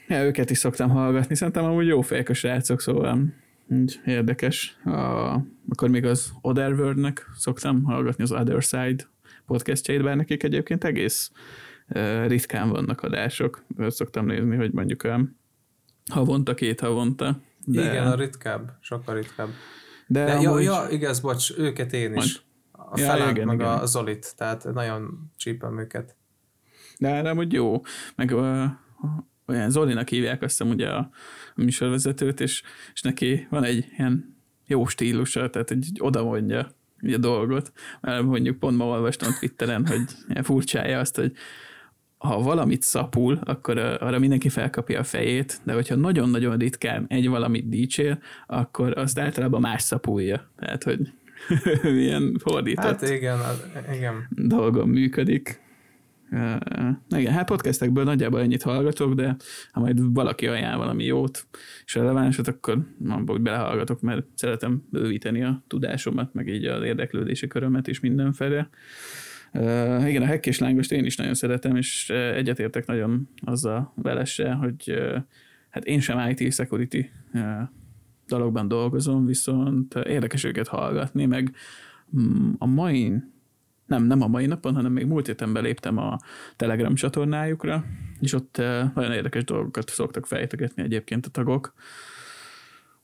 ja, 0.08 0.24
őket 0.24 0.50
is 0.50 0.58
szoktam 0.58 0.90
hallgatni, 0.90 1.34
szerintem 1.34 1.64
amúgy 1.64 1.86
jó 1.86 2.00
fejek 2.00 2.28
a 2.28 2.34
srácok, 2.34 2.80
szóval 2.80 3.34
így 3.72 4.00
érdekes. 4.04 4.76
A, 4.84 4.90
akkor 5.68 5.88
még 5.88 6.04
az 6.04 6.32
Otherworld-nek 6.40 7.26
szoktam 7.36 7.82
hallgatni 7.82 8.22
az 8.22 8.32
Other 8.32 8.62
Side 8.62 9.04
podcastjait, 9.46 10.02
bár 10.02 10.16
nekik 10.16 10.42
egyébként 10.42 10.84
egész 10.84 11.32
ritkán 12.26 12.68
vannak 12.68 13.02
adások. 13.02 13.64
Szoktam 13.86 14.26
nézni, 14.26 14.56
hogy 14.56 14.72
mondjuk 14.72 15.08
havonta, 16.10 16.54
két 16.54 16.80
havonta. 16.80 17.40
De... 17.64 17.80
Igen, 17.90 18.06
a 18.06 18.14
ritkább, 18.14 18.70
sokkal 18.80 19.14
ritkább. 19.14 19.48
De, 20.10 20.24
De 20.24 20.40
ja, 20.40 20.58
ja, 20.58 20.86
igaz, 20.90 21.20
bocs, 21.20 21.58
őket 21.58 21.92
én 21.92 22.14
is. 22.14 22.42
A 22.72 22.98
ja, 22.98 23.06
Felent, 23.06 23.30
igen, 23.30 23.46
meg 23.46 23.58
igen. 23.60 23.72
a 23.72 23.86
Zolit, 23.86 24.36
tehát 24.36 24.64
nagyon 24.72 25.30
csípem 25.36 25.78
őket. 25.78 26.16
De 26.98 27.22
nem, 27.22 27.36
hogy 27.36 27.52
jó. 27.52 27.80
Meg 28.16 28.30
uh, 28.30 28.64
olyan 29.46 29.70
Zolinak 29.70 30.08
hívják 30.08 30.42
azt 30.42 30.58
hiszem 30.58 30.72
ugye 30.72 30.88
a 30.88 31.10
műsorvezetőt, 31.54 32.40
és, 32.40 32.62
és 32.94 33.00
neki 33.00 33.46
van 33.50 33.64
egy 33.64 33.86
ilyen 33.96 34.36
jó 34.66 34.86
stílusa, 34.86 35.50
tehát 35.50 35.70
egy 35.70 35.92
oda 35.98 36.24
mondja 36.24 36.68
a 37.02 37.16
dolgot. 37.18 37.72
Mert 38.00 38.22
mondjuk 38.22 38.58
pont 38.58 38.76
ma 38.76 38.84
olvastam 38.84 39.32
Twitteren, 39.38 39.86
hogy 39.86 40.02
furcsája 40.44 40.98
azt, 40.98 41.16
hogy 41.16 41.32
ha 42.18 42.42
valamit 42.42 42.82
szapul, 42.82 43.38
akkor 43.44 43.78
arra 43.78 44.18
mindenki 44.18 44.48
felkapja 44.48 44.98
a 44.98 45.04
fejét, 45.04 45.60
de 45.64 45.72
hogyha 45.72 45.94
nagyon-nagyon 45.94 46.56
ritkán 46.56 47.04
egy 47.08 47.28
valamit 47.28 47.68
dicsér, 47.68 48.18
akkor 48.46 48.98
azt 48.98 49.18
általában 49.18 49.60
más 49.60 49.82
szapulja. 49.82 50.50
Tehát, 50.56 50.82
hogy 50.82 51.12
ilyen 52.04 52.36
fordított 52.38 52.84
hát 52.84 53.02
igen, 53.02 53.38
igen. 53.94 54.28
dolgon 54.30 54.88
működik. 54.88 55.66
Uh, 56.30 57.18
igen, 57.18 57.32
hát 57.32 57.46
podcastekből 57.46 58.04
nagyjából 58.04 58.40
ennyit 58.40 58.62
hallgatok, 58.62 59.14
de 59.14 59.36
ha 59.72 59.80
majd 59.80 60.14
valaki 60.14 60.46
ajánl 60.46 60.78
valami 60.78 61.04
jót 61.04 61.46
és 61.84 61.94
relevánsat, 61.94 62.48
akkor 62.48 62.78
abba 63.08 63.32
úgy 63.32 63.40
belehallgatok, 63.40 64.00
mert 64.00 64.26
szeretem 64.34 64.82
bővíteni 64.90 65.42
a 65.42 65.62
tudásomat, 65.66 66.34
meg 66.34 66.48
így 66.48 66.64
az 66.64 66.82
érdeklődési 66.82 67.46
körömet 67.46 67.86
is 67.86 68.00
mindenfelé. 68.00 68.58
Uh, 68.58 68.66
igen, 70.06 70.22
a 70.22 70.26
hekk 70.26 70.46
és 70.46 70.58
lángost 70.58 70.92
én 70.92 71.04
is 71.04 71.16
nagyon 71.16 71.34
szeretem, 71.34 71.76
és 71.76 72.10
egyetértek 72.10 72.86
nagyon 72.86 73.28
azzal 73.40 73.92
velesse, 73.94 74.52
hogy 74.52 74.84
uh, 74.86 75.16
hát 75.70 75.84
én 75.84 76.00
sem 76.00 76.28
IT 76.28 76.52
security 76.52 77.10
uh, 77.34 77.42
dologban 78.26 78.68
dolgozom, 78.68 79.26
viszont 79.26 79.94
érdekes 79.94 80.44
őket 80.44 80.68
hallgatni, 80.68 81.26
meg 81.26 81.54
mm, 82.18 82.50
a 82.58 82.66
mai, 82.66 83.12
nem, 83.86 84.04
nem 84.04 84.22
a 84.22 84.26
mai 84.26 84.46
napon, 84.46 84.74
hanem 84.74 84.92
még 84.92 85.06
múlt 85.06 85.26
héten 85.26 85.52
beléptem 85.52 85.98
a 85.98 86.18
Telegram 86.56 86.94
csatornájukra, 86.94 87.84
és 88.20 88.32
ott 88.32 88.56
nagyon 88.94 89.12
érdekes 89.12 89.44
dolgokat 89.44 89.90
szoktak 89.90 90.26
fejtegetni 90.26 90.82
egyébként 90.82 91.26
a 91.26 91.30
tagok. 91.30 91.74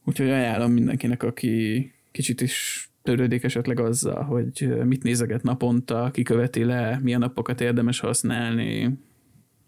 Úgyhogy 0.04 0.30
ajánlom 0.30 0.72
mindenkinek, 0.72 1.22
aki 1.22 1.92
kicsit 2.10 2.40
is 2.40 2.88
törődik 3.04 3.42
esetleg 3.42 3.80
azzal, 3.80 4.22
hogy 4.22 4.84
mit 4.84 5.02
nézeget 5.02 5.42
naponta, 5.42 6.10
kiköveti 6.12 6.64
le, 6.64 6.98
milyen 7.02 7.18
napokat 7.18 7.60
érdemes 7.60 8.00
használni. 8.00 8.98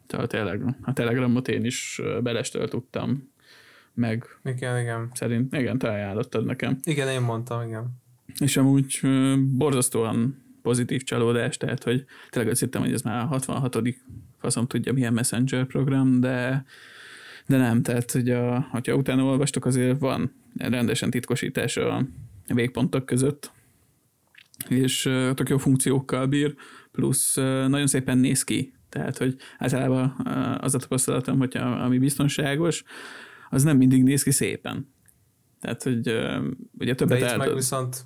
Tehát 0.06 0.28
tényleg 0.28 0.76
a 0.82 0.92
Telegramot 0.92 1.48
én 1.48 1.64
is 1.64 2.00
belestől 2.22 2.68
tudtam, 2.68 3.30
meg 3.94 4.24
igen, 4.44 4.80
igen. 4.80 5.10
szerint, 5.12 5.52
igen, 5.52 5.78
te 5.78 5.88
ajánlottad 5.88 6.44
nekem. 6.44 6.78
Igen, 6.84 7.08
én 7.08 7.20
mondtam, 7.20 7.66
igen. 7.66 7.84
És 8.38 8.56
amúgy 8.56 9.00
borzasztóan 9.38 10.42
pozitív 10.62 11.02
csalódás, 11.02 11.56
tehát 11.56 11.82
hogy 11.82 12.04
tényleg 12.30 12.52
azt 12.52 12.60
hittem, 12.60 12.82
hogy 12.82 12.92
ez 12.92 13.02
már 13.02 13.24
a 13.24 13.26
66 13.26 13.78
faszom 14.38 14.66
tudja 14.66 14.92
milyen 14.92 15.12
messenger 15.12 15.66
program, 15.66 16.20
de 16.20 16.64
de 17.46 17.56
nem, 17.56 17.82
tehát 17.82 18.10
hogy 18.10 18.30
a, 18.30 18.60
hogyha 18.70 18.94
utána 18.94 19.22
olvastok, 19.22 19.64
azért 19.64 19.98
van 19.98 20.32
rendesen 20.56 21.10
titkosítás 21.10 21.76
a 21.76 22.06
végpontok 22.46 23.06
között, 23.06 23.50
és 24.68 25.02
tök 25.34 25.48
jó 25.48 25.58
funkciókkal 25.58 26.26
bír, 26.26 26.54
plusz 26.92 27.34
nagyon 27.34 27.86
szépen 27.86 28.18
néz 28.18 28.44
ki. 28.44 28.74
Tehát, 28.88 29.18
hogy 29.18 29.36
általában 29.58 30.26
az 30.60 30.74
a 30.74 30.78
tapasztalatom, 30.78 31.38
hogy 31.38 31.56
ami 31.56 31.98
biztonságos, 31.98 32.84
az 33.50 33.62
nem 33.62 33.76
mindig 33.76 34.02
néz 34.02 34.22
ki 34.22 34.30
szépen. 34.30 34.94
Tehát, 35.60 35.82
hogy 35.82 36.06
ugye 36.78 36.94
többet 36.94 37.20
De 37.20 37.30
itt 37.30 37.36
meg 37.36 37.54
viszont 37.54 38.04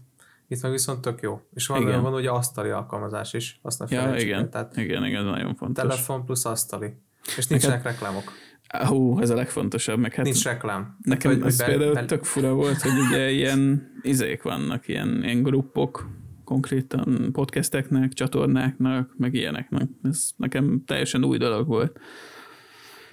itt 0.49 0.63
meg 0.63 0.71
viszont 0.71 1.01
tök 1.01 1.21
jó. 1.21 1.41
És 1.55 1.67
van 1.67 1.83
igen. 1.83 2.03
van 2.03 2.15
ugye 2.15 2.31
asztali 2.31 2.71
alkalmazás 2.71 3.33
is, 3.33 3.59
azt 3.63 3.79
ne 3.79 3.87
ja, 3.89 4.17
igen. 4.17 4.51
Tehát 4.51 4.77
igen, 4.77 5.05
igen, 5.05 5.25
nagyon 5.25 5.55
fontos. 5.55 5.83
Telefon 5.83 6.25
plusz 6.25 6.45
asztali. 6.45 6.95
És 7.37 7.47
nincsenek 7.47 7.83
Neked... 7.83 7.93
reklámok. 7.93 8.33
Hú, 8.79 9.21
ez 9.21 9.31
a 9.31 9.35
legfontosabb, 9.35 9.99
meg 9.99 10.15
hát... 10.15 10.25
Nincs 10.25 10.45
reklám. 10.45 10.97
Nekem 11.03 11.33
hogy, 11.33 11.47
ez 11.47 11.59
be, 11.59 11.65
például 11.65 11.95
be... 11.95 12.05
tök 12.05 12.25
fura 12.25 12.55
volt, 12.55 12.81
hogy 12.81 12.99
ugye 13.09 13.31
ilyen 13.41 13.93
izék 14.03 14.43
vannak, 14.43 14.89
ilyen, 14.89 15.21
ilyen 15.23 15.43
gruppok, 15.43 16.09
konkrétan 16.45 17.29
podcasteknek, 17.33 18.13
csatornáknak, 18.13 19.15
meg 19.17 19.35
ilyeneknek. 19.35 19.89
Ez 20.03 20.31
nekem 20.37 20.83
teljesen 20.87 21.25
új 21.25 21.39
dolog 21.39 21.67
volt. 21.67 22.01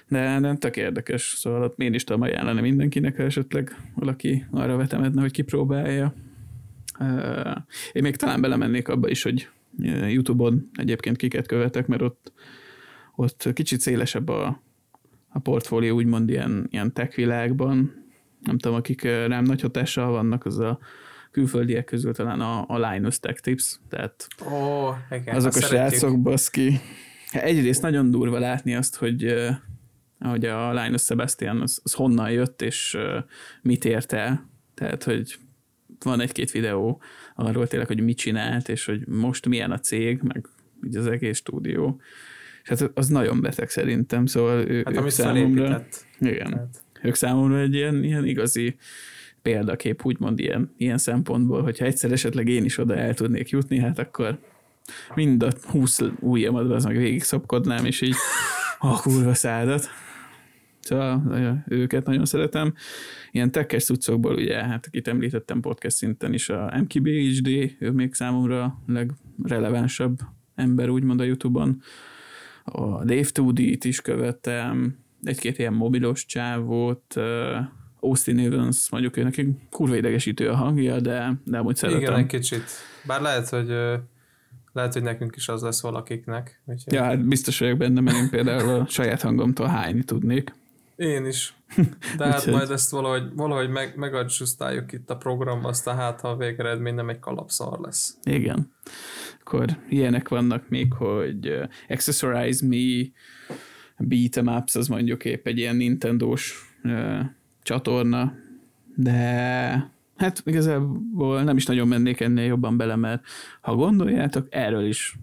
De, 0.08 0.38
de 0.40 0.54
tök 0.54 0.76
érdekes, 0.76 1.34
szóval 1.36 1.74
én 1.76 1.94
is 1.94 2.04
tudom 2.04 2.22
ajánlani 2.22 2.60
mindenkinek, 2.60 3.16
ha 3.16 3.22
esetleg 3.22 3.76
valaki 3.94 4.46
arra 4.50 4.76
vetemedne, 4.76 5.20
hogy 5.20 5.32
kipróbálja. 5.32 6.14
Én 7.92 8.02
még 8.02 8.16
talán 8.16 8.40
belemennék 8.40 8.88
abba 8.88 9.08
is, 9.08 9.22
hogy 9.22 9.48
YouTube-on 10.08 10.70
egyébként 10.74 11.16
kiket 11.16 11.46
követek, 11.46 11.86
mert 11.86 12.02
ott, 12.02 12.32
ott 13.14 13.50
kicsit 13.52 13.80
szélesebb 13.80 14.28
a, 14.28 14.62
a 15.38 15.40
portfólió 15.40 15.96
úgymond 15.96 16.28
ilyen, 16.28 16.66
ilyen 16.70 16.92
tech 16.92 17.16
világban. 17.16 18.06
Nem 18.40 18.58
tudom, 18.58 18.76
akik 18.76 19.02
rám 19.02 19.44
nagy 19.44 19.60
hatással 19.60 20.10
vannak, 20.10 20.44
az 20.44 20.58
a 20.58 20.78
külföldiek 21.30 21.84
közül 21.84 22.14
talán 22.14 22.40
a, 22.40 22.64
a 22.68 22.90
Linus 22.90 23.20
Tech 23.20 23.40
Tips, 23.40 23.78
tehát 23.88 24.26
oh, 24.44 24.96
igen, 25.10 25.34
azok 25.34 25.54
a 25.54 25.60
srácok, 25.60 26.20
baszki. 26.22 26.80
Egyrészt 27.30 27.82
nagyon 27.82 28.10
durva 28.10 28.38
látni 28.38 28.74
azt, 28.74 28.96
hogy 28.96 29.34
hogy 30.18 30.44
a 30.44 30.82
Linus 30.82 31.02
Sebastian 31.02 31.60
az, 31.60 31.80
az 31.84 31.92
honnan 31.92 32.30
jött, 32.30 32.62
és 32.62 32.96
mit 33.62 33.84
ért 33.84 34.12
el. 34.12 34.48
Tehát, 34.74 35.04
hogy 35.04 35.38
van 36.04 36.20
egy-két 36.20 36.50
videó 36.50 37.00
arról 37.34 37.66
tényleg, 37.66 37.88
hogy 37.88 38.00
mit 38.00 38.18
csinált, 38.18 38.68
és 38.68 38.84
hogy 38.84 39.06
most 39.06 39.46
milyen 39.46 39.70
a 39.70 39.78
cég, 39.78 40.20
meg 40.22 40.48
így 40.86 40.96
az 40.96 41.06
egész 41.06 41.36
stúdió. 41.36 42.00
És 42.68 42.78
hát 42.78 42.90
az 42.94 43.08
nagyon 43.08 43.40
beteg 43.40 43.70
szerintem, 43.70 44.26
szóval 44.26 44.70
ő, 44.70 44.82
hát, 44.84 44.96
ők 44.96 45.08
számomra, 45.08 45.86
igen, 46.18 46.52
hát. 46.52 46.82
ők 47.02 47.14
számomra 47.14 47.58
egy 47.58 47.74
ilyen, 47.74 48.04
ilyen 48.04 48.26
igazi 48.26 48.76
példakép, 49.42 50.04
úgymond 50.04 50.38
ilyen, 50.38 50.74
ilyen 50.76 50.98
szempontból, 50.98 51.62
hogyha 51.62 51.84
egyszer 51.84 52.12
esetleg 52.12 52.48
én 52.48 52.64
is 52.64 52.78
oda 52.78 52.96
el 52.96 53.14
tudnék 53.14 53.48
jutni, 53.48 53.78
hát 53.78 53.98
akkor 53.98 54.38
mind 55.14 55.42
a 55.42 55.52
húsz 55.62 56.00
ujjamat 56.20 56.70
az 56.70 56.84
meg 56.84 56.96
végig 56.96 57.22
szopkodnám, 57.22 57.84
és 57.84 58.00
így 58.00 58.14
a 58.78 59.00
kurva 59.00 59.34
szádat. 59.34 59.88
Szóval 60.80 61.64
őket 61.68 62.06
nagyon 62.06 62.24
szeretem. 62.24 62.74
Ilyen 63.30 63.52
tekkes 63.52 63.84
cuccokból 63.84 64.34
ugye, 64.34 64.64
hát 64.64 64.86
akit 64.86 65.08
említettem 65.08 65.60
podcast 65.60 65.96
szinten 65.96 66.32
is, 66.32 66.48
a 66.48 66.72
MKBHD, 66.80 67.76
ő 67.78 67.90
még 67.90 68.14
számomra 68.14 68.62
a 68.62 68.82
legrelevánsabb 68.86 70.18
ember 70.54 70.88
úgymond 70.88 71.20
a 71.20 71.24
Youtube-on. 71.24 71.82
A 72.72 73.04
Dave 73.04 73.28
2 73.32 73.76
t 73.76 73.84
is 73.84 74.00
követem, 74.00 74.98
egy-két 75.22 75.58
ilyen 75.58 75.72
mobilos 75.72 76.26
csávót, 76.26 77.14
Austin 78.00 78.38
Evans, 78.38 78.90
mondjuk 78.90 79.16
ő 79.16 79.22
neki 79.22 79.56
kurva 79.70 79.96
idegesítő 79.96 80.48
a 80.48 80.54
hangja, 80.54 81.00
de, 81.00 81.32
de 81.44 81.58
amúgy 81.58 81.76
szeretem. 81.76 82.02
Igen, 82.02 82.14
egy 82.14 82.26
kicsit. 82.26 82.64
Bár 83.06 83.20
lehet, 83.20 83.48
hogy 83.48 83.68
lehet, 84.72 84.92
hogy 84.92 85.02
nekünk 85.02 85.36
is 85.36 85.48
az 85.48 85.62
lesz 85.62 85.80
valakiknek. 85.80 86.60
Úgyhogy... 86.64 86.92
Ja, 86.92 87.02
hát 87.02 87.26
biztos 87.26 87.58
vagyok 87.58 87.78
benne, 87.78 88.00
mert 88.00 88.16
én 88.16 88.30
például 88.30 88.80
a 88.80 88.86
saját 88.86 89.22
hangomtól 89.22 89.66
hányni 89.66 90.04
tudnék. 90.04 90.54
Én 90.96 91.26
is. 91.26 91.54
De 92.18 92.24
hát 92.24 92.46
majd 92.46 92.70
ezt 92.70 92.90
valahogy, 92.90 93.22
valahogy 93.34 93.68
meg, 93.68 93.94
itt 94.92 95.10
a 95.10 95.16
program, 95.16 95.64
aztán 95.64 95.96
hát, 95.96 96.20
ha 96.20 96.28
a 96.28 96.36
végeredmény 96.36 96.94
nem 96.94 97.08
egy 97.08 97.18
kalapszar 97.18 97.78
lesz. 97.80 98.16
Igen. 98.22 98.72
Akkor 99.48 99.76
ilyenek 99.88 100.28
vannak 100.28 100.68
még, 100.68 100.92
hogy 100.92 101.48
uh, 101.48 101.68
Accessorize 101.88 102.66
Me, 102.66 103.04
Beat'em 103.98 104.58
Ups, 104.58 104.74
az 104.74 104.88
mondjuk 104.88 105.24
épp 105.24 105.46
egy 105.46 105.58
ilyen 105.58 105.76
Nintendo-s 105.76 106.54
uh, 106.84 107.20
csatorna, 107.62 108.34
de 108.94 109.12
hát 110.16 110.42
igazából 110.44 111.42
nem 111.42 111.56
is 111.56 111.66
nagyon 111.66 111.88
mennék 111.88 112.20
ennél 112.20 112.44
jobban 112.44 112.76
bele, 112.76 112.96
mert 112.96 113.24
ha 113.60 113.74
gondoljátok, 113.74 114.46
erről 114.50 114.84
is 114.84 115.16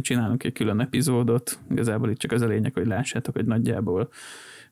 csinálunk 0.00 0.44
egy 0.44 0.52
külön 0.52 0.80
epizódot, 0.80 1.58
igazából 1.70 2.10
itt 2.10 2.18
csak 2.18 2.32
az 2.32 2.42
a 2.42 2.46
lényeg, 2.46 2.72
hogy 2.72 2.86
lássátok, 2.86 3.34
hogy 3.34 3.46
nagyjából 3.46 4.08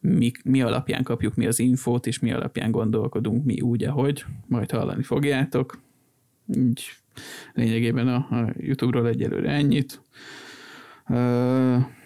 mi, 0.01 0.31
mi 0.45 0.63
alapján 0.63 1.03
kapjuk 1.03 1.35
mi 1.35 1.47
az 1.47 1.59
infót, 1.59 2.07
és 2.07 2.19
mi 2.19 2.33
alapján 2.33 2.71
gondolkodunk 2.71 3.45
mi 3.45 3.61
úgy, 3.61 3.85
ahogy, 3.85 4.25
majd 4.47 4.71
hallani 4.71 5.03
fogjátok. 5.03 5.83
Így 6.57 7.00
lényegében 7.53 8.09
a, 8.09 8.15
a 8.17 8.53
YouTube-ról 8.57 9.09
egyelőre 9.09 9.51
ennyit. 9.51 10.03
Uh, 11.09 11.17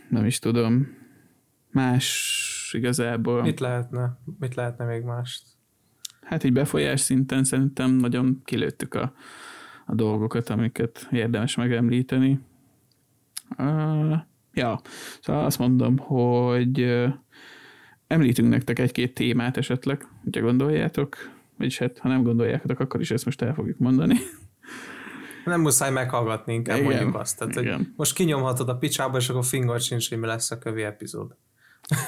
nem 0.09 0.25
is 0.25 0.39
tudom. 0.39 1.03
Más 1.71 2.71
igazából. 2.73 3.43
Mit 3.43 3.61
lehetne? 3.61 4.19
Mit 4.39 4.55
lehetne 4.55 4.85
még 4.85 5.03
mást? 5.03 5.43
Hát 6.21 6.45
így 6.45 6.53
befolyás 6.53 7.01
szinten 7.01 7.45
szerintem 7.45 7.91
nagyon 7.91 8.41
kilőttük 8.45 8.95
a, 8.95 9.15
a 9.87 9.95
dolgokat, 9.95 10.49
amiket 10.49 11.09
érdemes 11.11 11.55
megemlíteni. 11.55 12.41
Uh, 13.59 14.17
ja, 14.53 14.81
szóval 15.21 15.45
azt 15.45 15.59
mondom, 15.59 15.97
hogy 15.97 16.83
uh, 16.83 17.13
említünk 18.07 18.49
nektek 18.49 18.79
egy-két 18.79 19.15
témát 19.15 19.57
esetleg, 19.57 20.07
hogyha 20.23 20.41
gondoljátok, 20.41 21.17
vagyis 21.59 21.79
hát 21.79 21.99
ha 21.99 22.09
nem 22.09 22.23
gondoljátok, 22.23 22.81
akkor 22.81 23.01
is 23.01 23.11
ezt 23.11 23.25
most 23.25 23.43
el 23.43 23.55
fogjuk 23.55 23.79
mondani. 23.79 24.17
Nem 25.45 25.61
muszáj 25.61 25.91
meghallgatni, 25.91 26.55
inkább 26.55 26.79
igen, 26.79 26.91
mondjuk 26.91 27.15
azt. 27.15 27.39
Tehát, 27.39 27.55
hogy 27.55 27.87
most 27.97 28.15
kinyomhatod 28.15 28.69
a 28.69 28.77
picsába, 28.77 29.17
és 29.17 29.29
akkor 29.29 29.45
fingor 29.45 29.81
sincs, 29.81 30.09
hogy 30.09 30.19
mi 30.19 30.27
lesz 30.27 30.51
a 30.51 30.59
kövi 30.59 30.83
epizód. 30.83 31.37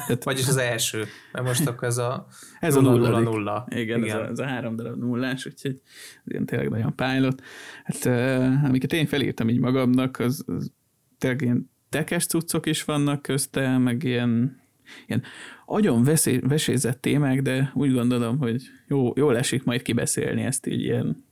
Tehát, 0.06 0.24
Vagyis 0.24 0.48
az 0.48 0.56
első, 0.56 1.04
mert 1.32 1.46
most 1.46 1.66
akkor 1.66 1.88
ez 1.88 1.98
a 1.98 2.26
ez 2.60 2.74
nulla, 2.74 2.90
a 2.90 2.92
nulla, 2.92 3.18
nulla. 3.18 3.66
Igen, 3.70 4.02
Igen. 4.02 4.16
Ez, 4.16 4.22
a, 4.22 4.30
ez 4.30 4.38
a 4.38 4.46
három 4.46 4.76
darab 4.76 4.98
nullás, 4.98 5.46
úgyhogy 5.46 5.80
ez 6.24 6.32
ilyen 6.32 6.46
tényleg 6.46 6.68
nagyon 6.68 6.94
pilot. 6.94 7.42
Hát 7.84 8.04
uh, 8.04 8.64
amiket 8.64 8.92
én 8.92 9.06
felírtam 9.06 9.48
így 9.48 9.58
magamnak, 9.58 10.18
az, 10.18 10.44
az 10.46 10.72
tényleg 11.18 11.40
ilyen 11.40 11.70
tekes 11.88 12.26
cuccok 12.26 12.66
is 12.66 12.84
vannak 12.84 13.22
közte, 13.22 13.78
meg 13.78 14.02
ilyen, 14.02 14.60
ilyen 15.06 15.22
agyon 15.66 16.04
veszé, 16.04 16.38
vesézett 16.38 17.00
témák, 17.00 17.42
de 17.42 17.70
úgy 17.74 17.92
gondolom, 17.92 18.38
hogy 18.38 18.62
jó, 18.88 19.12
jól 19.16 19.36
esik 19.36 19.64
majd 19.64 19.82
kibeszélni 19.82 20.42
ezt 20.42 20.66
így 20.66 20.80
ilyen 20.80 21.25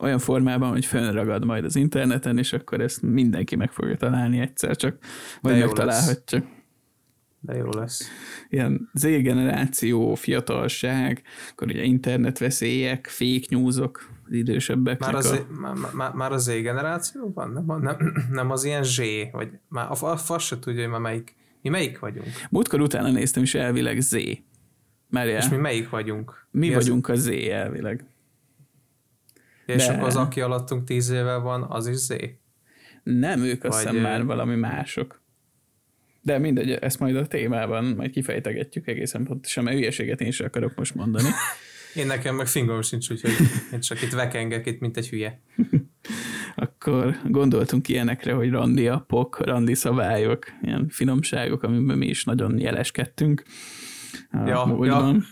olyan 0.00 0.18
formában, 0.18 0.70
hogy 0.70 0.86
fönragad 0.86 1.44
majd 1.44 1.64
az 1.64 1.76
interneten, 1.76 2.38
és 2.38 2.52
akkor 2.52 2.80
ezt 2.80 3.02
mindenki 3.02 3.56
meg 3.56 3.72
fogja 3.72 3.96
találni 3.96 4.38
egyszer, 4.38 4.76
csak 4.76 4.96
vagy 5.40 5.58
megtalálhatja. 5.58 6.38
Lesz. 6.38 6.48
De 7.42 7.54
jó 7.54 7.68
lesz. 7.70 8.08
Ilyen 8.48 8.90
Z-generáció, 8.92 10.14
fiatalság, 10.14 11.22
akkor 11.50 11.68
ugye 11.68 11.82
internetveszélyek, 11.82 13.06
fake 13.06 13.46
newsok, 13.48 14.08
az 14.26 14.32
idősebbek. 14.32 15.00
Már 15.00 15.14
az, 15.14 15.30
a... 15.30 15.46
már, 15.60 15.74
már, 15.94 16.12
már 16.12 16.32
az 16.32 16.42
Z-generáció 16.42 17.32
van? 17.34 17.64
Nem, 17.66 17.80
nem, 17.80 18.12
nem 18.30 18.50
az 18.50 18.64
ilyen 18.64 18.82
Z, 18.82 19.00
vagy 19.32 19.48
már 19.68 19.90
a, 19.90 20.04
a 20.04 20.16
fasz 20.16 20.44
se 20.44 20.58
tudja, 20.58 20.82
hogy 20.82 20.90
már 20.90 21.00
melyik, 21.00 21.36
mi 21.62 21.68
melyik 21.68 21.98
vagyunk. 21.98 22.28
Múltkor 22.50 22.80
utána 22.80 23.10
néztem, 23.10 23.42
és 23.42 23.54
elvileg 23.54 24.00
Z. 24.00 24.16
Merje. 25.08 25.36
És 25.36 25.48
mi 25.48 25.56
melyik 25.56 25.90
vagyunk? 25.90 26.46
Mi, 26.50 26.68
mi 26.68 26.74
vagyunk 26.74 27.08
az... 27.08 27.26
a 27.26 27.30
Z 27.30 27.48
elvileg. 27.50 28.04
És 29.74 29.86
De... 29.86 29.92
akkor 29.92 30.06
az, 30.06 30.16
aki 30.16 30.40
alattunk 30.40 30.84
tíz 30.84 31.10
éve 31.10 31.36
van, 31.36 31.62
az 31.62 31.86
is 31.86 31.96
Z? 31.96 32.14
Nem, 33.02 33.42
ők 33.42 33.64
azt 33.64 33.78
hiszem 33.78 33.96
már 33.96 34.24
valami 34.24 34.54
mások. 34.54 35.22
De 36.22 36.38
mindegy, 36.38 36.70
ezt 36.70 36.98
majd 36.98 37.16
a 37.16 37.26
témában 37.26 37.84
majd 37.84 38.10
kifejtegetjük 38.10 38.86
egészen 38.86 39.24
pontosan, 39.24 39.64
mert 39.64 39.76
hülyeséget 39.76 40.20
én 40.20 40.28
is 40.28 40.40
akarok 40.40 40.74
most 40.74 40.94
mondani. 40.94 41.28
én 41.94 42.06
nekem 42.06 42.34
meg 42.34 42.46
fingom 42.46 42.82
sincs, 42.82 43.10
úgyhogy 43.10 43.32
én 43.72 43.80
csak 43.80 44.02
itt 44.02 44.12
vekengek 44.12 44.66
itt, 44.66 44.80
mint 44.80 44.96
egy 44.96 45.08
hülye. 45.08 45.40
Akkor 46.54 47.16
gondoltunk 47.24 47.88
ilyenekre, 47.88 48.32
hogy 48.32 48.50
randi 48.50 48.88
appok, 48.88 49.44
randi 49.44 49.74
szabályok, 49.74 50.46
ilyen 50.62 50.88
finomságok, 50.88 51.62
amiben 51.62 51.98
mi 51.98 52.06
is 52.06 52.24
nagyon 52.24 52.58
jeleskedtünk. 52.58 53.42
Ja, 54.46 54.64
múltban. 54.64 55.14
ja. 55.14 55.22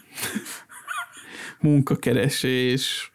Munkakeresés, 1.70 3.12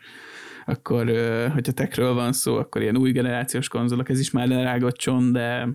akkor, 0.65 1.05
hogyha 1.53 1.71
tekről 1.71 2.13
van 2.13 2.33
szó, 2.33 2.55
akkor 2.55 2.81
ilyen 2.81 2.97
új 2.97 3.11
generációs 3.11 3.67
konzolok, 3.67 4.09
ez 4.09 4.19
is 4.19 4.31
már 4.31 4.47
lerágott 4.47 5.09
de 5.31 5.67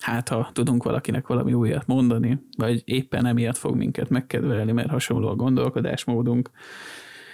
hát 0.00 0.28
ha 0.28 0.50
tudunk 0.52 0.82
valakinek 0.82 1.26
valami 1.26 1.52
újat 1.52 1.86
mondani, 1.86 2.40
vagy 2.56 2.82
éppen 2.84 3.26
emiatt 3.26 3.56
fog 3.56 3.76
minket 3.76 4.08
megkedvelni, 4.08 4.72
mert 4.72 4.90
hasonló 4.90 5.28
a 5.28 5.34
gondolkodásmódunk. 5.34 6.50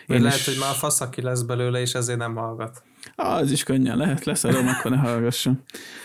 Én 0.07 0.23
lehet, 0.23 0.39
is... 0.39 0.47
hogy 0.47 0.57
már 0.61 0.75
fasz, 0.75 1.01
aki 1.01 1.23
lesz 1.23 1.43
belőle, 1.43 1.81
és 1.81 1.95
ezért 1.95 2.19
nem 2.19 2.35
hallgat. 2.35 2.83
Az 3.15 3.51
is 3.51 3.63
könnyen 3.63 3.97
lehet, 3.97 4.25
leszarom, 4.25 4.69
akkor 4.69 4.91
ne 4.91 4.97
hallgasson. 4.97 5.63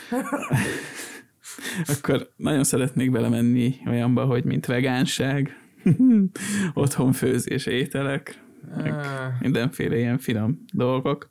akkor 1.96 2.30
nagyon 2.36 2.64
szeretnék 2.64 3.12
belemenni 3.12 3.76
olyanba, 3.88 4.26
hogy 4.26 4.44
mint 4.44 4.66
vegánság, 4.66 5.58
otthonfőzés, 6.74 7.66
ételek, 7.66 8.44
mindenféle 9.40 9.98
ilyen 9.98 10.18
finom 10.18 10.66
dolgok. 10.74 11.30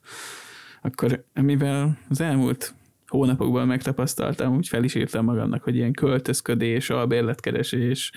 Akkor 0.81 1.25
mivel 1.33 1.97
az 2.09 2.21
elmúlt 2.21 2.73
hónapokban 3.07 3.67
megtapasztaltam, 3.67 4.55
úgy 4.55 4.67
fel 4.67 4.83
is 4.83 4.95
írtam 4.95 5.25
magamnak, 5.25 5.63
hogy 5.63 5.75
ilyen 5.75 5.93
költözködés, 5.93 6.89
albérletkeresés, 6.89 8.11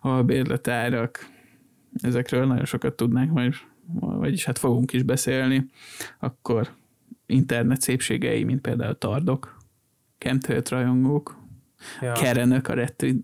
albérletárak, 0.00 1.26
ezekről 1.92 2.46
nagyon 2.46 2.64
sokat 2.64 2.94
tudnánk 2.94 3.32
majd, 3.32 3.54
vagyis 4.00 4.44
hát 4.44 4.58
fogunk 4.58 4.92
is 4.92 5.02
beszélni, 5.02 5.66
akkor 6.18 6.68
internet 7.26 7.80
szépségei, 7.80 8.44
mint 8.44 8.60
például 8.60 8.98
tardok, 8.98 9.56
kemtölt 10.18 10.68
rajongók, 10.68 11.36
ja. 12.00 12.12
kerenök 12.12 12.68
a 12.68 12.74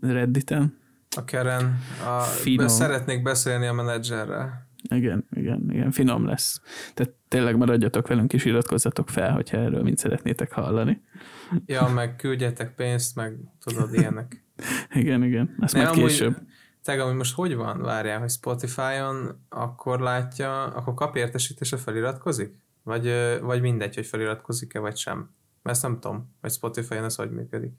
Redditen. 0.01 0.79
A 1.17 1.25
keren. 1.25 1.79
A, 2.07 2.21
Finom. 2.21 2.69
Szeretnék 2.69 3.23
beszélni 3.23 3.67
a 3.67 3.73
menedzserrel. 3.73 4.64
Igen, 4.89 5.27
igen, 5.31 5.67
igen, 5.71 5.91
finom 5.91 6.27
lesz. 6.27 6.61
Tehát 6.95 7.13
tényleg 7.29 7.57
maradjatok 7.57 8.09
velünk 8.09 8.33
és 8.33 8.45
iratkozzatok 8.45 9.09
fel, 9.09 9.33
hogyha 9.33 9.57
erről 9.57 9.83
mind 9.83 9.99
szeretnétek 9.99 10.53
hallani. 10.53 11.01
Ja, 11.67 11.89
meg 11.89 12.17
küldjetek 12.17 12.75
pénzt, 12.75 13.17
meg 13.17 13.37
tudod, 13.65 13.95
ilyenek. 13.95 14.45
igen, 14.95 15.23
igen, 15.23 15.57
ezt 15.61 15.75
majd 15.75 15.91
később. 15.91 16.37
Te, 16.83 17.03
hogy 17.03 17.15
most 17.15 17.35
hogy 17.35 17.55
van? 17.55 17.81
Várjál, 17.83 18.21
hogy 18.21 18.31
Spotify-on 18.31 19.47
akkor 19.49 20.01
látja, 20.01 20.65
akkor 20.65 20.95
kap 20.95 21.17
értesítésre 21.17 21.77
feliratkozik? 21.77 22.63
Vagy, 22.83 23.13
vagy 23.43 23.61
mindegy, 23.61 23.95
hogy 23.95 24.07
feliratkozik-e, 24.07 24.79
vagy 24.79 24.97
sem? 24.97 25.17
Mert 25.63 25.77
ezt 25.77 25.83
nem 25.83 26.01
tudom, 26.01 26.35
hogy 26.41 26.51
Spotify-on 26.51 27.05
ez 27.05 27.15
hogy 27.15 27.31
működik. 27.31 27.73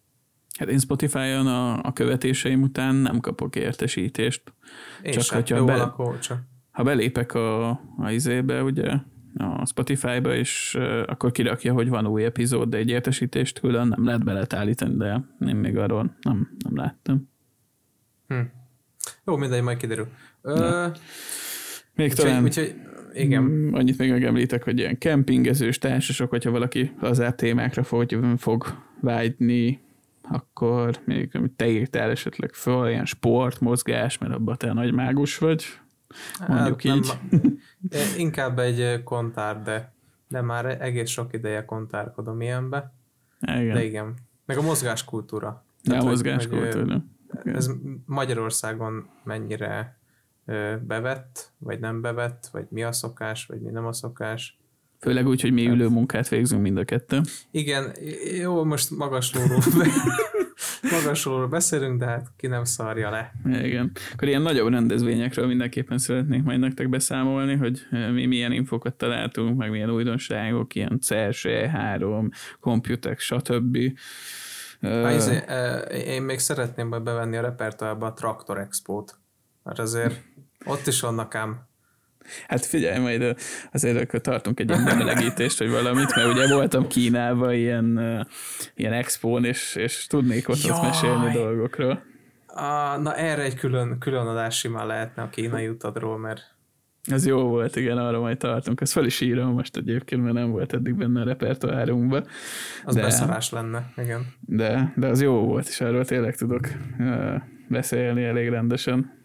Hát 0.57 0.69
én 0.69 0.79
Spotify-on 0.79 1.47
a, 1.47 1.83
a 1.83 1.93
követéseim 1.93 2.61
után 2.61 2.95
nem 2.95 3.19
kapok 3.19 3.55
értesítést. 3.55 4.53
Én 5.01 5.11
csak 5.11 5.23
sem. 5.23 5.37
hogyha 5.37 5.55
Jó, 5.55 5.65
be, 5.65 5.81
akkor 5.81 6.19
csak 6.19 6.39
ha 6.75 6.83
belépek 6.83 7.33
a, 7.33 7.69
a 7.97 8.09
izébe, 8.09 8.63
ugye, 8.63 8.93
a 9.37 9.65
Spotify-ba, 9.65 10.35
és 10.35 10.75
uh, 10.77 11.03
akkor 11.05 11.31
kirakja, 11.31 11.73
hogy 11.73 11.89
van 11.89 12.07
új 12.07 12.23
epizód, 12.23 12.69
de 12.69 12.77
egy 12.77 12.89
értesítést 12.89 13.59
külön 13.59 13.87
nem 13.87 14.05
lehet 14.05 14.23
beletállítani, 14.23 14.95
de 14.95 15.23
én 15.47 15.55
még 15.55 15.77
arról 15.77 16.15
nem, 16.21 16.57
nem 16.63 16.75
láttam. 16.75 17.29
Hm. 18.27 18.39
Jó, 19.25 19.35
mindegy, 19.35 19.61
majd 19.61 19.77
kiderül. 19.77 20.07
Ö, 20.41 20.87
még 21.93 22.09
úgy 22.09 22.15
talán 22.15 22.43
úgyhogy, 22.43 22.75
igen. 23.13 23.69
Annyit 23.73 23.97
még 23.97 24.11
megemlítek, 24.11 24.63
hogy 24.63 24.79
ilyen 24.79 24.97
kempingezős 24.97 25.77
társasok, 25.77 26.29
hogyha 26.29 26.51
valaki 26.51 26.91
az 26.99 27.23
témákra 27.35 27.83
fog, 27.83 28.19
fog 28.37 28.65
vágyni, 29.01 29.79
akkor 30.21 30.99
még 31.05 31.29
amit 31.33 31.51
te 31.51 31.69
írtál 31.69 32.09
esetleg 32.09 32.53
föl, 32.53 32.89
ilyen 32.89 33.05
sport, 33.05 33.59
mozgás, 33.59 34.17
mert 34.17 34.33
abban 34.33 34.57
te 34.57 34.73
nagy 34.73 34.93
mágus 34.93 35.37
vagy, 35.37 35.65
Mondjuk 36.47 36.81
hát, 36.81 36.95
így. 36.95 37.13
Nem, 37.89 38.07
inkább 38.17 38.59
egy 38.59 39.03
kontár, 39.03 39.61
de, 39.61 39.93
de 40.27 40.41
már 40.41 40.81
egész 40.81 41.09
sok 41.09 41.33
ideje 41.33 41.65
kontárkodom 41.65 42.41
ilyenbe. 42.41 42.93
Igen. 43.39 43.73
De 43.73 43.83
igen. 43.83 44.13
Meg 44.45 44.57
a 44.57 44.61
mozgáskultúra. 44.61 45.65
De 45.83 45.97
a 45.97 46.03
mozgáskultúra. 46.03 47.03
Ez 47.43 47.69
Magyarországon 48.05 49.09
mennyire 49.23 49.97
bevett, 50.81 51.51
vagy 51.57 51.79
nem 51.79 52.01
bevett, 52.01 52.49
vagy 52.51 52.65
mi 52.69 52.83
a 52.83 52.91
szokás, 52.91 53.45
vagy 53.45 53.61
mi 53.61 53.69
nem 53.69 53.85
a 53.85 53.93
szokás. 53.93 54.59
Főleg 54.99 55.27
úgy, 55.27 55.41
hogy 55.41 55.53
mi 55.53 55.67
ülő 55.67 55.87
munkát 55.87 56.29
végzünk 56.29 56.61
mind 56.61 56.77
a 56.77 56.83
kettő. 56.83 57.21
Igen, 57.51 57.91
jó, 58.39 58.63
most 58.63 58.89
magaslóról, 58.89 59.59
magaslóról 60.81 61.47
beszélünk, 61.47 61.99
de 61.99 62.05
hát 62.05 62.31
ki 62.37 62.47
nem 62.47 62.63
szarja 62.63 63.09
le. 63.09 63.33
Igen. 63.45 63.91
Akkor 64.13 64.27
ilyen 64.27 64.41
nagyobb 64.41 64.69
rendezvényekről 64.69 65.47
mindenképpen 65.47 65.97
szeretnék 65.97 66.43
majd 66.43 66.59
nektek 66.59 66.89
beszámolni, 66.89 67.55
hogy 67.55 67.87
mi 68.13 68.25
milyen 68.25 68.51
infokat 68.51 68.95
találtunk, 68.95 69.57
meg 69.57 69.69
milyen 69.69 69.89
újdonságok, 69.89 70.75
ilyen 70.75 70.99
CERS, 71.01 71.45
E3, 71.47 72.31
Computex, 72.59 73.23
stb. 73.23 73.77
Há, 74.81 75.13
izé, 75.13 75.43
én 76.05 76.21
még 76.21 76.39
szeretném 76.39 76.87
majd 76.87 77.03
bevenni 77.03 77.37
a 77.37 77.41
repertoárba 77.41 78.05
a 78.05 78.13
Traktor 78.13 78.57
Expo-t, 78.57 79.15
mert 79.63 79.79
azért 79.79 80.23
ott 80.65 80.87
is 80.87 81.01
vannak 81.01 81.35
ám 81.35 81.67
Hát 82.47 82.65
figyelj, 82.65 82.99
majd 82.99 83.35
azért 83.71 84.01
akkor 84.01 84.21
tartunk 84.21 84.59
egy 84.59 84.69
ilyen 84.69 84.83
bemelegítést, 84.83 85.59
vagy 85.59 85.69
valamit, 85.69 86.15
mert 86.15 86.27
ugye 86.27 86.53
voltam 86.53 86.87
Kínában 86.87 87.53
ilyen, 87.53 88.27
ilyen 88.75 88.93
expón, 88.93 89.45
és, 89.45 89.75
és 89.75 90.07
tudnék 90.07 90.49
ott, 90.49 90.71
ott 90.71 90.81
mesélni 90.81 91.33
dolgokról. 91.33 92.03
A, 92.47 92.97
na 92.97 93.15
erre 93.15 93.41
egy 93.41 93.55
külön, 93.55 93.99
külön 93.99 94.27
adás 94.27 94.57
simán 94.57 94.87
lehetne 94.87 95.23
a 95.23 95.29
kínai 95.29 95.67
utadról, 95.67 96.17
mert 96.17 96.55
ez 97.11 97.25
jó 97.25 97.41
volt, 97.41 97.75
igen, 97.75 97.97
arra 97.97 98.19
majd 98.19 98.37
tartunk. 98.37 98.81
Ezt 98.81 98.91
fel 98.91 99.05
is 99.05 99.21
írom 99.21 99.53
most 99.53 99.77
egyébként, 99.77 100.21
mert 100.21 100.33
nem 100.33 100.51
volt 100.51 100.73
eddig 100.73 100.95
benne 100.95 101.21
a 101.21 101.23
repertoárunkban. 101.23 102.25
Az 102.85 102.95
de, 102.95 103.01
beszarás 103.01 103.49
lenne, 103.49 103.91
igen. 103.97 104.25
De, 104.39 104.93
de 104.95 105.07
az 105.07 105.21
jó 105.21 105.45
volt, 105.45 105.67
és 105.67 105.81
arról 105.81 106.05
tényleg 106.05 106.35
tudok 106.35 106.67
beszélni 107.67 108.23
elég 108.23 108.49
rendesen. 108.49 109.23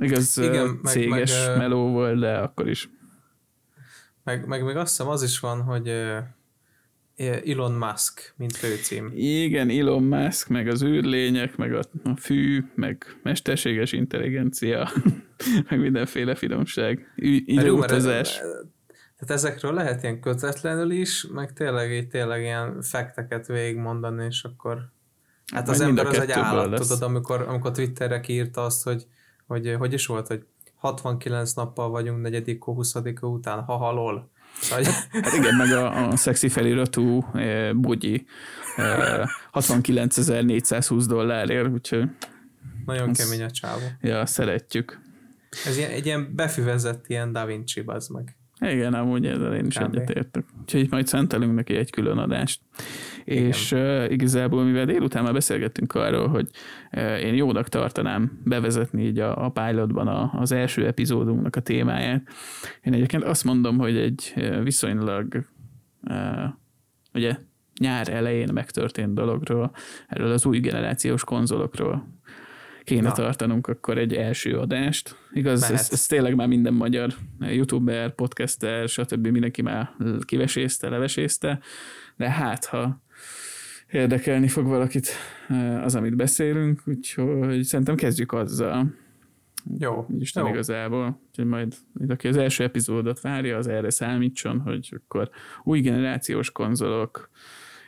Igaz, 0.00 0.38
Igen, 0.38 0.80
céges 0.84 1.46
meg, 1.46 1.56
meló 1.56 1.90
volt, 1.90 2.18
de 2.18 2.38
akkor 2.38 2.68
is. 2.68 2.88
Meg, 4.24 4.46
meg 4.46 4.64
még 4.64 4.76
azt 4.76 4.88
hiszem 4.96 5.08
az 5.08 5.22
is 5.22 5.40
van, 5.40 5.62
hogy 5.62 5.92
Elon 7.44 7.72
Musk, 7.72 8.34
mint 8.36 8.56
főcím. 8.56 9.10
Igen, 9.14 9.70
Elon 9.70 10.02
Musk, 10.02 10.48
meg 10.48 10.68
az 10.68 10.82
űrlények, 10.82 11.56
meg 11.56 11.74
a, 11.74 11.82
a 12.04 12.16
fű, 12.16 12.64
meg 12.74 13.16
mesterséges 13.22 13.92
intelligencia, 13.92 14.90
meg 15.68 15.80
mindenféle 15.80 16.34
finomság, 16.34 17.12
időutazás. 17.44 18.40
Tehát 19.16 19.44
ezekről 19.44 19.72
lehet 19.72 20.02
ilyen 20.02 20.20
kötetlenül 20.20 20.90
is, 20.90 21.26
meg 21.32 21.52
tényleg 21.52 21.92
így 21.92 22.08
tényleg 22.08 22.42
ilyen 22.42 22.82
fekteket 22.82 23.46
végigmondani, 23.46 24.24
és 24.24 24.44
akkor 24.44 24.78
hát 25.52 25.68
az 25.68 25.80
ember 25.80 26.06
az 26.06 26.18
egy 26.18 26.30
állat, 26.30 26.70
lesz. 26.70 26.88
tudod, 26.88 27.02
amikor, 27.02 27.42
amikor 27.42 27.70
Twitterre 27.70 28.20
kiírta 28.20 28.64
azt, 28.64 28.82
hogy 28.82 29.06
hogy 29.50 29.74
hogy 29.78 29.92
is 29.92 30.06
volt, 30.06 30.26
hogy 30.26 30.44
69 30.76 31.52
nappal 31.52 31.88
vagyunk 31.90 32.22
negyedik 32.22 32.64
20 32.64 32.94
után, 33.20 33.62
ha 33.62 33.76
halol. 33.76 34.30
Szóval, 34.60 34.84
hát 35.22 35.32
igen, 35.32 35.54
meg 35.54 35.72
a, 35.72 36.08
a 36.08 36.16
szexi 36.16 36.48
feliratú 36.48 37.24
e, 37.34 37.72
bugyi 37.72 38.26
e, 38.76 39.28
69.420 39.52 41.04
dollárért, 41.06 41.68
úgyhogy 41.68 42.08
nagyon 42.86 43.08
az, 43.08 43.16
kemény 43.16 43.42
a 43.42 43.50
csávó. 43.50 43.86
Ja, 44.00 44.26
szeretjük. 44.26 45.00
Ez 45.64 45.76
ilyen, 45.76 45.90
egy 45.90 46.06
ilyen 46.06 46.34
befüvezett 46.34 47.08
ilyen 47.08 47.32
Da 47.32 47.44
Vinci, 47.44 47.80
bazd 47.80 48.12
meg. 48.12 48.36
Igen, 48.60 48.94
amúgy 48.94 49.26
ezzel 49.26 49.54
én 49.54 49.66
is 49.66 49.76
egyetértek. 49.76 50.44
Úgyhogy 50.60 50.86
majd 50.90 51.06
szentelünk 51.06 51.54
neki 51.54 51.76
egy 51.76 51.90
külön 51.90 52.18
adást. 52.18 52.60
Igen. 53.24 53.44
És 53.44 53.72
uh, 53.72 54.10
igazából, 54.10 54.64
mivel 54.64 54.84
délután 54.84 55.22
már 55.22 55.32
beszélgettünk 55.32 55.94
arról, 55.94 56.28
hogy 56.28 56.48
uh, 56.92 57.22
én 57.22 57.34
jónak 57.34 57.68
tartanám 57.68 58.40
bevezetni 58.44 59.06
így 59.06 59.18
a, 59.18 59.44
a 59.44 59.48
pilotban 59.48 60.08
a, 60.08 60.30
az 60.34 60.52
első 60.52 60.86
epizódunknak 60.86 61.56
a 61.56 61.60
témáját. 61.60 62.22
Én 62.82 62.92
egyébként 62.92 63.24
azt 63.24 63.44
mondom, 63.44 63.78
hogy 63.78 63.96
egy 63.96 64.34
viszonylag 64.62 65.44
uh, 66.08 66.44
ugye 67.14 67.36
nyár 67.80 68.08
elején 68.08 68.48
megtörtént 68.52 69.14
dologról, 69.14 69.70
erről 70.08 70.32
az 70.32 70.46
új 70.46 70.58
generációs 70.58 71.24
konzolokról 71.24 72.19
kéne 72.90 73.08
Na. 73.08 73.12
tartanunk 73.12 73.66
akkor 73.66 73.98
egy 73.98 74.14
első 74.14 74.58
adást. 74.58 75.16
Igaz, 75.32 75.62
ez, 75.62 75.88
ez 75.92 76.06
tényleg 76.06 76.34
már 76.34 76.48
minden 76.48 76.74
magyar 76.74 77.14
youtuber, 77.40 78.14
podcaster, 78.14 78.88
stb. 78.88 79.26
mindenki 79.26 79.62
már 79.62 79.90
kivesézte, 80.24 80.88
levesézte, 80.88 81.60
de 82.16 82.30
hát 82.30 82.64
ha 82.64 83.02
érdekelni 83.90 84.48
fog 84.48 84.66
valakit 84.66 85.08
eh, 85.48 85.84
az, 85.84 85.94
amit 85.94 86.16
beszélünk, 86.16 86.82
úgyhogy 86.86 87.62
szerintem 87.62 87.94
kezdjük 87.94 88.32
azzal. 88.32 88.94
Jó. 89.78 90.06
Isten 90.18 90.44
jó. 90.44 90.50
igazából. 90.50 91.20
Úgyhogy 91.28 91.46
majd, 91.46 91.74
aki 92.08 92.28
az 92.28 92.36
első 92.36 92.64
epizódot 92.64 93.20
várja, 93.20 93.56
az 93.56 93.66
erre 93.66 93.90
számítson, 93.90 94.60
hogy 94.60 94.88
akkor 94.96 95.30
új 95.62 95.80
generációs 95.80 96.50
konzolok, 96.52 97.30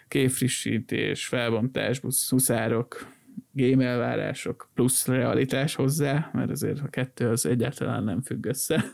képfrissítés, 0.08 1.26
felbontás, 1.26 2.00
huszárok, 2.28 3.06
game 3.52 3.84
elvárások 3.84 4.70
plusz 4.74 5.06
realitás 5.06 5.74
hozzá, 5.74 6.30
mert 6.32 6.50
azért 6.50 6.80
a 6.80 6.88
kettő 6.88 7.28
az 7.28 7.46
egyáltalán 7.46 8.04
nem 8.04 8.22
függ 8.22 8.46
össze. 8.46 8.84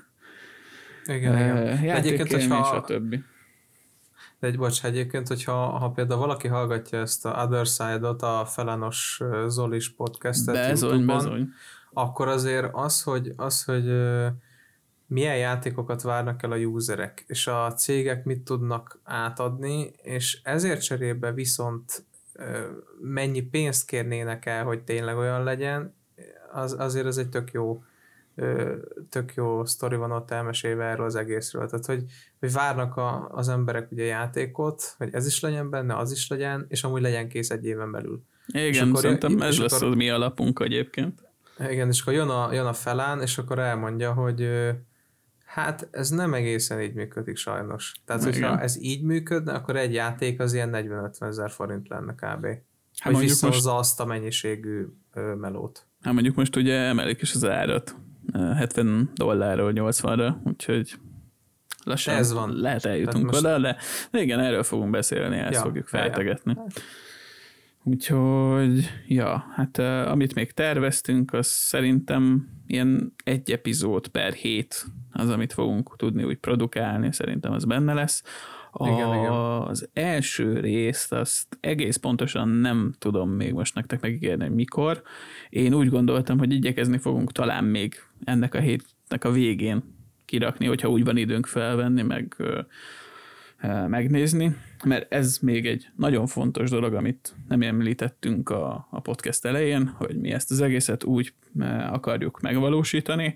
Igen, 1.04 1.34
uh, 1.34 1.40
igen. 1.40 1.82
Játékélmény, 1.84 2.50
hogyha... 2.50 2.84
stb. 2.88 3.14
De 4.38 4.46
egy 4.46 4.58
bocs, 4.58 4.84
egyébként, 4.84 5.28
hogyha 5.28 5.52
ha 5.52 5.90
például 5.90 6.20
valaki 6.20 6.48
hallgatja 6.48 6.98
ezt 6.98 7.26
a 7.26 7.42
Other 7.44 7.66
Side-ot, 7.66 8.22
a 8.22 8.44
Felanos 8.46 9.20
Zolis 9.46 9.94
podcastet 9.94 10.54
bezony, 10.54 11.06
bezony. 11.06 11.48
akkor 11.92 12.28
azért 12.28 12.68
az, 12.72 13.02
hogy, 13.02 13.32
az, 13.36 13.64
hogy 13.64 13.84
milyen 15.06 15.36
játékokat 15.36 16.02
várnak 16.02 16.42
el 16.42 16.52
a 16.52 16.56
userek, 16.56 17.24
és 17.26 17.46
a 17.46 17.72
cégek 17.72 18.24
mit 18.24 18.42
tudnak 18.42 19.00
átadni, 19.04 19.92
és 20.02 20.40
ezért 20.42 20.82
cserébe 20.82 21.32
viszont 21.32 22.06
mennyi 23.00 23.40
pénzt 23.40 23.86
kérnének 23.86 24.46
el, 24.46 24.64
hogy 24.64 24.82
tényleg 24.82 25.16
olyan 25.16 25.42
legyen, 25.42 25.94
az, 26.52 26.76
azért 26.78 27.06
ez 27.06 27.16
egy 27.16 27.28
tök 27.28 27.52
jó 27.52 27.82
tök 29.10 29.34
jó 29.34 29.64
sztori 29.64 29.96
van 29.96 30.12
ott 30.12 30.30
elmesélve 30.30 30.84
erről 30.84 31.06
az 31.06 31.14
egészről. 31.14 31.66
Tehát, 31.68 31.86
hogy, 31.86 32.04
hogy 32.40 32.52
várnak 32.52 32.96
a, 32.96 33.28
az 33.30 33.48
emberek 33.48 33.92
ugye 33.92 34.04
játékot, 34.04 34.94
hogy 34.98 35.08
ez 35.12 35.26
is 35.26 35.40
legyen 35.40 35.70
benne, 35.70 35.96
az 35.96 36.12
is 36.12 36.28
legyen, 36.28 36.66
és 36.68 36.84
amúgy 36.84 37.00
legyen 37.00 37.28
kész 37.28 37.50
egy 37.50 37.64
éven 37.64 37.90
belül. 37.90 38.22
Igen, 38.46 38.66
és 38.66 38.80
akkor, 38.80 39.00
szerintem 39.00 39.42
ez 39.42 39.58
lesz 39.58 39.72
akkor, 39.72 39.88
az 39.88 39.94
mi 39.94 40.10
alapunk 40.10 40.60
egyébként. 40.60 41.22
Igen, 41.70 41.88
és 41.88 42.00
akkor 42.00 42.12
jön 42.12 42.28
a, 42.28 42.52
jön 42.52 42.66
a 42.66 42.72
felán, 42.72 43.20
és 43.20 43.38
akkor 43.38 43.58
elmondja, 43.58 44.12
hogy 44.12 44.50
hát 45.48 45.88
ez 45.90 46.10
nem 46.10 46.34
egészen 46.34 46.80
így 46.80 46.94
működik 46.94 47.36
sajnos. 47.36 47.94
Tehát, 48.04 48.26
Igen. 48.26 48.34
hogyha 48.34 48.60
ez 48.60 48.82
így 48.82 49.02
működne, 49.02 49.52
akkor 49.52 49.76
egy 49.76 49.92
játék 49.92 50.40
az 50.40 50.52
ilyen 50.52 50.70
40-50 50.72 51.22
ezer 51.22 51.50
forint 51.50 51.88
lenne 51.88 52.12
kb. 52.12 52.46
Hát 52.98 53.12
hogy 53.12 53.18
visszahozza 53.18 53.70
most... 53.70 53.80
azt 53.80 54.00
a 54.00 54.04
mennyiségű 54.04 54.86
ö, 55.14 55.34
melót. 55.34 55.86
Hát 56.00 56.12
mondjuk 56.12 56.34
most 56.34 56.56
ugye 56.56 56.74
emelik 56.74 57.20
is 57.22 57.34
az 57.34 57.44
árat 57.44 57.96
70 58.32 59.10
dollárról 59.14 59.72
80-ra, 59.74 60.34
úgyhogy 60.44 60.98
lassan 61.84 62.14
Ez 62.14 62.32
van. 62.32 62.60
lehet 62.60 62.84
eljutunk 62.84 63.24
most... 63.24 63.38
oda, 63.38 63.58
de, 63.58 63.76
de 64.10 64.22
igen, 64.22 64.40
erről 64.40 64.62
fogunk 64.62 64.90
beszélni, 64.90 65.36
ezt 65.36 65.52
ja, 65.52 65.60
fogjuk 65.60 65.86
feltegetni. 65.86 66.52
Ja, 66.56 66.64
ja. 66.66 66.82
Úgyhogy, 67.82 68.90
ja, 69.06 69.44
hát 69.54 69.78
uh, 69.78 70.10
amit 70.10 70.34
még 70.34 70.52
terveztünk, 70.52 71.32
az 71.32 71.46
szerintem 71.46 72.48
ilyen 72.66 73.14
egy 73.24 73.50
epizód 73.50 74.08
per 74.08 74.32
hét 74.32 74.86
az, 75.18 75.30
amit 75.30 75.52
fogunk 75.52 75.96
tudni 75.96 76.24
úgy 76.24 76.36
produkálni, 76.36 77.12
szerintem 77.12 77.52
az 77.52 77.64
benne 77.64 77.94
lesz. 77.94 78.22
A, 78.70 78.88
igen, 78.88 79.14
igen. 79.14 79.32
Az 79.32 79.88
első 79.92 80.60
részt 80.60 81.12
azt 81.12 81.58
egész 81.60 81.96
pontosan 81.96 82.48
nem 82.48 82.94
tudom 82.98 83.30
még 83.30 83.52
most 83.52 83.74
nektek 83.74 84.00
megígérni, 84.00 84.44
hogy 84.44 84.54
mikor. 84.54 85.02
Én 85.48 85.74
úgy 85.74 85.88
gondoltam, 85.88 86.38
hogy 86.38 86.52
igyekezni 86.52 86.98
fogunk 86.98 87.32
talán 87.32 87.64
még 87.64 87.94
ennek 88.24 88.54
a 88.54 88.60
hétnek 88.60 89.24
a 89.24 89.30
végén 89.30 89.82
kirakni, 90.24 90.66
hogyha 90.66 90.88
úgy 90.88 91.04
van 91.04 91.16
időnk 91.16 91.46
felvenni, 91.46 92.02
meg 92.02 92.36
megnézni, 93.86 94.56
mert 94.84 95.12
ez 95.12 95.38
még 95.38 95.66
egy 95.66 95.88
nagyon 95.96 96.26
fontos 96.26 96.70
dolog, 96.70 96.94
amit 96.94 97.34
nem 97.48 97.62
említettünk 97.62 98.50
a, 98.50 98.88
a 98.90 99.00
podcast 99.00 99.44
elején, 99.44 99.86
hogy 99.86 100.16
mi 100.16 100.30
ezt 100.30 100.50
az 100.50 100.60
egészet 100.60 101.04
úgy 101.04 101.32
akarjuk 101.90 102.40
megvalósítani, 102.40 103.34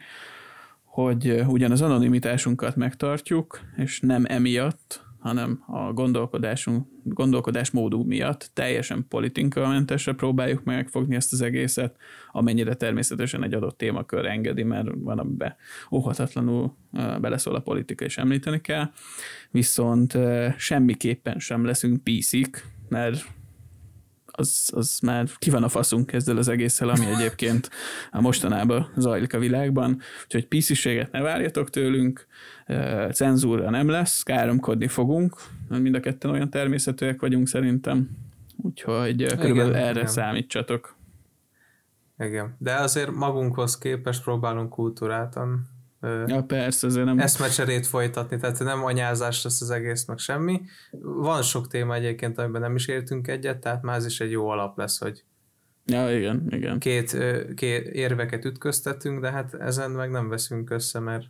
hogy 0.93 1.43
ugyan 1.47 1.70
az 1.70 1.82
anonimitásunkat 1.82 2.76
megtartjuk, 2.76 3.61
és 3.76 4.01
nem 4.01 4.24
emiatt, 4.26 5.05
hanem 5.18 5.64
a 5.66 5.93
gondolkodásunk, 5.93 6.86
gondolkodásmódunk 7.05 8.07
miatt 8.07 8.51
teljesen 8.55 9.07
politikamentesre 9.09 10.12
próbáljuk 10.12 10.64
megfogni 10.64 11.14
ezt 11.14 11.32
az 11.32 11.40
egészet, 11.40 11.97
amennyire 12.32 12.74
természetesen 12.74 13.43
egy 13.43 13.55
adott 13.55 13.78
témakör 13.78 14.26
engedi, 14.26 14.62
mert 14.62 14.88
van, 14.95 15.18
amiben 15.18 15.55
óhatatlanul 15.90 16.76
beleszól 17.20 17.55
a 17.55 17.61
politika, 17.61 18.05
és 18.05 18.18
említeni 18.18 18.61
kell, 18.61 18.90
viszont 19.51 20.18
semmiképpen 20.57 21.38
sem 21.38 21.64
leszünk 21.64 22.03
píszik, 22.03 22.64
mert 22.88 23.24
az, 24.32 24.70
az 24.74 24.98
már 25.02 25.28
ki 25.38 25.50
van 25.50 25.62
a 25.62 25.68
faszunk 25.68 26.12
ezzel 26.12 26.36
az 26.36 26.48
egésszel, 26.48 26.88
ami 26.88 27.06
egyébként 27.06 27.70
a 28.10 28.20
mostanában 28.20 28.92
zajlik 28.96 29.34
a 29.34 29.38
világban. 29.38 30.00
Úgyhohogy 30.24 30.48
pisziséget 30.48 31.12
ne 31.12 31.20
várjatok 31.20 31.70
tőlünk, 31.70 32.26
cenzúra 33.12 33.70
nem 33.70 33.88
lesz, 33.88 34.22
káromkodni 34.22 34.88
fogunk, 34.88 35.36
mind 35.68 35.94
a 35.94 36.00
ketten 36.00 36.30
olyan 36.30 36.50
természetűek 36.50 37.20
vagyunk 37.20 37.48
szerintem, 37.48 38.10
úgyhogy 38.56 39.36
körülbelül 39.36 39.70
igen, 39.70 39.82
erre 39.82 39.90
igen. 39.90 40.06
számítsatok. 40.06 40.96
Igen, 42.18 42.56
de 42.58 42.74
azért 42.74 43.10
magunkhoz 43.10 43.78
képest 43.78 44.22
próbálunk 44.22 44.70
kultúrátan 44.70 45.66
ja, 46.26 46.42
persze, 46.46 46.86
azért 46.86 47.05
nem... 47.05 47.18
eszmecserét 47.18 47.86
folytatni, 47.86 48.38
tehát 48.38 48.59
nem 48.59 48.84
anyázás 48.84 49.44
lesz 49.44 49.61
az 49.61 49.70
egész, 49.70 50.05
meg 50.05 50.18
semmi. 50.18 50.61
Van 51.00 51.42
sok 51.42 51.68
téma 51.68 51.94
egyébként, 51.94 52.38
amiben 52.38 52.61
nem 52.61 52.74
is 52.74 52.86
értünk 52.86 53.28
egyet, 53.28 53.59
tehát 53.59 53.82
már 53.82 53.96
ez 53.96 54.07
is 54.07 54.20
egy 54.20 54.30
jó 54.30 54.48
alap 54.48 54.78
lesz, 54.78 54.98
hogy 54.98 55.24
ja, 55.84 56.16
igen, 56.16 56.46
igen. 56.50 56.78
Két, 56.78 57.16
két 57.55 57.86
érveket 57.86 58.44
ütköztetünk, 58.44 59.20
de 59.20 59.30
hát 59.30 59.55
ezen 59.55 59.90
meg 59.90 60.11
nem 60.11 60.28
veszünk 60.28 60.70
össze, 60.70 60.98
mert 60.98 61.24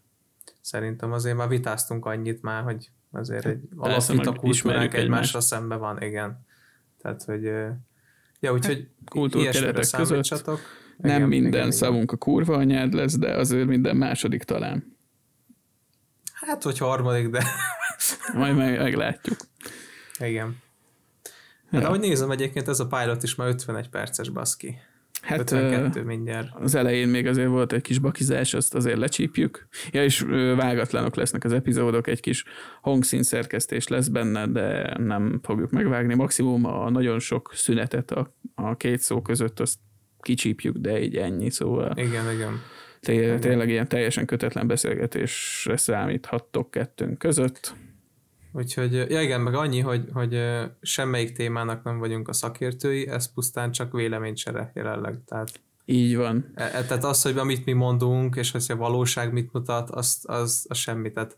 szerintem 0.60 1.12
azért 1.12 1.36
már 1.36 1.48
vitáztunk 1.48 2.06
annyit 2.06 2.42
már, 2.42 2.62
hogy 2.62 2.90
azért 3.10 3.46
egy 3.46 3.68
alapvita 3.76 4.32
kultúránk 4.32 4.94
egymásra 4.94 5.40
szembe 5.40 5.76
van, 5.76 6.02
igen. 6.02 6.46
Tehát, 7.02 7.22
hogy 7.24 7.42
ja, 8.40 8.52
úgyhogy 8.52 8.88
kultúrkeretek 9.04 9.86
között 9.96 10.24
nem 11.02 11.16
igen, 11.16 11.28
minden 11.28 11.60
igen, 11.60 11.70
szavunk 11.70 12.02
igen. 12.02 12.14
a 12.14 12.18
kurva 12.18 12.56
anyád 12.56 12.92
lesz, 12.92 13.18
de 13.18 13.36
azért 13.36 13.66
minden 13.66 13.96
második 13.96 14.42
talán. 14.42 14.96
Hát, 16.32 16.62
hogy 16.62 16.78
harmadik, 16.78 17.28
de... 17.28 17.44
Majd 18.34 18.56
meg, 18.56 18.78
meglátjuk. 18.78 19.36
Igen. 20.18 20.56
Hát 21.70 21.80
ja. 21.82 21.86
ahogy 21.86 22.00
nézem 22.00 22.30
egyébként, 22.30 22.68
ez 22.68 22.80
a 22.80 22.86
pilot 22.86 23.22
is 23.22 23.34
már 23.34 23.48
51 23.48 23.88
perces 23.88 24.28
baszki. 24.28 24.78
Hát 25.22 25.40
52 25.40 26.02
mindjárt. 26.02 26.48
Az 26.54 26.74
elején 26.74 27.08
még 27.08 27.26
azért 27.26 27.48
volt 27.48 27.72
egy 27.72 27.80
kis 27.80 27.98
bakizás, 27.98 28.54
azt 28.54 28.74
azért 28.74 28.98
lecsípjük. 28.98 29.66
Ja, 29.90 30.04
és 30.04 30.20
vágatlanok 30.56 31.14
lesznek 31.14 31.44
az 31.44 31.52
epizódok, 31.52 32.06
egy 32.06 32.20
kis 32.20 32.44
hangszín 32.80 33.22
szerkesztés 33.22 33.88
lesz 33.88 34.08
benne, 34.08 34.46
de 34.46 34.96
nem 34.98 35.40
fogjuk 35.42 35.70
megvágni. 35.70 36.14
Maximum 36.14 36.64
a 36.64 36.90
nagyon 36.90 37.18
sok 37.18 37.52
szünetet 37.54 38.10
a, 38.10 38.34
a 38.54 38.76
két 38.76 39.00
szó 39.00 39.22
között 39.22 39.60
azt 39.60 39.78
kicsípjük, 40.22 40.76
de 40.76 41.02
így 41.02 41.16
ennyi, 41.16 41.50
szóval... 41.50 41.92
Igen, 41.96 42.32
igen. 42.32 42.60
Té-. 43.00 43.40
Tényleg 43.40 43.68
ilyen 43.68 43.88
teljesen 43.88 44.26
kötetlen 44.26 44.66
beszélgetésre 44.66 45.76
számíthattok 45.76 46.70
kettőnk 46.70 47.18
között. 47.18 47.74
Úgyhogy, 48.52 48.92
ja 48.92 49.20
igen, 49.20 49.40
meg 49.40 49.54
annyi, 49.54 49.80
hogy, 49.80 50.04
hogy 50.12 50.42
semmelyik 50.80 51.32
témának 51.32 51.84
nem 51.84 51.98
vagyunk 51.98 52.28
a 52.28 52.32
szakértői, 52.32 53.08
ez 53.08 53.32
pusztán 53.32 53.70
csak 53.72 53.92
véleménycsere 53.92 54.72
jelenleg. 54.74 55.18
Tehát, 55.26 55.60
Így 55.84 56.16
van. 56.16 56.52
E, 56.54 56.64
e 56.64 56.84
tehát 56.84 57.04
az, 57.04 57.22
hogy 57.22 57.38
amit 57.38 57.64
mi 57.64 57.72
mondunk, 57.72 58.36
és 58.36 58.50
hogy 58.50 58.64
a 58.68 58.76
valóság 58.76 59.32
mit 59.32 59.52
mutat, 59.52 59.90
az, 59.90 60.18
az, 60.22 60.66
az 60.68 60.78
semmi. 60.78 61.12
Tehát 61.12 61.36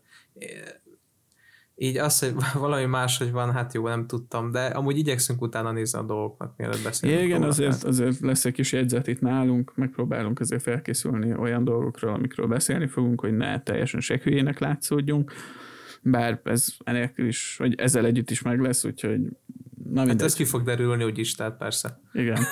így 1.75 1.97
az, 1.97 2.19
hogy 2.19 2.33
valami 2.65 2.85
máshogy 2.85 3.31
van, 3.31 3.51
hát 3.51 3.73
jó, 3.73 3.87
nem 3.87 4.07
tudtam, 4.07 4.51
de 4.51 4.65
amúgy 4.65 4.97
igyekszünk 4.97 5.41
utána 5.41 5.71
nézni 5.71 5.99
a 5.99 6.03
dolgoknak, 6.03 6.53
mielőtt 6.57 6.83
beszélünk. 6.83 7.21
Igen, 7.21 7.43
azért, 7.43 7.83
azért 7.83 8.19
lesz 8.19 8.45
egy 8.45 8.53
kis 8.53 8.71
jegyzet 8.71 9.07
itt 9.07 9.21
nálunk, 9.21 9.75
megpróbálunk 9.75 10.39
azért 10.39 10.61
felkészülni 10.61 11.33
olyan 11.33 11.63
dolgokról, 11.63 12.13
amikről 12.13 12.47
beszélni 12.47 12.87
fogunk, 12.87 13.21
hogy 13.21 13.37
ne 13.37 13.61
teljesen 13.61 13.99
se 13.99 14.19
hülyének 14.23 14.59
látszódjunk, 14.59 15.31
bár 16.01 16.41
ez 16.43 16.67
enélkül 16.83 17.27
is, 17.27 17.55
vagy 17.57 17.75
ezzel 17.75 18.05
együtt 18.05 18.29
is 18.29 18.41
meg 18.41 18.59
lesz, 18.59 18.83
úgyhogy 18.83 19.21
na 19.93 20.07
Hát 20.07 20.21
ez 20.21 20.33
ki 20.33 20.45
fog 20.45 20.63
derülni 20.63 21.03
úgyis, 21.03 21.35
tehát 21.35 21.57
persze. 21.57 21.99
Igen. 22.13 22.43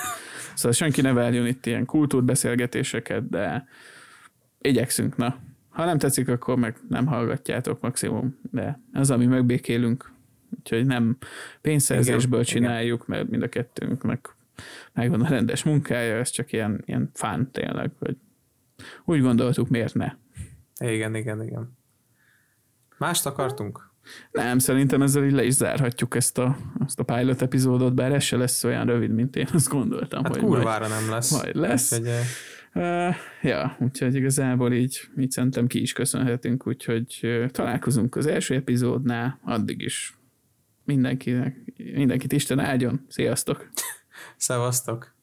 Szóval 0.54 0.72
senki 0.72 1.00
ne 1.00 1.12
várjon 1.12 1.46
itt 1.46 1.66
ilyen 1.66 1.84
kultúrbeszélgetéseket, 1.84 3.28
de 3.28 3.68
igyekszünk, 4.60 5.16
na, 5.16 5.38
ha 5.74 5.84
nem 5.84 5.98
tetszik, 5.98 6.28
akkor 6.28 6.56
meg 6.56 6.76
nem 6.88 7.06
hallgatjátok 7.06 7.80
maximum, 7.80 8.38
de 8.50 8.80
az, 8.92 9.10
ami 9.10 9.26
megbékélünk, 9.26 10.12
úgyhogy 10.58 10.86
nem 10.86 11.16
pénzszerzésből 11.60 12.40
igen, 12.40 12.54
csináljuk, 12.54 13.02
igen. 13.02 13.16
mert 13.18 13.30
mind 13.30 13.42
a 13.42 13.48
kettőnk 13.48 14.02
meg 14.02 14.20
megvan 14.92 15.20
a 15.20 15.28
rendes 15.28 15.62
munkája, 15.62 16.16
ez 16.16 16.30
csak 16.30 16.52
ilyen, 16.52 16.82
ilyen 16.86 17.10
fán 17.14 17.50
tényleg, 17.50 17.90
hogy 17.98 18.16
úgy 19.04 19.20
gondoltuk, 19.20 19.68
miért 19.68 19.94
ne. 19.94 20.12
Igen, 20.78 21.14
igen, 21.14 21.42
igen. 21.42 21.78
Mást 22.98 23.26
akartunk? 23.26 23.92
Nem, 24.30 24.58
szerintem 24.58 25.02
ezzel 25.02 25.24
így 25.24 25.32
le 25.32 25.44
is 25.44 25.52
zárhatjuk 25.52 26.14
ezt 26.14 26.38
a, 26.38 26.56
ezt 26.86 27.00
a 27.00 27.02
pilot 27.02 27.42
epizódot, 27.42 27.94
bár 27.94 28.12
ez 28.12 28.22
se 28.22 28.36
lesz 28.36 28.64
olyan 28.64 28.86
rövid, 28.86 29.10
mint 29.10 29.36
én 29.36 29.48
azt 29.52 29.68
gondoltam. 29.68 30.24
Hát 30.24 30.34
hogy 30.34 30.44
kurvára 30.44 30.88
majd, 30.88 31.00
nem 31.00 31.10
lesz. 31.10 31.30
Majd 31.30 31.56
lesz. 31.56 31.92
Úgyhogy, 31.92 32.10
Uh, 32.74 33.14
ja, 33.42 33.76
úgyhogy 33.80 34.14
igazából 34.14 34.72
így, 34.72 35.00
így 35.18 35.30
szerintem 35.30 35.66
ki 35.66 35.80
is 35.80 35.92
köszönhetünk, 35.92 36.66
úgyhogy 36.66 37.20
találkozunk 37.50 38.16
az 38.16 38.26
első 38.26 38.54
epizódnál, 38.54 39.38
addig 39.42 39.80
is 39.80 40.18
mindenkinek, 40.84 41.56
mindenkit 41.76 42.32
Isten 42.32 42.58
áldjon, 42.58 43.04
sziasztok! 43.08 43.68
Szevasztok! 44.36 45.13